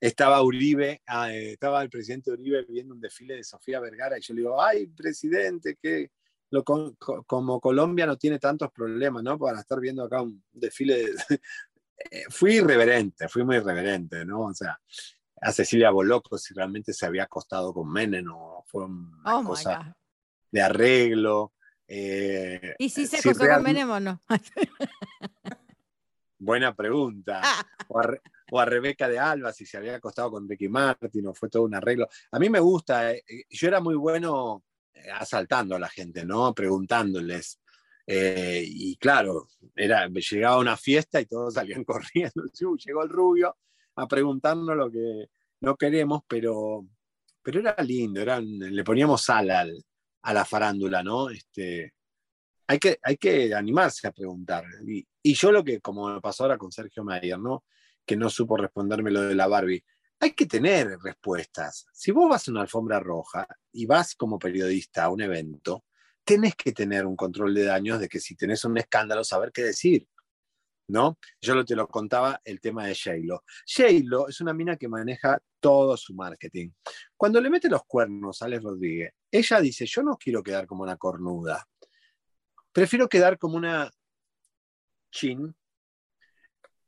estaba 0.00 0.42
Uribe, 0.42 1.02
ah, 1.06 1.32
estaba 1.32 1.82
el 1.82 1.90
presidente 1.90 2.30
Uribe 2.30 2.64
viendo 2.68 2.94
un 2.94 3.00
desfile 3.00 3.36
de 3.36 3.44
Sofía 3.44 3.80
Vergara 3.80 4.18
y 4.18 4.22
yo 4.22 4.34
le 4.34 4.40
digo, 4.40 4.62
ay, 4.62 4.86
presidente, 4.86 5.76
que 5.80 6.10
lo, 6.50 6.64
como 6.64 7.60
Colombia 7.60 8.06
no 8.06 8.16
tiene 8.16 8.38
tantos 8.38 8.72
problemas, 8.72 9.22
¿no? 9.22 9.38
Para 9.38 9.60
estar 9.60 9.78
viendo 9.78 10.04
acá 10.04 10.22
un 10.22 10.42
desfile. 10.52 11.12
Eh, 12.10 12.24
fui 12.30 12.54
irreverente, 12.54 13.28
fui 13.28 13.44
muy 13.44 13.56
irreverente, 13.56 14.24
¿no? 14.24 14.44
O 14.44 14.54
sea, 14.54 14.80
a 15.38 15.52
Cecilia 15.52 15.90
Boloco 15.90 16.38
si 16.38 16.54
realmente 16.54 16.94
se 16.94 17.04
había 17.04 17.24
acostado 17.24 17.74
con 17.74 17.92
Menem 17.92 18.26
o 18.32 18.64
fue 18.66 18.86
una 18.86 19.36
oh 19.36 19.44
cosa 19.44 19.94
de 20.50 20.62
arreglo. 20.62 21.52
Eh, 21.86 22.74
¿Y 22.78 22.88
si 22.88 23.06
se 23.06 23.18
acostó 23.18 23.46
con 23.46 23.62
Menem 23.62 23.90
o 23.90 24.00
no? 24.00 24.18
Buena 26.38 26.74
pregunta. 26.74 27.42
O 27.88 28.00
a, 28.00 28.18
Rebeca 28.64 29.08
de 29.08 29.18
Alba, 29.18 29.52
si 29.52 29.66
se 29.66 29.76
había 29.76 29.96
acostado 29.96 30.32
con 30.32 30.48
Ricky 30.48 30.68
Martin 30.68 31.26
o 31.28 31.34
fue 31.34 31.48
todo 31.48 31.64
un 31.64 31.74
arreglo. 31.74 32.08
A 32.32 32.38
mí 32.38 32.48
me 32.48 32.60
gusta, 32.60 33.12
eh, 33.12 33.22
eh, 33.26 33.44
yo 33.48 33.68
era 33.68 33.80
muy 33.80 33.94
bueno 33.94 34.64
asaltando 35.18 35.76
a 35.76 35.78
la 35.78 35.88
gente, 35.88 36.24
¿no? 36.24 36.54
Preguntándoles. 36.54 37.60
y 38.06 38.96
claro, 38.96 39.48
era, 39.76 40.08
llegaba 40.08 40.56
a 40.56 40.58
una 40.60 40.76
fiesta 40.76 41.20
y 41.20 41.26
todos 41.26 41.54
salían 41.54 41.84
corriendo. 41.84 42.44
Llegó 42.86 43.02
el 43.02 43.08
rubio 43.08 43.56
a 43.96 44.08
preguntarnos 44.08 44.76
lo 44.76 44.90
que 44.90 45.28
no 45.60 45.76
queremos, 45.76 46.22
pero, 46.26 46.86
pero 47.42 47.60
era 47.60 47.76
lindo, 47.82 48.24
le 48.40 48.84
poníamos 48.84 49.22
sal 49.22 49.50
a 49.50 50.34
la 50.34 50.44
farándula, 50.44 51.02
¿no? 51.02 51.30
Este, 51.30 51.94
hay 52.70 52.78
que, 52.78 53.00
hay 53.02 53.16
que 53.16 53.52
animarse 53.52 54.06
a 54.06 54.12
preguntar. 54.12 54.64
Y, 54.86 55.34
yo 55.34 55.50
lo 55.50 55.64
que, 55.64 55.80
como 55.80 56.08
me 56.08 56.20
pasó 56.20 56.44
ahora 56.44 56.56
con 56.56 56.70
Sergio 56.70 57.02
Mayer, 57.02 57.36
¿no? 57.36 57.64
Que 58.06 58.16
no 58.16 58.30
supo 58.30 58.56
responderme 58.56 59.10
lo 59.10 59.22
de 59.22 59.34
la 59.34 59.46
Barbie. 59.46 59.84
Hay 60.20 60.32
que 60.32 60.46
tener 60.46 60.98
respuestas. 61.02 61.86
Si 61.92 62.10
vos 62.10 62.28
vas 62.28 62.46
a 62.46 62.50
una 62.50 62.62
alfombra 62.62 63.00
roja 63.00 63.46
y 63.72 63.86
vas 63.86 64.14
como 64.14 64.38
periodista 64.38 65.04
a 65.04 65.10
un 65.10 65.22
evento, 65.22 65.84
tenés 66.24 66.54
que 66.54 66.72
tener 66.72 67.06
un 67.06 67.16
control 67.16 67.54
de 67.54 67.64
daños 67.64 68.00
de 68.00 68.08
que 68.08 68.20
si 68.20 68.36
tenés 68.36 68.64
un 68.64 68.76
escándalo, 68.76 69.24
saber 69.24 69.50
qué 69.52 69.62
decir. 69.62 70.06
¿no? 70.90 71.18
Yo 71.40 71.64
te 71.64 71.76
lo 71.76 71.88
contaba 71.88 72.40
el 72.44 72.60
tema 72.60 72.86
de 72.86 72.94
Shaylo. 72.94 73.44
Shaylo 73.64 74.28
es 74.28 74.40
una 74.40 74.52
mina 74.52 74.76
que 74.76 74.88
maneja 74.88 75.40
todo 75.60 75.96
su 75.96 76.14
marketing. 76.14 76.70
Cuando 77.16 77.40
le 77.40 77.50
mete 77.50 77.68
los 77.68 77.84
cuernos 77.84 78.42
a 78.42 78.46
Alex 78.46 78.62
Rodríguez, 78.62 79.12
ella 79.30 79.60
dice, 79.60 79.86
yo 79.86 80.02
no 80.02 80.16
quiero 80.16 80.42
quedar 80.42 80.66
como 80.66 80.82
una 80.82 80.96
cornuda. 80.96 81.66
Prefiero 82.72 83.08
quedar 83.08 83.38
como 83.38 83.56
una 83.56 83.90
chin. 85.10 85.54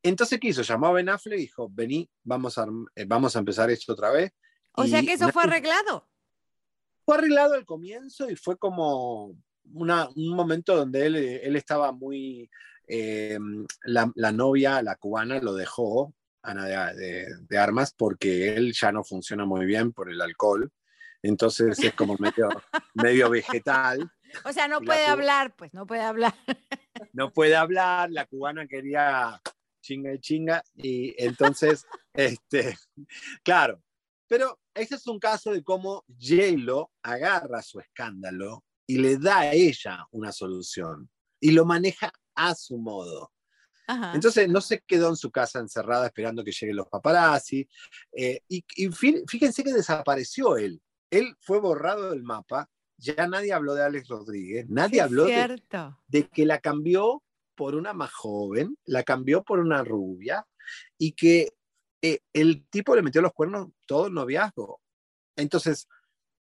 Entonces, 0.02 0.40
¿qué 0.40 0.48
hizo? 0.48 0.62
Llamó 0.62 0.88
a 0.88 0.92
Ben 0.92 1.08
Affleck 1.08 1.38
y 1.38 1.42
dijo, 1.42 1.68
vení, 1.70 2.08
vamos 2.24 2.58
a, 2.58 2.66
eh, 2.96 3.04
vamos 3.06 3.36
a 3.36 3.38
empezar 3.38 3.70
esto 3.70 3.92
otra 3.92 4.10
vez. 4.10 4.32
O 4.72 4.86
sea 4.86 5.02
que 5.02 5.12
eso 5.12 5.28
fue 5.30 5.44
arreglado. 5.44 6.08
Fue 7.04 7.16
arreglado 7.16 7.54
al 7.54 7.64
comienzo 7.64 8.28
y 8.30 8.36
fue 8.36 8.56
como 8.56 9.36
una, 9.72 10.08
un 10.16 10.34
momento 10.34 10.76
donde 10.76 11.06
él, 11.06 11.16
él 11.16 11.56
estaba 11.56 11.92
muy... 11.92 12.50
Eh, 12.88 13.38
la, 13.84 14.10
la, 14.16 14.32
novia, 14.32 14.82
la 14.82 14.96
cubana, 14.96 15.38
lo 15.38 15.54
dejó, 15.54 16.12
Ana 16.42 16.92
de, 16.92 17.28
de, 17.48 17.58
Armas, 17.58 17.94
porque 17.96 18.54
él 18.54 18.72
ya 18.72 18.90
no 18.90 19.04
funciona 19.04 19.44
muy 19.44 19.64
bien 19.64 19.92
por 19.92 20.10
el 20.10 20.20
alcohol. 20.20 20.70
Entonces 21.22 21.78
es 21.78 21.94
como 21.94 22.16
medio, 22.18 22.48
medio 22.94 23.30
vegetal. 23.30 24.10
O 24.44 24.52
sea, 24.52 24.66
no 24.66 24.80
puede 24.80 25.06
hablar, 25.06 25.54
pues 25.54 25.72
no 25.72 25.86
puede 25.86 26.02
hablar. 26.02 26.34
No 27.12 27.32
puede 27.32 27.54
hablar, 27.54 28.10
la 28.10 28.26
cubana 28.26 28.66
quería 28.66 29.40
chinga 29.82 30.14
y 30.14 30.18
chinga, 30.18 30.62
y 30.74 31.14
entonces, 31.22 31.84
este, 32.14 32.76
claro, 33.42 33.82
pero 34.28 34.58
ese 34.74 34.94
es 34.94 35.06
un 35.06 35.18
caso 35.18 35.52
de 35.52 35.62
cómo 35.62 36.04
J-Lo 36.18 36.90
agarra 37.02 37.60
su 37.60 37.80
escándalo 37.80 38.64
y 38.86 38.98
le 38.98 39.18
da 39.18 39.40
a 39.40 39.52
ella 39.52 40.06
una 40.12 40.32
solución 40.32 41.10
y 41.38 41.50
lo 41.50 41.66
maneja 41.66 42.10
a 42.34 42.54
su 42.54 42.78
modo. 42.78 43.30
Entonces 44.14 44.48
no 44.48 44.62
se 44.62 44.80
quedó 44.86 45.10
en 45.10 45.16
su 45.16 45.30
casa 45.30 45.58
encerrada 45.58 46.06
esperando 46.06 46.42
que 46.42 46.52
lleguen 46.52 46.76
los 46.76 46.88
paparazzi. 46.88 47.68
Eh, 48.16 48.40
y, 48.48 48.64
y, 48.76 48.88
fíjense 48.88 49.62
que 49.62 49.72
desapareció 49.72 50.56
él. 50.56 50.80
Él 51.10 51.36
fue 51.40 51.60
borrado 51.60 52.10
del 52.10 52.22
mapa 52.22 52.70
ya 53.02 53.26
nadie 53.26 53.52
habló 53.52 53.74
de 53.74 53.82
Alex 53.82 54.08
Rodríguez, 54.08 54.66
nadie 54.68 55.00
habló 55.00 55.26
de, 55.26 56.28
que 56.32 56.46
la 56.46 56.60
cambió 56.60 57.22
por 57.54 57.74
una 57.74 57.92
más 57.92 58.12
joven, 58.12 58.76
la 58.84 59.02
cambió 59.02 59.42
por 59.42 59.58
una 59.58 59.82
rubia 59.84 60.46
y 60.98 61.12
que 61.12 61.50
eh, 62.02 62.20
el 62.32 62.66
tipo 62.68 62.94
le 62.96 63.02
metió 63.02 63.22
los 63.22 63.32
cuernos 63.32 63.68
todo 63.86 64.08
el 64.08 64.14
noviazgo. 64.14 64.80
Entonces, 65.36 65.88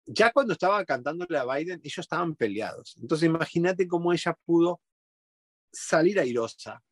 ya 0.06 0.32
cuando 0.32 0.52
estaba 0.52 0.84
cantándole 0.84 1.38
a 1.38 1.44
Biden, 1.44 1.80
ellos 1.82 1.98
estaban 1.98 2.34
peleados. 2.34 2.96
Entonces, 3.00 3.26
imagínate 3.26 3.86
cómo 3.86 4.12
ella 4.12 4.36
pudo 4.44 4.80
salir 5.72 6.18
airosa 6.18 6.82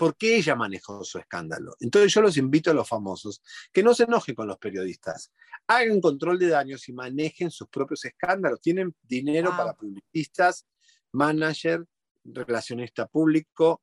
porque 0.00 0.36
ella 0.36 0.54
manejó 0.54 1.04
su 1.04 1.18
escándalo. 1.18 1.76
Entonces 1.78 2.14
yo 2.14 2.22
los 2.22 2.38
invito 2.38 2.70
a 2.70 2.74
los 2.74 2.88
famosos 2.88 3.42
que 3.70 3.82
no 3.82 3.92
se 3.92 4.04
enojen 4.04 4.34
con 4.34 4.48
los 4.48 4.56
periodistas, 4.56 5.30
hagan 5.66 6.00
control 6.00 6.38
de 6.38 6.48
daños 6.48 6.88
y 6.88 6.94
manejen 6.94 7.50
sus 7.50 7.68
propios 7.68 8.06
escándalos. 8.06 8.62
Tienen 8.62 8.96
dinero 9.02 9.50
para 9.50 9.74
publicistas, 9.74 10.66
manager, 11.12 11.84
relacionista 12.24 13.06
público 13.06 13.82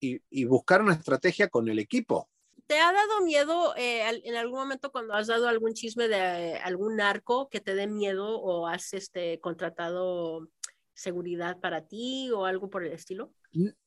y, 0.00 0.44
buscar 0.44 0.82
una 0.82 0.94
estrategia 0.94 1.48
con 1.48 1.68
el 1.68 1.78
equipo. 1.78 2.28
¿Te 2.66 2.78
ha 2.78 2.92
dado 2.92 3.22
miedo 3.22 3.74
eh, 3.76 4.22
en 4.24 4.36
algún 4.36 4.58
momento 4.58 4.90
cuando 4.90 5.14
has 5.14 5.26
dado 5.26 5.48
algún 5.48 5.74
chisme 5.74 6.08
de 6.08 6.56
algún 6.58 6.96
narco 6.96 7.48
que 7.48 7.60
te 7.60 7.74
dé 7.74 7.86
miedo 7.86 8.38
o 8.40 8.66
has 8.66 8.92
este, 8.94 9.38
contratado 9.40 10.48
seguridad 10.94 11.58
para 11.60 11.86
ti 11.86 12.30
o 12.30 12.46
algo 12.46 12.70
por 12.70 12.84
el 12.84 12.92
estilo? 12.92 13.32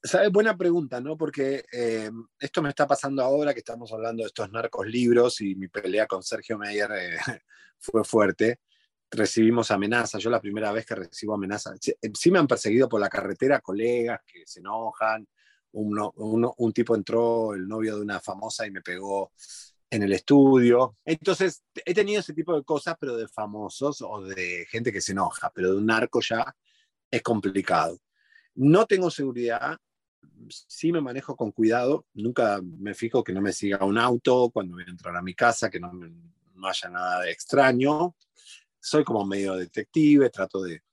¿Sabes? 0.04 0.32
Buena 0.32 0.56
pregunta, 0.58 1.02
¿no? 1.02 1.18
Porque 1.18 1.66
eh, 1.72 2.12
esto 2.40 2.62
me 2.62 2.70
está 2.70 2.86
pasando 2.86 3.24
ahora 3.24 3.54
que 3.54 3.60
estamos 3.60 3.92
hablando 3.92 4.24
de 4.24 4.28
estos 4.28 4.52
narcos 4.52 4.86
libros 4.88 5.42
y 5.42 5.56
mi 5.56 5.68
pelea 5.68 6.06
con 6.06 6.22
Sergio 6.22 6.58
Meyer 6.58 6.92
eh, 6.92 7.18
fue 7.80 8.04
fuerte. 8.04 8.60
Recibimos 9.10 9.72
amenazas. 9.72 10.22
Yo 10.22 10.30
la 10.30 10.42
primera 10.42 10.72
vez 10.72 10.86
que 10.86 10.96
recibo 10.96 11.34
amenazas, 11.34 11.80
eh, 11.88 12.12
sí, 12.14 12.32
me 12.32 12.40
han 12.40 12.48
perseguido 12.48 12.90
por 12.90 13.00
la 13.00 13.10
carretera 13.10 13.62
colegas 13.62 14.22
que 14.26 14.44
se 14.46 14.60
enojan. 14.60 15.28
Uno, 15.72 16.14
un 16.16 16.74
tipo 16.74 16.96
entró, 16.96 17.54
el 17.54 17.68
novio 17.68 17.98
de 17.98 18.02
una 18.02 18.20
famosa, 18.20 18.66
y 18.66 18.72
me 18.72 18.82
pegó 18.82 19.32
en 19.90 20.04
el 20.04 20.14
estudio. 20.14 20.98
Entonces, 21.06 21.64
he 21.86 21.94
tenido 21.94 22.20
ese 22.20 22.34
tipo 22.34 22.56
de 22.56 22.64
cosas, 22.64 22.96
pero 23.00 23.16
de 23.16 23.28
famosos 23.28 24.02
o 24.02 24.22
de 24.22 24.66
gente 24.70 24.92
que 24.92 25.02
se 25.02 25.12
enoja, 25.12 25.52
pero 25.54 25.72
de 25.72 25.78
un 25.78 25.86
narco 25.86 26.20
ya 26.22 26.56
es 27.12 27.22
complicado. 27.22 28.00
No 28.56 28.86
tengo 28.86 29.12
seguridad, 29.12 29.78
sí 30.50 30.92
me 30.92 31.02
manejo 31.02 31.36
con 31.36 31.52
cuidado, 31.52 32.06
nunca 32.14 32.60
me 32.62 32.94
fijo 32.94 33.24
que 33.24 33.34
no 33.34 33.42
me 33.42 33.54
siga 33.54 33.86
un 33.86 33.98
auto 33.98 34.50
cuando 34.52 34.76
voy 34.76 34.84
a 34.88 34.92
entrar 34.92 35.16
a 35.16 35.22
mi 35.22 35.34
casa, 35.34 35.70
que 35.70 35.80
no, 35.80 35.92
no 35.94 36.68
haya 36.68 36.90
nada 36.90 37.22
de 37.22 37.32
extraño. 37.32 38.16
Soy 38.80 39.04
como 39.04 39.26
medio 39.26 39.56
detective, 39.56 40.30
trato 40.30 40.62
de 40.62 40.84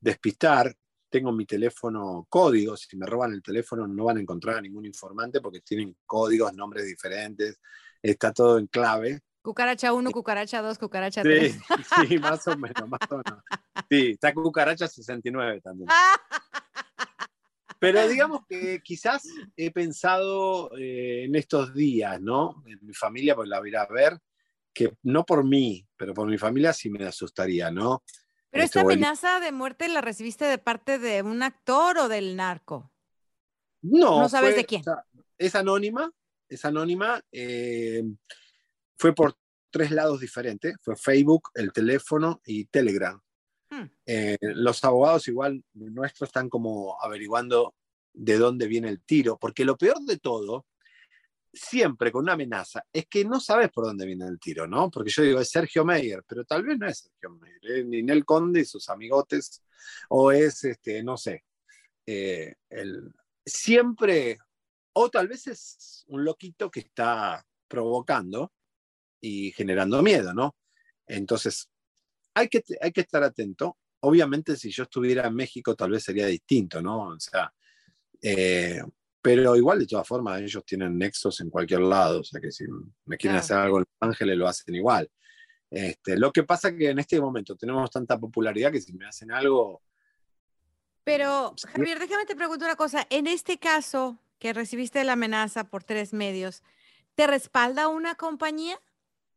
despistar. 0.00 0.74
Tengo 1.08 1.32
mi 1.32 1.46
teléfono 1.46 2.26
código, 2.28 2.76
si 2.76 2.96
me 2.96 3.06
roban 3.06 3.32
el 3.32 3.42
teléfono 3.42 3.86
no 3.86 4.04
van 4.04 4.16
a 4.18 4.20
encontrar 4.20 4.56
a 4.56 4.60
ningún 4.60 4.84
informante 4.84 5.40
porque 5.40 5.60
tienen 5.60 5.96
códigos, 6.04 6.52
nombres 6.54 6.86
diferentes, 6.86 7.60
está 8.02 8.32
todo 8.32 8.58
en 8.58 8.66
clave. 8.66 9.20
Cucaracha 9.40 9.92
1, 9.92 10.10
cucaracha 10.10 10.60
2, 10.60 10.78
cucaracha 10.78 11.22
3. 11.22 11.52
Sí, 11.52 11.58
sí, 12.08 12.18
más 12.18 12.46
o 12.48 12.56
menos, 12.56 12.88
más 12.88 13.00
o 13.10 13.18
menos. 13.18 13.44
Sí, 13.88 14.10
está 14.10 14.34
cucaracha 14.34 14.88
69 14.88 15.60
también. 15.60 15.88
Pero 17.78 18.08
digamos 18.08 18.40
que 18.48 18.80
quizás 18.82 19.22
he 19.56 19.70
pensado 19.70 20.76
eh, 20.76 21.24
en 21.24 21.36
estos 21.36 21.74
días, 21.74 22.20
¿no? 22.20 22.62
En 22.66 22.78
mi 22.82 22.94
familia, 22.94 23.36
pues 23.36 23.48
la 23.48 23.60
voy 23.60 23.74
a 23.74 23.86
ver, 23.86 24.18
que 24.76 24.94
no 25.04 25.24
por 25.24 25.42
mí, 25.42 25.86
pero 25.96 26.12
por 26.12 26.28
mi 26.28 26.36
familia 26.36 26.74
sí 26.74 26.90
me 26.90 27.06
asustaría, 27.06 27.70
¿no? 27.70 28.04
Pero 28.50 28.62
Este, 28.62 28.80
esta 28.80 28.80
amenaza 28.82 29.40
de 29.40 29.50
muerte 29.50 29.88
la 29.88 30.02
recibiste 30.02 30.44
de 30.44 30.58
parte 30.58 30.98
de 30.98 31.22
un 31.22 31.42
actor 31.42 31.96
o 31.96 32.08
del 32.08 32.36
narco. 32.36 32.92
No, 33.80 34.20
No 34.20 34.28
sabes 34.28 34.50
fue- 34.50 34.58
de 34.58 34.66
quién. 34.66 34.82
o 34.82 34.84
sea, 34.84 35.02
es 35.38 35.54
anónima, 35.54 36.12
es 36.48 36.64
anónima. 36.66 37.22
eh, 37.32 38.02
fue 38.98 39.14
por 39.14 39.34
tres 39.70 39.90
lados 39.90 40.20
diferentes. 40.20 40.74
Fue 40.82 40.94
Facebook, 40.96 41.50
el 41.54 41.72
teléfono 41.72 42.40
y 42.44 42.66
Telegram. 42.66 43.18
Hmm. 43.70 43.84
Eh, 44.04 44.36
los 44.40 44.84
abogados 44.84 45.26
igual 45.28 45.64
nuestros 45.72 46.28
están 46.28 46.48
como 46.50 46.96
averiguando 47.02 47.74
de 48.12 48.36
dónde 48.38 48.66
viene 48.68 48.88
el 48.90 49.02
tiro, 49.02 49.38
porque 49.38 49.64
lo 49.64 49.76
peor 49.76 50.00
de 50.06 50.18
todo, 50.18 50.66
siempre 51.56 52.12
con 52.12 52.24
una 52.24 52.34
amenaza, 52.34 52.84
es 52.92 53.06
que 53.06 53.24
no 53.24 53.40
sabes 53.40 53.70
por 53.70 53.86
dónde 53.86 54.06
viene 54.06 54.26
el 54.26 54.38
tiro, 54.38 54.66
¿no? 54.66 54.90
Porque 54.90 55.10
yo 55.10 55.22
digo, 55.22 55.40
es 55.40 55.50
Sergio 55.50 55.84
Meyer, 55.84 56.22
pero 56.26 56.44
tal 56.44 56.62
vez 56.62 56.78
no 56.78 56.86
es 56.86 56.98
Sergio 56.98 57.30
Meyer, 57.30 57.78
es 57.78 57.86
Ninel 57.86 58.24
Conde 58.24 58.60
y 58.60 58.64
sus 58.64 58.88
amigotes, 58.88 59.62
o 60.10 60.30
es, 60.32 60.64
este, 60.64 61.02
no 61.02 61.16
sé, 61.16 61.44
eh, 62.04 62.54
el, 62.68 63.12
siempre, 63.44 64.38
o 64.92 65.08
tal 65.08 65.28
vez 65.28 65.46
es 65.46 66.04
un 66.08 66.24
loquito 66.24 66.70
que 66.70 66.80
está 66.80 67.44
provocando 67.68 68.52
y 69.20 69.52
generando 69.52 70.02
miedo, 70.02 70.34
¿no? 70.34 70.56
Entonces, 71.06 71.70
hay 72.34 72.48
que, 72.48 72.62
hay 72.80 72.92
que 72.92 73.00
estar 73.00 73.22
atento. 73.22 73.78
Obviamente, 74.00 74.56
si 74.56 74.70
yo 74.70 74.82
estuviera 74.84 75.26
en 75.26 75.34
México, 75.34 75.74
tal 75.74 75.90
vez 75.90 76.04
sería 76.04 76.26
distinto, 76.26 76.82
¿no? 76.82 77.08
O 77.08 77.20
sea, 77.20 77.52
eh, 78.20 78.82
pero 79.26 79.56
igual, 79.56 79.80
de 79.80 79.86
todas 79.88 80.06
formas, 80.06 80.40
ellos 80.40 80.64
tienen 80.64 80.96
nexos 80.96 81.40
en 81.40 81.50
cualquier 81.50 81.80
lado, 81.80 82.20
o 82.20 82.22
sea 82.24 82.40
que 82.40 82.52
si 82.52 82.64
me 83.06 83.16
quieren 83.16 83.34
Claro. 83.34 83.38
hacer 83.40 83.56
algo 83.56 83.78
en 83.78 83.84
Los 83.90 84.08
Ángeles, 84.08 84.36
lo 84.38 84.46
hacen 84.46 84.74
igual. 84.76 85.10
Este, 85.68 86.16
lo 86.16 86.30
que 86.30 86.44
pasa 86.44 86.76
que 86.76 86.90
en 86.90 87.00
este 87.00 87.20
momento 87.20 87.56
tenemos 87.56 87.90
tanta 87.90 88.20
popularidad 88.20 88.70
que 88.70 88.80
si 88.80 88.92
me 88.92 89.04
hacen 89.04 89.32
algo, 89.32 89.82
Pero. 91.02 91.56
Javier, 91.72 91.98
déjame 91.98 92.24
te 92.24 92.36
pregunto 92.36 92.64
una 92.64 92.76
cosa. 92.76 93.04
En 93.10 93.26
este 93.26 93.58
caso, 93.58 94.16
que 94.38 94.52
recibiste 94.52 95.02
la 95.02 95.14
amenaza 95.14 95.64
por 95.64 95.82
tres 95.82 96.12
medios, 96.12 96.62
¿te 97.16 97.26
respalda 97.26 97.88
una 97.88 98.14
compañía 98.14 98.80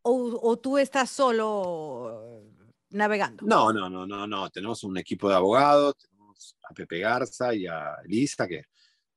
o, 0.04 0.40
o 0.40 0.58
tú 0.60 0.78
estás 0.78 1.10
solo 1.10 2.22
eh, 2.24 2.74
navegando? 2.92 3.44
No, 3.44 3.74
no, 3.74 3.90
no, 3.90 4.06
no, 4.06 4.28
no. 4.28 4.50
Tenemos 4.52 4.84
un 4.84 4.98
equipo 5.00 5.30
de 5.30 5.36
abogados, 5.36 5.96
tenemos 5.98 6.56
a 6.70 6.74
Pepe 6.76 7.00
Garza 7.00 7.56
y 7.56 7.66
a 7.66 7.96
Elisa, 8.06 8.48
que 8.48 8.66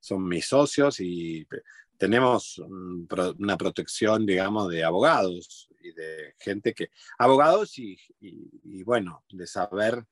son 0.02 0.26
mis 0.28 0.46
socios, 0.46 0.96
y 1.00 1.44
pe- 1.44 1.62
tenemos 1.96 2.58
una 2.58 3.56
protección, 3.56 4.26
digamos, 4.26 4.68
de 4.68 4.82
abogados 4.82 5.68
y 5.80 5.92
de 5.92 6.34
gente 6.38 6.74
que. 6.74 6.88
Abogados 7.18 7.78
y, 7.78 7.96
y- 8.20 8.50
y, 8.64 8.82
bueno, 8.82 9.24
de 9.30 9.46
saber, 9.46 10.04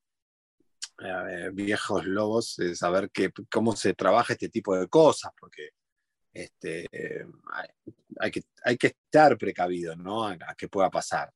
eh, 1.03 1.50
viejos 1.53 2.05
lobos, 2.07 2.55
de 2.57 2.76
saber 2.76 3.11
que, 3.11 3.31
cómo 3.50 3.74
se 3.74 3.94
trabaja 3.94 4.35
este 4.35 4.48
tipo 4.48 4.76
de 4.76 4.88
cosas, 4.88 5.33
porque. 5.38 5.70
Este, 6.33 6.87
eh, 6.92 7.26
hay, 8.20 8.31
que, 8.31 8.42
hay 8.64 8.76
que 8.76 8.87
estar 8.87 9.37
precavido, 9.37 9.96
¿no? 9.96 10.24
A, 10.29 10.37
a 10.46 10.55
que 10.55 10.68
pueda 10.68 10.88
pasar 10.88 11.33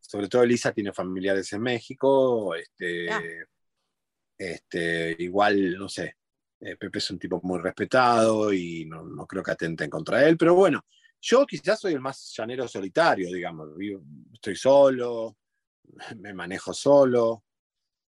sobre 0.00 0.28
todo 0.28 0.42
Elisa 0.42 0.72
tiene 0.72 0.92
familiares 0.92 1.50
en 1.54 1.62
México, 1.62 2.54
este, 2.54 3.06
Ya. 3.06 3.22
este, 4.38 5.16
igual, 5.18 5.76
no 5.78 5.88
sé, 5.88 6.16
eh, 6.64 6.76
Pepe 6.76 6.98
es 6.98 7.10
un 7.10 7.18
tipo 7.18 7.40
muy 7.42 7.60
respetado 7.60 8.52
y 8.52 8.86
no, 8.86 9.26
creo 9.26 9.42
que 9.42 9.50
atenten 9.50 9.90
contra 9.90 10.26
él, 10.26 10.36
pero 10.38 10.54
bueno, 10.54 10.82
yo 11.20 11.44
quizás 11.46 11.78
soy 11.80 11.92
el 11.92 12.00
más 12.00 12.32
llanero 12.36 12.66
solitario, 12.66 13.30
digamos, 13.30 13.76
vivo- 13.76 14.02
estoy 14.32 14.56
solo, 14.56 15.36
me 16.18 16.32
manejo 16.32 16.72
solo. 16.72 17.44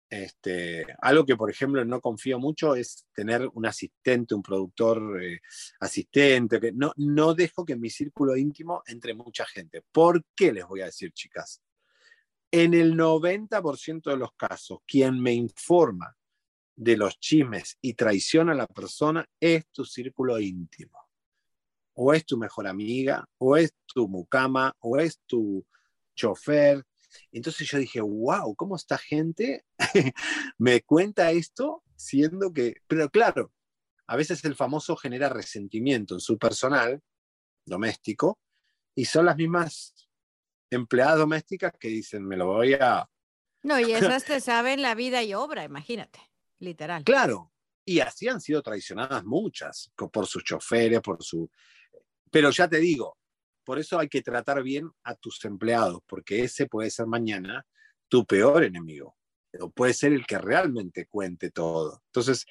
Este, 0.08 0.86
algo 1.02 1.26
que, 1.26 1.36
por 1.36 1.50
ejemplo, 1.50 1.84
no 1.84 2.00
confío 2.00 2.40
mucho 2.40 2.76
es 2.76 3.06
tener 3.14 3.50
un 3.54 3.66
asistente, 3.66 4.36
un 4.36 4.44
productor 4.44 5.22
eh, 5.22 5.42
asistente, 5.80 6.60
que 6.60 6.72
no, 6.72 6.94
no 6.98 7.34
dejo 7.34 7.66
que 7.66 7.74
en 7.74 7.82
mi 7.82 7.90
círculo 7.90 8.38
íntimo 8.38 8.84
entre 8.86 9.16
mucha 9.16 9.46
gente. 9.46 9.84
¿Por 9.92 10.24
qué 10.36 10.54
les 10.54 10.66
voy 10.66 10.82
a 10.82 10.86
decir, 10.86 11.12
chicas? 11.12 11.62
En 12.52 12.74
el 12.74 12.96
90% 12.96 14.12
de 14.12 14.18
los 14.18 14.32
casos, 14.34 14.80
quien 14.86 15.20
me 15.20 15.34
informa 15.34 16.16
de 16.76 16.98
los 16.98 17.20
chismes 17.20 17.78
y 17.82 17.94
traiciona 17.94 18.52
a 18.52 18.56
la 18.56 18.68
persona 18.68 19.26
es 19.40 19.68
tu 19.72 19.86
círculo 19.86 20.40
íntimo. 20.40 21.00
O 21.94 22.14
es 22.14 22.26
tu 22.26 22.38
mejor 22.38 22.68
amiga, 22.68 23.26
o 23.38 23.56
es 23.56 23.74
tu 23.86 24.08
mucama, 24.08 24.76
o 24.80 24.98
es 24.98 25.20
tu 25.26 25.66
chofer. 26.14 26.86
Entonces 27.32 27.68
yo 27.70 27.78
dije, 27.78 28.02
wow, 28.02 28.54
¿cómo 28.56 28.76
esta 28.76 28.98
gente 28.98 29.66
me 30.58 30.82
cuenta 30.82 31.32
esto 31.32 31.84
siendo 31.96 32.52
que... 32.52 32.76
Pero 32.88 33.10
claro, 33.10 33.54
a 34.08 34.18
veces 34.18 34.44
el 34.44 34.56
famoso 34.56 34.98
genera 34.98 35.30
resentimiento 35.30 36.16
en 36.16 36.20
su 36.20 36.38
personal 36.38 37.02
doméstico 37.66 38.40
y 38.94 39.06
son 39.06 39.26
las 39.26 39.38
mismas 39.38 39.94
empleadas 40.70 41.20
domésticas 41.20 41.74
que 41.80 41.88
dicen, 41.88 42.26
me 42.26 42.38
lo 42.38 42.48
voy 42.48 42.74
a... 42.74 43.10
No, 43.64 43.80
y 43.80 43.94
esas 43.94 44.24
te 44.26 44.42
saben 44.42 44.82
la 44.82 44.96
vida 44.96 45.24
y 45.24 45.34
obra, 45.34 45.64
imagínate, 45.64 46.20
literal. 46.60 47.04
Claro, 47.04 47.52
y 47.86 48.00
así 48.00 48.28
han 48.28 48.42
sido 48.42 48.62
traicionadas 48.62 49.24
muchas 49.24 49.92
por 49.96 50.26
sus 50.26 50.44
choferes, 50.44 51.02
por 51.02 51.24
su... 51.24 51.50
Pero 52.32 52.50
ya 52.50 52.68
te 52.68 52.78
digo, 52.78 53.18
por 53.64 53.80
eso 53.80 54.00
hay 54.00 54.08
que 54.08 54.22
tratar 54.22 54.64
bien 54.64 54.90
a 55.04 55.16
tus 55.16 55.44
empleados, 55.46 56.02
porque 56.08 56.44
ese 56.44 56.68
puede 56.68 56.90
ser 56.90 57.08
mañana 57.08 57.66
tu 58.08 58.26
peor 58.26 58.64
enemigo, 58.64 59.18
o 59.60 59.70
puede 59.70 59.94
ser 59.94 60.14
el 60.14 60.26
que 60.26 60.38
realmente 60.38 61.08
cuente 61.08 61.52
todo. 61.52 62.02
Entonces, 62.08 62.46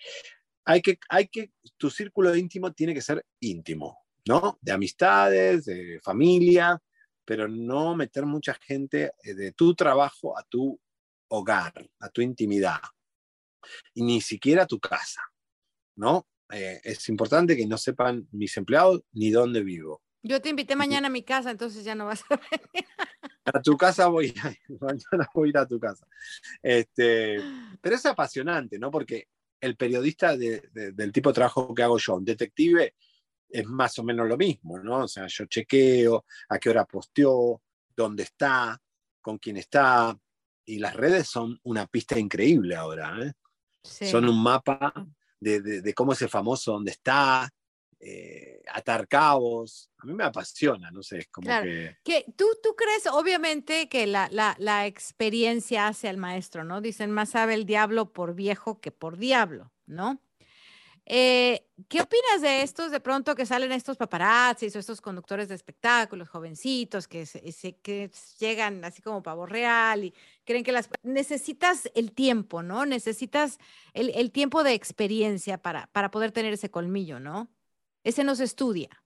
hay 0.65 0.81
que, 0.81 0.99
hay 1.09 1.29
que, 1.29 1.53
tu 1.77 1.91
círculo 1.91 2.35
íntimo 2.35 2.73
tiene 2.73 2.95
que 2.95 3.03
ser 3.03 3.25
íntimo, 3.41 3.99
¿no? 4.27 4.59
De 4.61 4.73
amistades, 4.73 5.65
de 5.67 6.01
familia, 6.03 6.81
pero 7.25 7.49
no 7.49 7.95
meter 7.95 8.27
mucha 8.27 8.55
gente 8.55 9.13
eh, 9.23 9.35
de 9.35 9.53
tu 9.53 9.75
trabajo 9.75 10.39
a 10.39 10.43
tu 10.45 10.79
hogar, 11.29 11.73
a 12.01 12.09
tu 12.09 12.21
intimidad, 12.21 12.81
y 13.95 14.03
ni 14.03 14.21
siquiera 14.21 14.67
tu 14.67 14.79
casa, 14.81 15.23
¿no? 15.97 16.27
Eh, 16.51 16.81
es 16.85 17.09
importante 17.09 17.57
que 17.57 17.67
no 17.67 17.79
sepan 17.79 18.29
mis 18.33 18.57
empleados 18.57 19.03
ni 19.13 19.31
dónde 19.31 19.63
vivo. 19.63 20.03
Yo 20.23 20.41
te 20.41 20.49
invité 20.49 20.75
mañana 20.77 21.09
a 21.09 21.11
mi 21.11 21.23
casa, 21.23 21.51
entonces 21.51 21.85
ya 21.85 21.95
no 21.95 22.07
vas 22.07 22.23
a 22.31 22.37
venir. 22.37 22.89
A 23.47 23.61
tu 23.61 23.77
casa 23.77 24.07
voy 24.07 24.33
a 24.43 24.55
mañana 24.81 25.29
voy 25.35 25.49
a 25.49 25.51
ir 25.51 25.59
a 25.59 25.67
tu 25.67 25.79
casa. 25.79 26.07
Este, 26.63 27.37
pero 27.81 27.95
es 27.97 28.07
apasionante, 28.07 28.79
¿no? 28.79 28.91
Porque 28.91 29.29
el 29.61 29.77
periodista 29.77 30.35
de- 30.35 30.63
de- 30.73 30.93
del 30.93 31.13
tipo 31.13 31.29
de 31.29 31.35
trabajo 31.35 31.75
que 31.75 31.83
hago 31.83 31.99
yo, 31.99 32.15
un 32.17 32.25
detective, 32.25 32.95
es 33.51 33.67
más 33.67 33.99
o 33.99 34.03
menos 34.03 34.27
lo 34.29 34.39
mismo, 34.39 34.79
¿no? 34.79 35.05
O 35.05 35.09
sea, 35.09 35.27
yo 35.29 35.45
chequeo 35.45 36.25
a 36.49 36.59
qué 36.59 36.71
hora 36.71 36.87
posteó, 36.87 37.61
dónde 37.95 38.23
está, 38.23 38.81
con 39.21 39.37
quién 39.37 39.59
está, 39.59 40.19
y 40.65 40.79
las 40.79 40.95
redes 40.97 41.29
son 41.29 41.61
una 41.65 41.87
pista 41.87 42.19
increíble 42.19 42.75
ahora, 42.77 43.15
¿eh? 43.23 43.33
Sí. 43.85 44.07
Son 44.07 44.29
un 44.29 44.43
mapa 44.43 44.93
de, 45.39 45.61
de- 45.61 45.81
de 45.83 45.95
cómo 45.95 46.13
ese 46.15 46.27
famoso 46.27 46.73
dónde 46.73 46.91
está, 46.91 47.49
eh, 48.01 48.61
atar 48.73 49.07
cabos. 49.07 49.89
A 49.99 50.07
mí 50.07 50.15
me 50.15 50.25
apasiona, 50.25 50.91
no 50.91 51.03
sé, 51.03 51.19
es 51.19 51.29
como 51.29 51.47
Claro. 51.47 51.65
que... 51.65 51.97
Que 52.03 52.25
tú, 52.37 52.47
tú 52.63 52.75
crees, 52.77 53.07
obviamente, 53.07 53.89
que 53.89 54.07
la, 54.07 54.29
la, 54.31 54.57
la 54.59 54.87
experiencia 54.87 55.87
hace 55.87 56.09
al 56.09 56.17
maestro, 56.17 56.65
¿no? 56.65 56.81
Dicen, 56.81 57.11
más 57.11 57.31
sabe 57.31 57.55
el 57.55 57.65
diablo 57.67 58.13
por 58.13 58.35
viejo 58.35 58.81
que 58.81 58.91
por 58.91 59.17
diablo, 59.17 59.73
¿no? 59.87 60.21
Eh, 61.07 61.67
¿Qué 61.89 62.01
opinas 62.01 62.41
de 62.41 62.63
estos, 62.63 62.91
de 62.91 63.01
pronto 63.01 63.35
que 63.35 63.45
salen 63.45 63.73
estos 63.73 63.97
paparazzis 63.97 64.75
o 64.75 64.79
estos 64.79 65.01
conductores 65.01 65.49
de 65.49 65.55
espectáculos, 65.55 66.29
jovencitos, 66.29 67.09
que, 67.09 68.11
llegan 68.39 68.85
así 68.85 69.03
como 69.03 69.23
pavo 69.23 69.45
real 69.45 70.05
y 70.05 70.15
creen 70.45 70.65
que 70.65 70.73
las... 70.73 70.89
Necesitas 71.03 71.91
el 71.95 72.13
tiempo, 72.13 72.63
¿no? 72.63 72.87
Necesitas 72.87 73.59
el, 73.93 74.11
el 74.15 74.31
tiempo 74.31 74.65
de 74.65 74.73
experiencia 74.73 75.59
para, 75.59 75.89
para 75.89 76.11
poder 76.11 76.33
tener 76.33 76.55
ese 76.55 76.71
colmillo, 76.71 77.21
¿no? 77.21 77.51
Ese 78.03 78.25
no 78.25 78.35
se 78.35 78.45
estudia. 78.45 79.05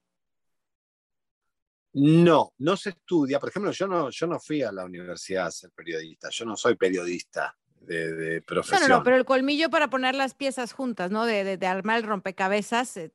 No, 1.94 2.52
no 2.58 2.76
se 2.76 2.90
estudia. 2.90 3.40
Por 3.40 3.48
ejemplo, 3.48 3.72
yo 3.72 3.88
no, 3.88 4.10
yo 4.10 4.26
no 4.26 4.38
fui 4.38 4.62
a 4.62 4.70
la 4.70 4.84
universidad 4.84 5.46
a 5.46 5.50
ser 5.50 5.70
periodista. 5.72 6.28
Yo 6.30 6.44
no 6.44 6.56
soy 6.56 6.76
periodista 6.76 7.56
de, 7.80 8.42
profesión. 8.42 8.88
no, 8.90 8.98
no, 8.98 9.02
pero 9.02 9.16
el 9.16 9.24
colmillo 9.24 9.70
para 9.70 9.88
poner 9.90 10.14
las 10.14 10.34
piezas 10.34 10.72
juntas, 10.72 11.10
¿no? 11.10 11.24
De, 11.24 11.44
de, 11.44 11.56
de 11.56 11.66
armar 11.66 11.98
el 11.98 12.04
rompecabezas. 12.04 12.96
eh, 12.96 13.12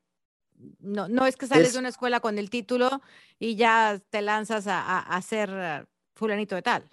no, 0.79 1.07
no 1.09 1.25
es 1.25 1.35
que 1.35 1.47
sales 1.47 1.67
Es- 1.67 1.73
de 1.73 1.79
una 1.79 1.89
escuela 1.89 2.19
con 2.19 2.37
el 2.37 2.49
título 2.49 3.01
y 3.39 3.55
ya 3.55 3.99
te 4.09 4.21
lanzas 4.21 4.67
a, 4.67 4.79
a, 4.81 4.99
a 4.99 5.21
ser 5.21 5.49
eh, 5.53 5.85
fulanito 6.15 6.55
de 6.55 6.61
tal. 6.61 6.89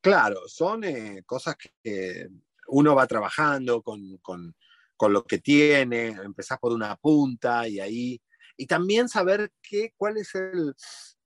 Claro, 0.00 0.40
son 0.48 0.84
eh, 0.84 1.22
cosas 1.26 1.56
que 1.82 2.28
uno 2.68 2.94
va 2.94 3.06
trabajando 3.06 3.82
con, 3.82 4.18
con- 4.18 4.54
con 4.96 5.12
lo 5.12 5.24
que 5.24 5.38
tiene, 5.38 6.08
empezás 6.08 6.58
por 6.60 6.72
una 6.72 6.94
punta 6.96 7.66
y 7.66 7.80
ahí, 7.80 8.20
y 8.56 8.66
también 8.66 9.08
saber 9.08 9.50
qué, 9.60 9.92
cuál 9.96 10.16
es 10.18 10.32
el, 10.36 10.74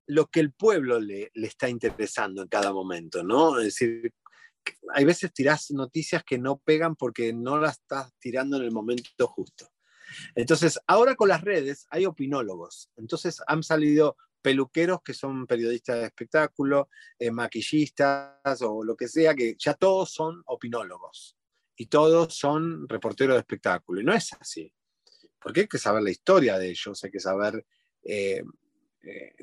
lo 0.06 0.26
que 0.28 0.40
el 0.40 0.52
pueblo 0.52 0.98
le, 0.98 1.30
le 1.34 1.46
está 1.46 1.68
interesando 1.68 2.40
en 2.42 2.48
cada 2.48 2.72
momento, 2.72 3.22
¿no? 3.22 3.58
Es 3.58 3.64
decir, 3.66 4.12
hay 4.94 5.04
veces 5.04 5.32
tirás 5.32 5.70
noticias 5.70 6.24
que 6.24 6.38
no 6.38 6.58
pegan 6.58 6.96
porque 6.96 7.32
no 7.32 7.58
las 7.58 7.78
estás 7.78 8.12
tirando 8.18 8.56
en 8.56 8.64
el 8.64 8.72
momento 8.72 9.26
justo. 9.26 9.68
Entonces, 10.34 10.78
ahora 10.86 11.14
con 11.14 11.28
las 11.28 11.42
redes 11.42 11.86
hay 11.90 12.06
opinólogos. 12.06 12.90
Entonces, 12.96 13.40
han 13.46 13.62
salido 13.62 14.16
peluqueros 14.42 15.02
que 15.02 15.12
son 15.12 15.46
periodistas 15.46 15.98
de 15.98 16.06
espectáculo, 16.06 16.88
eh, 17.18 17.30
maquillistas 17.30 18.62
o 18.62 18.84
lo 18.84 18.96
que 18.96 19.08
sea, 19.08 19.34
que 19.34 19.56
ya 19.58 19.74
todos 19.74 20.12
son 20.12 20.42
opinólogos 20.46 21.36
y 21.76 21.86
todos 21.86 22.34
son 22.34 22.88
reporteros 22.88 23.34
de 23.34 23.40
espectáculo. 23.40 24.00
Y 24.00 24.04
no 24.04 24.14
es 24.14 24.32
así, 24.34 24.72
porque 25.40 25.62
hay 25.62 25.66
que 25.66 25.78
saber 25.78 26.02
la 26.02 26.10
historia 26.10 26.58
de 26.58 26.70
ellos, 26.70 27.02
hay 27.02 27.10
que 27.10 27.20
saber 27.20 27.66
eh, 28.04 28.42
eh, 29.02 29.34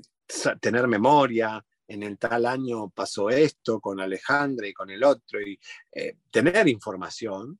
tener 0.61 0.87
memoria, 0.87 1.63
en 1.87 2.03
el 2.03 2.17
tal 2.17 2.45
año 2.45 2.89
pasó 2.89 3.29
esto 3.29 3.79
con 3.79 3.99
Alejandra 3.99 4.67
y 4.67 4.73
con 4.73 4.89
el 4.89 5.03
otro, 5.03 5.41
y 5.41 5.59
tener 6.31 6.67
información 6.67 7.59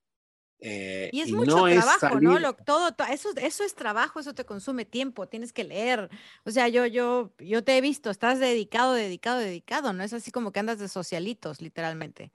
eh, 0.66 1.10
y 1.12 1.20
es 1.20 1.30
mucho 1.30 1.66
trabajo, 1.66 2.22
¿no? 2.22 2.54
todo, 2.54 2.96
eso, 3.12 3.32
eso 3.36 3.66
es 3.66 3.76
trabajo, 3.76 4.22
eso 4.22 4.34
te 4.34 4.46
consume 4.46 4.86
tiempo, 4.86 5.28
tienes 5.28 5.52
que 5.52 5.66
leer. 5.66 6.10
O 6.46 6.52
sea, 6.52 6.70
yo, 6.70 6.86
yo, 6.86 7.34
yo 7.38 7.66
te 7.66 7.78
he 7.78 7.82
visto, 7.82 8.10
estás 8.10 8.40
dedicado, 8.40 8.94
dedicado, 8.94 9.40
dedicado, 9.40 9.92
no 9.92 10.04
es 10.04 10.14
así 10.14 10.32
como 10.32 10.54
que 10.54 10.62
andas 10.62 10.80
de 10.80 10.88
socialitos, 10.88 11.62
literalmente. 11.62 12.32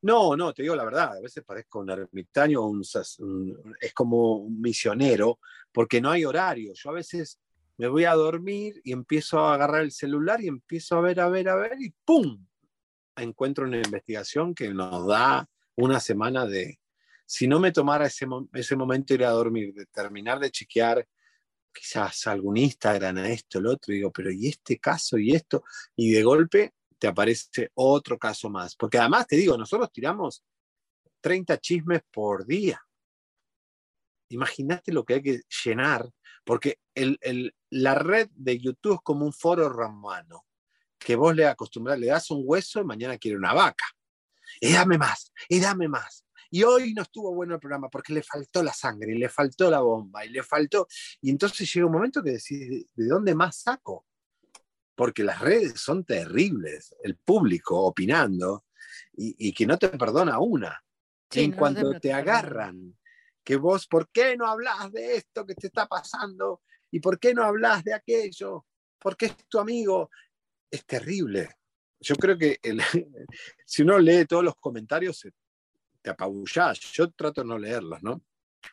No, 0.00 0.36
no, 0.36 0.52
te 0.52 0.62
digo 0.62 0.74
la 0.74 0.84
verdad, 0.84 1.16
a 1.16 1.20
veces 1.20 1.44
parezco 1.44 1.78
un 1.78 1.90
ermitaño, 1.90 2.66
un, 2.66 2.82
es 2.82 3.94
como 3.94 4.38
un 4.38 4.60
misionero, 4.60 5.38
porque 5.70 6.00
no 6.00 6.10
hay 6.10 6.24
horario. 6.24 6.72
Yo 6.74 6.90
a 6.90 6.94
veces 6.94 7.38
me 7.78 7.88
voy 7.88 8.04
a 8.04 8.14
dormir 8.14 8.80
y 8.84 8.92
empiezo 8.92 9.40
a 9.40 9.54
agarrar 9.54 9.82
el 9.82 9.92
celular 9.92 10.42
y 10.42 10.48
empiezo 10.48 10.96
a 10.96 11.00
ver, 11.00 11.20
a 11.20 11.28
ver, 11.28 11.48
a 11.48 11.56
ver, 11.56 11.76
y 11.80 11.92
¡pum! 12.04 12.46
Encuentro 13.16 13.64
una 13.64 13.76
investigación 13.76 14.54
que 14.54 14.72
nos 14.72 15.06
da 15.06 15.48
una 15.76 16.00
semana 16.00 16.46
de, 16.46 16.78
si 17.26 17.46
no 17.46 17.60
me 17.60 17.72
tomara 17.72 18.06
ese, 18.06 18.26
ese 18.52 18.76
momento 18.76 19.14
ir 19.14 19.24
a 19.24 19.30
dormir, 19.30 19.74
de 19.74 19.86
terminar 19.86 20.38
de 20.38 20.50
chequear 20.50 21.06
quizás 21.72 22.26
algún 22.26 22.56
Instagram, 22.56 23.18
a 23.18 23.28
esto, 23.30 23.58
el 23.58 23.66
otro, 23.66 23.92
digo, 23.92 24.10
pero 24.12 24.30
¿y 24.30 24.48
este 24.48 24.78
caso 24.78 25.18
y 25.18 25.34
esto? 25.34 25.64
Y 25.96 26.12
de 26.12 26.22
golpe 26.22 26.74
te 26.98 27.08
aparece 27.08 27.70
otro 27.74 28.18
caso 28.18 28.48
más. 28.50 28.76
Porque 28.76 28.98
además 28.98 29.26
te 29.26 29.36
digo, 29.36 29.56
nosotros 29.56 29.90
tiramos 29.90 30.44
30 31.20 31.58
chismes 31.58 32.02
por 32.12 32.46
día. 32.46 32.80
Imagínate 34.32 34.92
lo 34.92 35.04
que 35.04 35.14
hay 35.14 35.22
que 35.22 35.40
llenar, 35.64 36.08
porque 36.44 36.78
el, 36.94 37.18
el, 37.20 37.54
la 37.70 37.94
red 37.94 38.28
de 38.34 38.58
YouTube 38.58 38.94
es 38.94 39.00
como 39.02 39.24
un 39.24 39.32
foro 39.32 39.68
romano, 39.68 40.46
que 40.98 41.16
vos 41.16 41.34
le 41.34 41.46
acostumbras, 41.46 41.98
le 41.98 42.08
das 42.08 42.30
un 42.30 42.42
hueso 42.44 42.80
y 42.80 42.84
mañana 42.84 43.18
quiere 43.18 43.36
una 43.36 43.52
vaca. 43.52 43.84
Y 44.60 44.72
dame 44.72 44.98
más, 44.98 45.32
y 45.48 45.60
dame 45.60 45.88
más. 45.88 46.24
Y 46.50 46.64
hoy 46.64 46.92
no 46.92 47.02
estuvo 47.02 47.34
bueno 47.34 47.54
el 47.54 47.60
programa 47.60 47.88
porque 47.88 48.12
le 48.12 48.22
faltó 48.22 48.62
la 48.62 48.72
sangre, 48.72 49.14
y 49.14 49.18
le 49.18 49.28
faltó 49.28 49.70
la 49.70 49.80
bomba, 49.80 50.24
y 50.24 50.28
le 50.28 50.42
faltó. 50.42 50.86
Y 51.20 51.30
entonces 51.30 51.72
llega 51.72 51.86
un 51.86 51.92
momento 51.92 52.22
que 52.22 52.32
decís, 52.32 52.86
¿de 52.94 53.06
dónde 53.06 53.34
más 53.34 53.62
saco? 53.62 54.06
Porque 54.94 55.24
las 55.24 55.40
redes 55.40 55.80
son 55.80 56.04
terribles, 56.04 56.94
el 57.02 57.16
público 57.16 57.80
opinando 57.80 58.66
y, 59.14 59.52
que 59.52 59.66
no 59.66 59.78
te 59.78 59.88
perdona 59.88 60.38
una. 60.38 60.82
en 61.30 61.52
cuanto 61.52 61.98
te 61.98 62.12
agarran, 62.12 62.98
que 63.44 63.56
vos, 63.56 63.86
¿por 63.86 64.08
qué 64.10 64.36
no 64.36 64.46
hablas 64.46 64.92
de 64.92 65.16
esto 65.16 65.44
que 65.44 65.54
te 65.54 65.66
está 65.66 65.86
pasando? 65.86 66.62
¿Y 66.90 67.00
por 67.00 67.18
qué 67.18 67.34
no 67.34 67.44
hablas 67.44 67.82
de 67.84 67.94
aquello? 67.94 68.66
Porque 68.98 69.26
es 69.26 69.36
tu 69.48 69.58
amigo. 69.58 70.10
Es 70.70 70.84
terrible. 70.84 71.56
Yo 72.00 72.14
creo 72.16 72.36
que 72.36 72.58
si 73.66 73.82
uno 73.82 73.98
lee 73.98 74.26
todos 74.26 74.44
los 74.44 74.56
comentarios, 74.56 75.26
te 76.00 76.10
apabullás. 76.10 76.80
Yo 76.92 77.10
trato 77.10 77.42
de 77.42 77.48
no 77.48 77.58
leerlos, 77.58 78.02
¿no? 78.02 78.22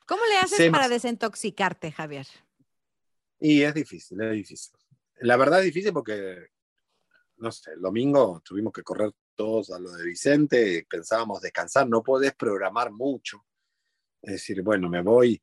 ¿Cómo 0.05 0.23
le 0.25 0.37
haces 0.37 0.69
para 0.69 0.87
desintoxicarte, 0.87 1.91
Javier? 1.91 2.27
Y 3.39 3.61
es 3.61 3.73
difícil, 3.73 4.21
es 4.21 4.31
difícil. 4.33 4.77
La 5.21 5.37
verdad 5.37 5.59
es 5.59 5.65
difícil 5.65 5.93
porque, 5.93 6.47
no 7.37 7.51
sé, 7.51 7.71
el 7.71 7.81
domingo 7.81 8.41
tuvimos 8.43 8.73
que 8.73 8.83
correr 8.83 9.11
todos 9.35 9.71
a 9.71 9.79
lo 9.79 9.91
de 9.91 10.03
Vicente, 10.03 10.85
pensábamos 10.89 11.41
descansar, 11.41 11.87
no 11.87 12.03
podés 12.03 12.35
programar 12.35 12.91
mucho. 12.91 13.45
Es 14.21 14.33
decir, 14.33 14.61
bueno, 14.61 14.89
me 14.89 15.01
voy 15.01 15.41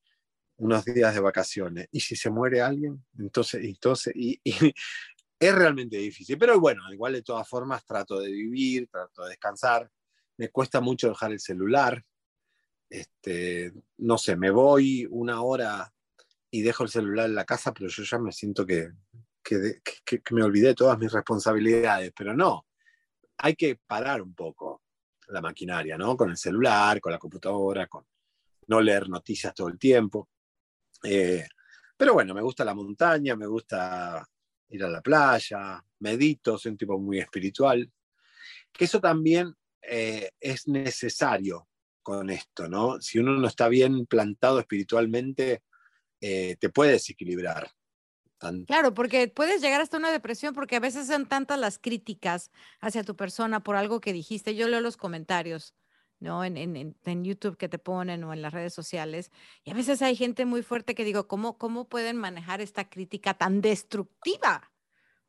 unos 0.58 0.84
días 0.84 1.14
de 1.14 1.20
vacaciones. 1.20 1.88
¿Y 1.92 2.00
si 2.00 2.16
se 2.16 2.30
muere 2.30 2.60
alguien? 2.60 3.04
Entonces, 3.18 3.64
entonces 3.64 4.14
es 5.38 5.54
realmente 5.54 5.96
difícil. 5.96 6.38
Pero 6.38 6.58
bueno, 6.60 6.82
igual 6.92 7.14
de 7.14 7.22
todas 7.22 7.48
formas 7.48 7.84
trato 7.84 8.20
de 8.20 8.30
vivir, 8.30 8.88
trato 8.88 9.24
de 9.24 9.30
descansar 9.30 9.90
me 10.36 10.50
cuesta 10.50 10.80
mucho 10.80 11.08
dejar 11.08 11.32
el 11.32 11.40
celular. 11.40 12.04
Este, 12.88 13.72
no 13.98 14.18
sé, 14.18 14.36
me 14.36 14.50
voy 14.50 15.06
una 15.10 15.42
hora 15.42 15.92
y 16.50 16.62
dejo 16.62 16.84
el 16.84 16.90
celular 16.90 17.26
en 17.26 17.34
la 17.34 17.44
casa, 17.44 17.72
pero 17.72 17.88
yo 17.88 18.02
ya 18.02 18.18
me 18.18 18.32
siento 18.32 18.64
que, 18.64 18.90
que, 19.42 19.80
me 20.30 20.42
olvidé 20.42 20.74
todas 20.74 20.98
mis 20.98 21.12
responsabilidades. 21.12 22.12
Pero 22.16 22.34
no, 22.34 22.66
hay 23.38 23.54
que 23.56 23.76
parar 23.86 24.22
un 24.22 24.34
poco 24.34 24.82
la 25.28 25.40
maquinaria, 25.40 25.98
¿no? 25.98 26.16
Con 26.16 26.30
el 26.30 26.36
celular, 26.36 27.00
con 27.00 27.12
la 27.12 27.18
computadora, 27.18 27.86
con 27.86 28.06
no 28.66 28.80
leer 28.80 29.08
noticias 29.08 29.54
todo 29.54 29.68
el 29.68 29.78
tiempo. 29.78 30.28
Eh, 31.02 31.46
pero 31.96 32.14
bueno, 32.14 32.34
me 32.34 32.42
gusta 32.42 32.64
la 32.64 32.74
montaña, 32.74 33.36
me 33.36 33.46
gusta 33.46 34.26
ir 34.68 34.84
a 34.84 34.88
la 34.88 35.00
playa, 35.00 35.82
medito, 36.00 36.58
soy 36.58 36.72
un 36.72 36.78
tipo 36.78 36.98
muy 36.98 37.18
espiritual. 37.18 37.90
Que 38.72 38.84
eso 38.84 39.00
también 39.00 39.54
eh, 39.82 40.30
es 40.40 40.68
necesario 40.68 41.68
con 42.02 42.30
esto, 42.30 42.68
¿no? 42.68 43.00
Si 43.00 43.18
uno 43.18 43.32
no 43.32 43.48
está 43.48 43.68
bien 43.68 44.06
plantado 44.06 44.60
espiritualmente, 44.60 45.62
eh, 46.20 46.56
te 46.60 46.68
puede 46.68 46.92
desequilibrar. 46.92 47.70
Claro, 48.66 48.92
porque 48.92 49.28
puedes 49.28 49.62
llegar 49.62 49.80
hasta 49.80 49.96
una 49.96 50.10
depresión 50.10 50.54
porque 50.54 50.76
a 50.76 50.80
veces 50.80 51.06
son 51.06 51.26
tantas 51.26 51.58
las 51.58 51.78
críticas 51.78 52.50
hacia 52.80 53.02
tu 53.02 53.16
persona 53.16 53.60
por 53.60 53.76
algo 53.76 54.00
que 54.00 54.12
dijiste. 54.12 54.54
Yo 54.54 54.68
leo 54.68 54.80
los 54.80 54.96
comentarios, 54.96 55.74
¿no? 56.20 56.44
En, 56.44 56.56
en, 56.56 56.96
en, 57.04 57.24
YouTube 57.24 57.56
que 57.56 57.68
te 57.68 57.78
ponen 57.78 58.24
o 58.24 58.32
en 58.32 58.42
las 58.42 58.52
redes 58.52 58.72
sociales. 58.72 59.30
Y 59.64 59.70
a 59.70 59.74
veces 59.74 60.02
hay 60.02 60.16
gente 60.16 60.44
muy 60.44 60.62
fuerte 60.62 60.94
que 60.94 61.04
digo, 61.04 61.28
¿cómo, 61.28 61.58
cómo 61.58 61.88
pueden 61.88 62.16
manejar 62.16 62.60
esta 62.60 62.88
crítica 62.88 63.34
tan 63.34 63.60
destructiva? 63.60 64.70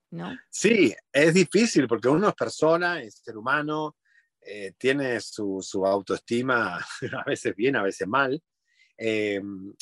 ¿No? 0.09 0.37
Sí, 0.49 0.95
es 1.11 1.33
difícil 1.33 1.87
porque 1.87 2.07
uno 2.07 2.29
es 2.29 2.35
persona, 2.35 3.01
es 3.01 3.15
ser 3.15 3.37
humano, 3.37 3.97
eh, 4.41 4.73
tiene 4.77 5.19
su, 5.19 5.61
autoestima 5.85 6.77
a 7.13 7.23
veces 7.25 7.53
bien, 7.55 7.75
a 7.75 7.83
veces 7.83 8.07
mal. 8.07 8.41
Eh, 8.97 9.41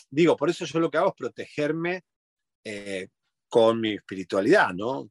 digo, 0.09 0.35
por 0.35 0.49
eso 0.49 0.65
yo 0.65 0.79
lo 0.79 0.89
que 0.89 0.97
hago 0.97 1.09
es 1.09 1.15
protegerme 1.15 2.03
eh, 2.63 3.09
con 3.47 3.79
mi 3.79 3.93
espiritualidad, 3.93 4.73
¿no? 4.73 5.09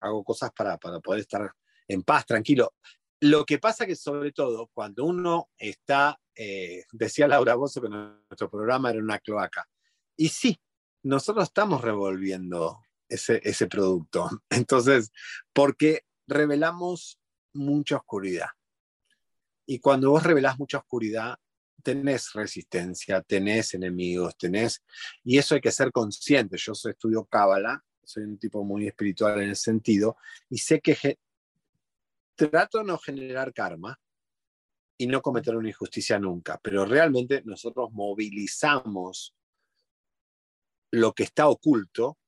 hago 0.00 0.24
cosas 0.24 0.50
para, 0.52 0.76
para 0.76 1.00
poder 1.00 1.20
estar 1.20 1.50
en 1.88 2.02
paz, 2.02 2.26
tranquilo. 2.26 2.74
Lo 3.20 3.44
que 3.44 3.58
pasa 3.58 3.86
que 3.86 3.96
sobre 3.96 4.32
todo 4.32 4.70
cuando 4.74 5.04
uno 5.04 5.50
está, 5.56 6.18
decía 6.92 7.26
Laura 7.26 7.54
Bozo 7.54 7.80
que 7.80 7.88
nuestro 7.88 8.50
programa 8.50 8.90
era 8.90 9.00
una 9.00 9.18
cloaca, 9.18 9.66
y 10.16 10.28
sí, 10.28 10.58
nosotros 11.02 11.44
estamos 11.44 11.82
revolviendo 11.82 12.80
ese, 13.08 13.40
ese 13.44 13.66
producto. 13.66 14.28
Entonces, 14.50 15.12
porque 15.52 16.02
revelamos 16.26 17.20
mucha 17.52 17.96
oscuridad. 17.96 18.48
Y 19.66 19.78
cuando 19.80 20.10
vos 20.10 20.22
revelás 20.22 20.58
mucha 20.58 20.78
oscuridad, 20.78 21.36
tenés 21.82 22.32
resistencia, 22.32 23.22
tenés 23.22 23.74
enemigos, 23.74 24.36
tenés... 24.36 24.82
Y 25.24 25.38
eso 25.38 25.54
hay 25.54 25.60
que 25.60 25.70
ser 25.70 25.92
consciente. 25.92 26.56
Yo 26.56 26.74
soy, 26.74 26.92
estudio 26.92 27.24
Cábala, 27.24 27.84
soy 28.02 28.24
un 28.24 28.38
tipo 28.38 28.64
muy 28.64 28.86
espiritual 28.86 29.40
en 29.40 29.50
ese 29.50 29.62
sentido, 29.62 30.16
y 30.48 30.58
sé 30.58 30.80
que 30.80 31.18
trato 32.36 32.78
de 32.78 32.84
no 32.84 32.98
generar 32.98 33.52
karma 33.52 33.98
y 34.98 35.06
no 35.06 35.20
cometer 35.20 35.56
una 35.56 35.68
injusticia 35.68 36.18
nunca, 36.18 36.58
pero 36.62 36.84
realmente 36.84 37.42
nosotros 37.44 37.90
movilizamos 37.92 39.34
lo 40.92 41.12
que 41.12 41.24
está 41.24 41.48
oculto 41.48 42.18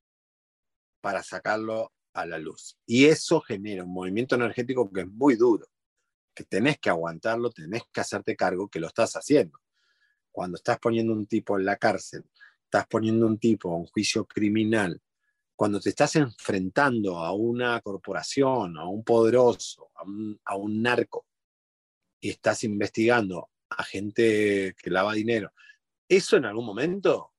para 1.00 1.22
sacarlo 1.22 1.92
a 2.12 2.26
la 2.26 2.38
luz. 2.38 2.76
Y 2.86 3.06
eso 3.06 3.40
genera 3.40 3.84
un 3.84 3.92
movimiento 3.92 4.34
energético 4.34 4.90
que 4.90 5.02
es 5.02 5.08
muy 5.08 5.36
duro, 5.36 5.66
que 6.34 6.44
tenés 6.44 6.78
que 6.78 6.90
aguantarlo, 6.90 7.50
tenés 7.50 7.82
que 7.92 8.00
hacerte 8.00 8.36
cargo 8.36 8.68
que 8.68 8.80
lo 8.80 8.88
estás 8.88 9.14
haciendo. 9.14 9.58
Cuando 10.30 10.56
estás 10.56 10.78
poniendo 10.78 11.12
un 11.12 11.26
tipo 11.26 11.58
en 11.58 11.64
la 11.64 11.76
cárcel, 11.76 12.24
estás 12.64 12.86
poniendo 12.86 13.26
un 13.26 13.38
tipo 13.38 13.72
a 13.72 13.76
un 13.76 13.86
juicio 13.86 14.26
criminal, 14.26 15.00
cuando 15.58 15.80
te 15.80 15.88
estás 15.88 16.14
enfrentando 16.14 17.18
a 17.18 17.32
una 17.32 17.80
corporación, 17.80 18.78
a 18.78 18.86
un 18.86 19.02
poderoso, 19.02 19.90
a 20.44 20.54
un, 20.54 20.80
narco, 20.80 21.26
y 22.20 22.30
estás 22.30 22.62
investigando 22.62 23.50
a 23.70 23.82
gente 23.82 24.76
que 24.80 24.88
lava 24.88 25.14
dinero. 25.14 25.52
Eso 26.08 26.36
en 26.36 26.44
algún 26.44 26.64
momento 26.64 27.32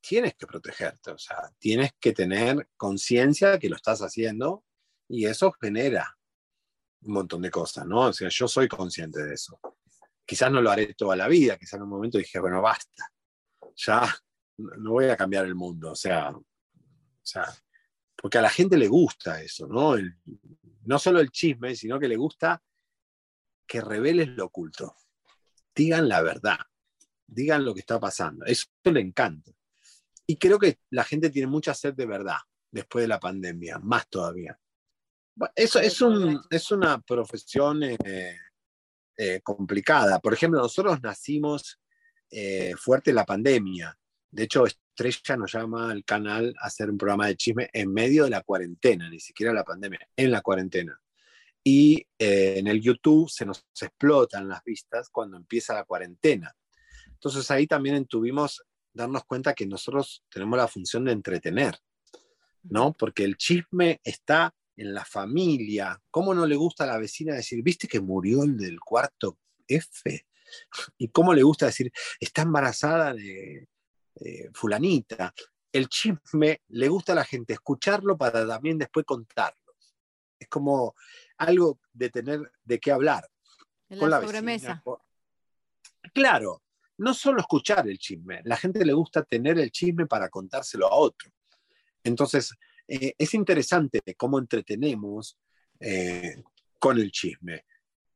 tienes 0.00 0.36
que 0.36 0.46
protegerte, 0.46 1.10
o 1.10 1.18
sea, 1.18 1.50
tienes 1.58 1.94
que 1.98 2.12
tener 2.12 2.68
conciencia 2.76 3.58
que 3.58 3.68
lo 3.68 3.74
estás 3.74 4.00
haciendo 4.00 4.62
y 5.08 5.26
eso 5.26 5.50
genera 5.60 6.16
un 7.02 7.12
montón 7.12 7.42
de 7.42 7.50
cosas, 7.50 7.86
¿no? 7.86 8.02
O 8.02 8.12
sea, 8.12 8.28
yo 8.28 8.46
soy 8.46 8.68
consciente 8.68 9.20
de 9.20 9.34
eso. 9.34 9.58
Quizás 10.24 10.52
no 10.52 10.62
lo 10.62 10.70
haré 10.70 10.94
toda 10.94 11.16
la 11.16 11.26
vida, 11.26 11.58
quizás 11.58 11.74
en 11.74 11.82
un 11.82 11.88
momento 11.90 12.18
dije, 12.18 12.38
bueno, 12.38 12.62
basta, 12.62 13.10
ya 13.74 14.14
no 14.58 14.92
voy 14.92 15.06
a 15.06 15.16
cambiar 15.16 15.44
el 15.46 15.56
mundo, 15.56 15.90
o 15.90 15.96
sea, 15.96 16.32
o 17.24 17.26
sea 17.26 17.46
porque 18.24 18.38
a 18.38 18.42
la 18.42 18.48
gente 18.48 18.78
le 18.78 18.88
gusta 18.88 19.42
eso, 19.42 19.66
¿no? 19.66 19.96
no 20.84 20.98
solo 20.98 21.20
el 21.20 21.30
chisme, 21.30 21.74
sino 21.74 21.98
que 21.98 22.08
le 22.08 22.16
gusta 22.16 22.62
que 23.66 23.80
reveles 23.80 24.28
lo 24.28 24.46
oculto. 24.46 24.96
Digan 25.74 26.08
la 26.08 26.22
verdad, 26.22 26.58
digan 27.26 27.64
lo 27.64 27.74
que 27.74 27.80
está 27.80 28.00
pasando. 28.00 28.44
Eso 28.46 28.66
le 28.84 29.00
encanta. 29.00 29.52
Y 30.26 30.36
creo 30.36 30.58
que 30.58 30.78
la 30.90 31.04
gente 31.04 31.28
tiene 31.28 31.48
mucha 31.48 31.74
sed 31.74 31.94
de 31.94 32.06
verdad 32.06 32.38
después 32.70 33.02
de 33.02 33.08
la 33.08 33.20
pandemia, 33.20 33.78
más 33.78 34.08
todavía. 34.08 34.58
Eso 35.54 35.80
es, 35.80 36.00
un, 36.00 36.40
es 36.48 36.70
una 36.70 37.00
profesión 37.02 37.82
eh, 37.82 38.38
eh, 39.16 39.40
complicada. 39.42 40.20
Por 40.20 40.32
ejemplo, 40.32 40.60
nosotros 40.60 41.02
nacimos 41.02 41.80
eh, 42.30 42.72
fuerte 42.76 43.12
la 43.12 43.26
pandemia. 43.26 43.98
De 44.34 44.42
hecho, 44.42 44.66
Estrella 44.66 45.36
nos 45.36 45.52
llama 45.52 45.92
al 45.92 46.04
canal 46.04 46.52
a 46.60 46.66
hacer 46.66 46.90
un 46.90 46.98
programa 46.98 47.28
de 47.28 47.36
chisme 47.36 47.70
en 47.72 47.92
medio 47.92 48.24
de 48.24 48.30
la 48.30 48.42
cuarentena, 48.42 49.08
ni 49.08 49.20
siquiera 49.20 49.52
la 49.52 49.62
pandemia, 49.62 50.08
en 50.16 50.32
la 50.32 50.40
cuarentena. 50.40 51.00
Y 51.62 52.04
en 52.18 52.66
el 52.66 52.80
YouTube 52.80 53.30
se 53.30 53.46
nos 53.46 53.64
explotan 53.80 54.48
las 54.48 54.64
vistas 54.64 55.08
cuando 55.08 55.36
empieza 55.36 55.72
la 55.74 55.84
cuarentena. 55.84 56.52
Entonces 57.06 57.48
ahí 57.52 57.68
también 57.68 58.06
tuvimos 58.06 58.64
darnos 58.92 59.24
cuenta 59.24 59.54
que 59.54 59.66
nosotros 59.66 60.24
tenemos 60.28 60.58
la 60.58 60.66
función 60.66 61.04
de 61.04 61.12
entretener, 61.12 61.78
¿no? 62.64 62.92
Porque 62.92 63.22
el 63.22 63.36
chisme 63.36 64.00
está 64.02 64.52
en 64.76 64.94
la 64.94 65.04
familia. 65.04 66.02
¿Cómo 66.10 66.34
no 66.34 66.44
le 66.44 66.56
gusta 66.56 66.82
a 66.82 66.88
la 66.88 66.98
vecina 66.98 67.36
decir, 67.36 67.62
viste 67.62 67.86
que 67.86 68.00
murió 68.00 68.42
el 68.42 68.56
del 68.56 68.80
cuarto 68.80 69.38
F? 69.68 70.26
¿Y 70.98 71.08
cómo 71.10 71.32
le 71.34 71.44
gusta 71.44 71.66
decir, 71.66 71.92
está 72.18 72.42
embarazada 72.42 73.14
de 73.14 73.68
fulanita? 74.52 75.34
El 75.72 75.88
chisme 75.88 76.62
le 76.68 76.88
gusta 76.88 77.12
a 77.12 77.16
la 77.16 77.24
gente 77.24 77.54
escucharlo 77.54 78.16
para 78.16 78.46
también 78.46 78.78
después 78.78 79.04
contarlo. 79.04 79.74
Es 80.38 80.48
como 80.48 80.94
algo 81.38 81.80
de 81.92 82.10
tener 82.10 82.52
de 82.62 82.78
qué 82.78 82.92
hablar. 82.92 83.28
En 83.88 84.10
la, 84.10 84.20
sobremesa. 84.20 84.82
Claro, 86.12 86.62
no 86.98 87.14
solo 87.14 87.40
escuchar 87.40 87.88
el 87.88 87.98
chisme, 87.98 88.40
la 88.44 88.56
gente 88.56 88.84
le 88.84 88.92
gusta 88.92 89.22
tener 89.24 89.58
el 89.58 89.70
chisme 89.70 90.06
para 90.06 90.28
contárselo 90.28 90.86
a 90.86 90.94
otro. 90.94 91.30
Entonces, 92.02 92.54
eh, 92.86 93.14
es 93.16 93.34
interesante 93.34 94.00
cómo 94.16 94.38
entretenemos 94.38 95.38
eh, 95.80 96.42
con 96.78 96.98
el 96.98 97.10
chisme, 97.10 97.64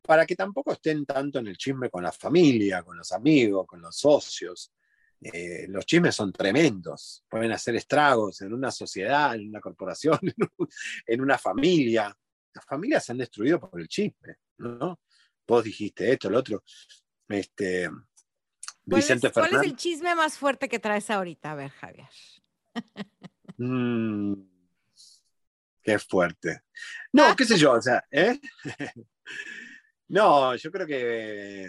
para 0.03 0.27
que 0.27 0.37
tampoco 0.37 0.73
estén 0.73 1.05
tanto 1.05 1.39
en 1.39 1.49
el 1.49 1.57
chisme 1.57 1.91
con 1.91 2.03
la 2.03 2.13
familia, 2.13 2.83
con 2.83 2.97
los 2.97 3.11
amigos, 3.13 3.67
con 3.67 3.81
los 3.81 3.97
socios. 3.97 4.73
Eh, 5.21 5.66
los 5.69 5.85
chismes 5.85 6.14
son 6.14 6.33
tremendos, 6.33 7.25
pueden 7.29 7.51
hacer 7.51 7.75
estragos 7.75 8.41
en 8.41 8.53
una 8.53 8.71
sociedad, 8.71 9.35
en 9.35 9.49
una 9.49 9.61
corporación, 9.61 10.19
en 11.07 11.21
una 11.21 11.37
familia. 11.39 12.16
Las 12.55 12.64
familias 12.64 13.05
se 13.05 13.12
han 13.12 13.19
destruido 13.19 13.59
por 13.59 13.81
el 13.81 13.89
chisme, 13.89 14.37
¿no? 14.59 15.01
Vos 15.47 15.64
dijiste 15.64 16.12
esto, 16.12 16.31
lo 16.31 16.39
otro. 16.39 16.62
Este, 17.29 17.91
¿Cuál, 18.89 19.55
es, 19.55 19.62
el 19.62 19.77
chisme 19.77 20.14
más 20.14 20.39
fuerte 20.39 20.69
que 20.69 20.79
traes 20.79 21.11
ahorita? 21.11 21.53
A 21.53 21.55
ver, 21.55 21.71
Javier. 21.71 22.09
Mm, 23.61 24.35
qué 25.83 25.99
fuerte. 25.99 26.62
No, 27.12 27.35
qué 27.35 27.45
sé 27.45 27.59
yo, 27.59 27.73
o 27.73 27.83
sea, 27.83 28.05
¿eh? 28.09 28.39
no, 30.11 30.55
yo 30.55 30.71
creo 30.71 30.87
que 30.87 31.69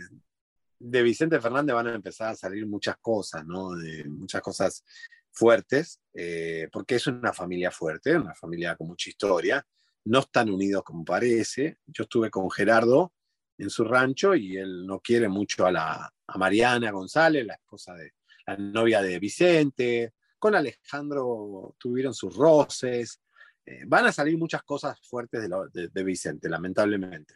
de 0.79 1.03
Vicente 1.03 1.41
Fernández 1.41 1.75
van 1.75 1.87
a 1.87 1.95
empezar 1.95 2.29
a 2.29 2.35
salir 2.35 2.65
muchas 2.65 2.97
cosas, 2.97 3.45
¿no? 3.45 3.71
Muchas 4.07 4.41
cosas 4.41 4.83
fuertes, 5.31 6.01
eh, 6.13 6.67
porque 6.71 6.95
es 6.95 7.07
una 7.07 7.33
familia 7.33 7.71
fuerte, 7.71 8.17
una 8.17 8.35
familia 8.35 8.75
con 8.75 8.87
mucha 8.87 9.09
historia. 9.09 9.65
No 10.05 10.19
están 10.19 10.49
unidos 10.49 10.83
como 10.83 11.03
parece. 11.05 11.77
Yo 11.85 12.03
estuve 12.03 12.29
con 12.29 12.49
Gerardo 12.49 13.13
en 13.57 13.69
su 13.69 13.83
rancho 13.83 14.35
y 14.35 14.57
él 14.57 14.85
no 14.85 14.99
quiere 15.01 15.27
mucho 15.27 15.65
a, 15.65 15.71
la, 15.71 16.13
Mariana 16.35 16.91
González, 16.91 17.45
la 17.45 17.55
esposa 17.55 17.93
de 17.93 18.13
la 18.47 18.57
novia 18.57 19.01
de 19.01 19.19
Vicente. 19.19 20.13
Con 20.37 20.55
Alejandro 20.55 21.75
tuvieron 21.77 22.13
sus 22.13 22.35
roces. 22.35 23.21
Eh, 23.65 23.83
van 23.85 24.07
a 24.07 24.11
salir 24.11 24.37
muchas 24.37 24.63
cosas 24.63 24.97
fuertes 25.01 25.49
de, 25.73 26.03
Vicente, 26.03 26.49
lamentablemente. 26.49 27.35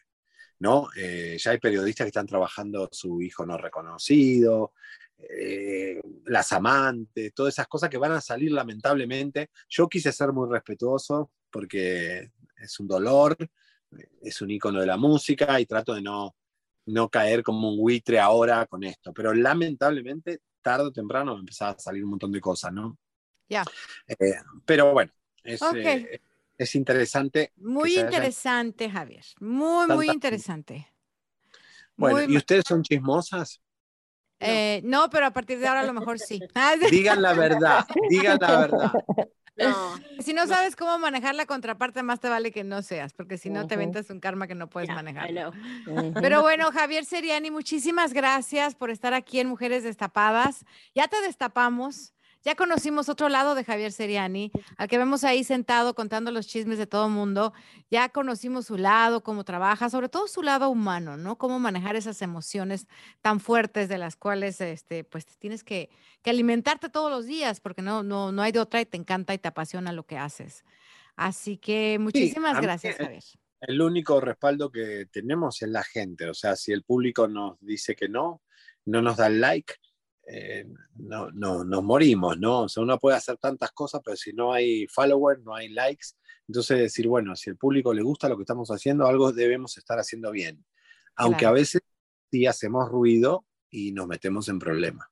¿No? 0.64 0.88
Eh, 0.95 1.36
ya 1.38 1.51
hay 1.51 1.57
periodistas 1.57 2.05
que 2.05 2.09
están 2.09 2.26
trabajando 2.26 2.88
su 2.89 3.22
hijo 3.22 3.45
no 3.45 3.57
reconocido, 3.57 4.72
eh, 5.20 5.99
las 6.26 6.53
amantes, 6.53 7.34
todas 7.34 7.53
esas 7.53 7.68
cosas 7.68 7.89
que 7.89 7.97
van 7.97 8.14
a 8.14 8.22
salir 8.22 8.53
lamentablemente. 8.53 9.49
Yo 9.68 9.89
quise 9.89 10.14
ser 10.14 10.32
muy 10.32 10.49
respetuoso 10.49 11.32
porque 11.51 12.32
es 12.55 12.80
un 12.80 12.88
dolor, 12.88 13.36
es 14.22 14.41
un 14.41 14.51
icono 14.51 14.80
de 14.80 14.88
la 14.88 14.95
música 14.95 15.59
y 15.59 15.66
trato 15.66 15.93
de 15.93 16.01
no, 16.01 16.34
no 16.86 17.09
caer 17.09 17.43
como 17.43 17.70
un 17.70 17.78
buitre 17.78 18.18
ahora 18.22 18.66
con 18.66 18.86
esto. 18.86 19.14
Pero 19.14 19.34
lamentablemente, 19.34 20.39
tarde 20.61 20.86
o 20.86 20.91
temprano 20.93 21.34
me 21.34 21.41
empezaba 21.41 21.72
a 21.72 21.80
salir 21.80 22.05
un 22.05 22.11
montón 22.11 22.32
de 22.32 22.39
cosas, 22.39 22.72
¿no? 22.72 22.97
Ya. 23.49 23.66
Eh, 24.07 24.36
pero 24.66 24.93
bueno, 24.93 25.11
es, 25.43 25.61
eh, 25.76 26.22
es 26.64 26.76
interesante. 26.76 27.53
Muy 27.57 27.97
interesante, 27.97 28.89
Javier. 28.89 29.26
Muy, 29.39 29.88
muy 29.88 30.09
interesante. 30.09 30.88
Bueno, 31.95 32.32
¿y 32.32 32.38
ustedes 32.38 32.64
son 32.68 32.84
chismosas? 32.84 33.61
Eh, 34.39 34.82
no, 34.84 35.09
pero 35.09 35.28
a 35.28 35.32
partir 35.32 35.59
de 35.59 35.68
ahora 35.68 35.82
a 35.82 35.86
lo 35.86 35.93
mejor 35.93 36.20
sí. 36.20 36.41
digan 36.91 37.22
la 37.22 37.34
verdad, 37.34 37.86
digan 38.09 38.38
la 38.41 38.59
verdad. 38.59 38.91
No. 39.55 39.99
Si 40.20 40.34
no 40.34 40.47
sabes 40.47 40.76
cómo 40.76 40.97
manejar 40.97 41.36
la 41.36 41.45
contraparte, 41.45 42.01
más 42.01 42.20
te 42.20 42.28
vale 42.28 42.51
que 42.51 42.64
no 42.64 42.82
seas, 42.82 43.14
porque 43.14 43.38
si 43.38 43.49
no 43.51 43.68
te 43.68 43.78
ventas 43.78 44.09
un 44.09 44.20
karma 44.20 44.47
que 44.47 44.55
no 44.55 44.68
puedes 44.68 44.89
manejar. 44.89 45.30
Pero 46.20 46.41
bueno, 46.41 46.72
Javier 46.72 47.05
Seriani, 47.05 47.51
muchísimas 47.51 48.14
gracias 48.14 48.74
por 48.74 48.89
estar 48.89 49.14
aquí 49.14 49.39
en 49.39 49.47
Mujeres 49.47 49.84
Destapadas. 49.84 50.66
Ya 50.95 51.07
te 51.07 51.22
destapamos. 51.22 52.14
Ya 52.44 52.56
conocimos 52.56 53.08
otro 53.08 53.30
lado 53.30 53.56
de 53.56 53.64
Javier 53.64 53.94
Seriani, 53.94 54.52
al 54.76 54.89
que 54.89 54.98
vemos 54.98 55.24
ahí 55.24 55.46
sentado 55.46 55.96
contando 55.96 56.30
los 56.30 56.46
chismes 56.46 56.78
de 56.78 56.86
todo 56.86 57.06
el 57.06 57.14
mundo. 57.14 57.54
Ya 57.89 58.10
conocimos 58.10 58.66
su 58.66 58.78
lado, 58.78 59.24
cómo 59.24 59.46
trabaja, 59.46 59.89
sobre 59.89 60.10
todo 60.10 60.28
su 60.28 60.44
lado 60.44 60.70
humano, 60.70 61.16
¿no? 61.16 61.38
Cómo 61.38 61.58
manejar 61.60 61.96
esas 61.96 62.22
emociones 62.22 62.88
tan 63.22 63.39
fuertes 63.39 63.88
de 63.88 63.98
las 63.98 64.18
cuales, 64.18 64.60
este, 64.60 65.06
pues 65.06 65.26
tienes 65.39 65.64
que, 65.64 65.89
alimentarte 66.26 66.89
todos 66.89 67.12
los 67.12 67.26
días, 67.26 67.60
porque 67.60 67.82
no, 67.82 68.04
no, 68.04 68.32
no 68.32 68.41
hay 68.41 68.52
de 68.52 68.60
otra 68.60 68.82
y 68.82 68.86
te 68.86 68.98
encanta 68.98 69.34
y 69.34 69.38
te 69.38 69.48
apasiona 69.48 69.94
lo 69.94 70.06
que 70.06 70.18
haces. 70.18 70.66
Así 71.16 71.58
que 71.58 71.98
muchísimas 72.00 72.60
gracias, 72.62 72.98
Javier. 72.98 73.24
El 73.62 73.82
único 73.82 74.20
respaldo 74.20 74.70
que 74.70 75.06
tenemos 75.12 75.62
es 75.62 75.70
la 75.70 75.84
gente, 75.84 76.30
o 76.30 76.34
sea, 76.34 76.58
si 76.58 76.74
el 76.74 76.84
público 76.84 77.30
nos 77.30 77.58
dice 77.62 77.96
que 77.96 78.10
no, 78.10 78.41
no 78.84 79.02
nos 79.02 79.16
da 79.16 79.30
like, 79.30 79.76
eh, 80.26 80.65
no, 80.95 81.32
no, 81.32 81.63
nos 81.63 81.84
morimos, 81.84 82.39
¿no? 82.39 82.61
O 82.61 82.69
sea, 82.69 82.84
uno 82.84 82.97
puede 82.97 83.17
hacer 83.17 83.38
tantas 83.38 83.71
cosas, 83.71 84.01
pero 84.03 84.15
si 84.15 84.34
no 84.34 84.53
hay 84.53 84.88
followers, 84.88 85.43
no 85.43 85.55
hay 85.55 85.69
likes, 85.69 86.07
entonces 86.47 86.80
decir, 86.80 87.07
bueno, 87.07 87.36
si 87.36 87.49
al 87.49 87.57
público 87.57 87.93
le 87.93 88.01
gusta 88.01 88.30
lo 88.30 88.38
que 88.38 88.43
estamos 88.43 88.69
haciendo, 88.69 89.07
algo 89.07 89.32
debemos 89.32 89.78
estar 89.78 89.99
haciendo 89.99 90.32
bien. 90.32 90.65
Aunque 91.15 91.45
a 91.45 91.51
veces 91.51 91.82
sí 92.32 92.45
hacemos 92.45 92.89
ruido 92.89 93.45
y 93.69 93.91
nos 93.91 94.07
metemos 94.07 94.49
en 94.49 94.59
problemas. 94.59 95.07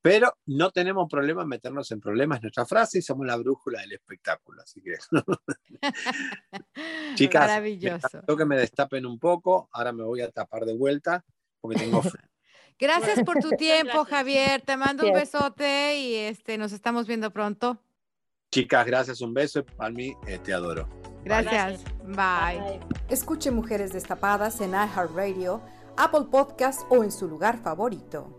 Pero 0.00 0.32
no 0.46 0.70
tenemos 0.70 1.08
problema 1.10 1.42
en 1.42 1.48
meternos 1.48 1.90
en 1.90 2.00
problemas, 2.00 2.40
nuestra 2.40 2.64
frase 2.64 2.98
y 2.98 3.02
somos 3.02 3.26
la 3.26 3.36
brújula 3.36 3.80
del 3.80 3.92
espectáculo. 3.92 4.62
Así 4.62 4.80
que, 4.80 4.94
chicas, 7.16 7.42
Maravilloso. 7.42 8.36
que 8.36 8.44
me 8.44 8.56
destapen 8.56 9.04
un 9.04 9.18
poco, 9.18 9.68
ahora 9.72 9.92
me 9.92 10.04
voy 10.04 10.20
a 10.20 10.30
tapar 10.30 10.64
de 10.64 10.76
vuelta 10.76 11.24
porque 11.60 11.80
tengo 11.80 12.02
Gracias 12.78 13.22
por 13.24 13.38
tu 13.38 13.50
tiempo, 13.56 14.04
Javier. 14.04 14.60
Te 14.60 14.76
mando 14.76 15.06
un 15.06 15.12
besote 15.12 15.98
y 15.98 16.14
este, 16.14 16.58
nos 16.58 16.72
estamos 16.72 17.06
viendo 17.06 17.30
pronto. 17.30 17.78
Chicas, 18.50 18.86
gracias, 18.86 19.20
un 19.20 19.34
beso. 19.34 19.64
Para 19.64 19.90
mí, 19.90 20.14
eh, 20.26 20.38
te 20.38 20.54
adoro. 20.54 20.88
Gracias. 21.24 21.84
Bye. 22.04 22.80
Escuche 23.08 23.50
Mujeres 23.50 23.92
Destapadas 23.92 24.60
en 24.60 24.70
iHeartRadio, 24.70 25.60
Apple 25.96 26.26
Podcast 26.30 26.82
o 26.88 27.02
en 27.04 27.10
su 27.10 27.28
lugar 27.28 27.58
favorito. 27.62 28.34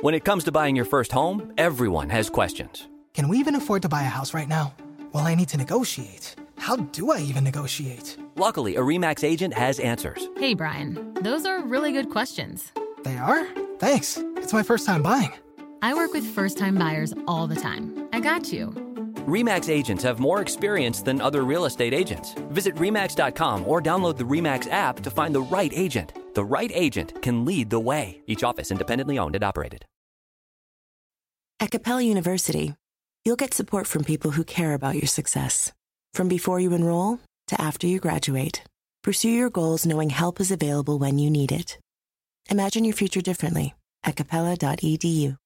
When 0.00 0.14
it 0.14 0.24
comes 0.24 0.44
to 0.44 0.52
buying 0.52 0.76
your 0.76 0.86
first 0.86 1.12
home, 1.12 1.52
everyone 1.56 2.10
has 2.10 2.28
questions. 2.28 2.88
Can 3.14 3.28
we 3.28 3.38
even 3.38 3.54
afford 3.54 3.82
to 3.82 3.88
buy 3.88 4.02
a 4.02 4.10
house 4.10 4.34
right 4.34 4.48
now? 4.48 4.74
Well, 5.12 5.26
I 5.26 5.34
need 5.34 5.48
to 5.50 5.56
negotiate. 5.56 6.34
How 6.58 6.76
do 6.76 7.10
I 7.10 7.20
even 7.20 7.44
negotiate? 7.44 8.18
Luckily, 8.36 8.74
a 8.76 8.80
REMAX 8.80 9.22
agent 9.22 9.54
has 9.54 9.78
answers. 9.78 10.28
Hey, 10.36 10.54
Brian, 10.54 11.14
those 11.20 11.46
are 11.46 11.62
really 11.62 11.92
good 11.92 12.10
questions. 12.10 12.72
They 13.04 13.16
are? 13.16 13.46
Thanks. 13.78 14.18
It's 14.36 14.52
my 14.52 14.62
first 14.62 14.86
time 14.86 15.02
buying. 15.02 15.32
I 15.82 15.94
work 15.94 16.12
with 16.12 16.24
first 16.24 16.58
time 16.58 16.76
buyers 16.76 17.14
all 17.28 17.46
the 17.46 17.54
time. 17.54 18.08
I 18.12 18.18
got 18.18 18.52
you. 18.52 18.70
REMAX 19.28 19.68
agents 19.68 20.02
have 20.02 20.18
more 20.18 20.40
experience 20.40 21.00
than 21.02 21.20
other 21.20 21.44
real 21.44 21.64
estate 21.64 21.94
agents. 21.94 22.34
Visit 22.50 22.74
REMAX.com 22.74 23.68
or 23.68 23.80
download 23.80 24.16
the 24.16 24.24
REMAX 24.24 24.68
app 24.70 25.00
to 25.00 25.10
find 25.10 25.34
the 25.34 25.42
right 25.42 25.72
agent. 25.72 26.12
The 26.34 26.44
right 26.44 26.70
agent 26.74 27.22
can 27.22 27.44
lead 27.44 27.70
the 27.70 27.80
way. 27.80 28.20
Each 28.26 28.42
office 28.42 28.70
independently 28.72 29.18
owned 29.18 29.36
and 29.36 29.44
operated. 29.44 29.84
At 31.60 31.70
Capella 31.70 32.02
University, 32.02 32.74
you'll 33.24 33.36
get 33.36 33.54
support 33.54 33.86
from 33.86 34.02
people 34.02 34.32
who 34.32 34.42
care 34.42 34.74
about 34.74 34.96
your 34.96 35.06
success. 35.06 35.72
From 36.12 36.28
before 36.28 36.58
you 36.58 36.72
enroll 36.74 37.20
to 37.48 37.60
after 37.60 37.86
you 37.86 38.00
graduate, 38.00 38.62
pursue 39.02 39.30
your 39.30 39.50
goals 39.50 39.86
knowing 39.86 40.10
help 40.10 40.40
is 40.40 40.50
available 40.50 40.98
when 40.98 41.18
you 41.18 41.30
need 41.30 41.52
it. 41.52 41.78
Imagine 42.50 42.84
your 42.84 42.94
future 42.94 43.20
differently 43.20 43.74
at 44.02 44.16
capella.edu. 44.16 45.36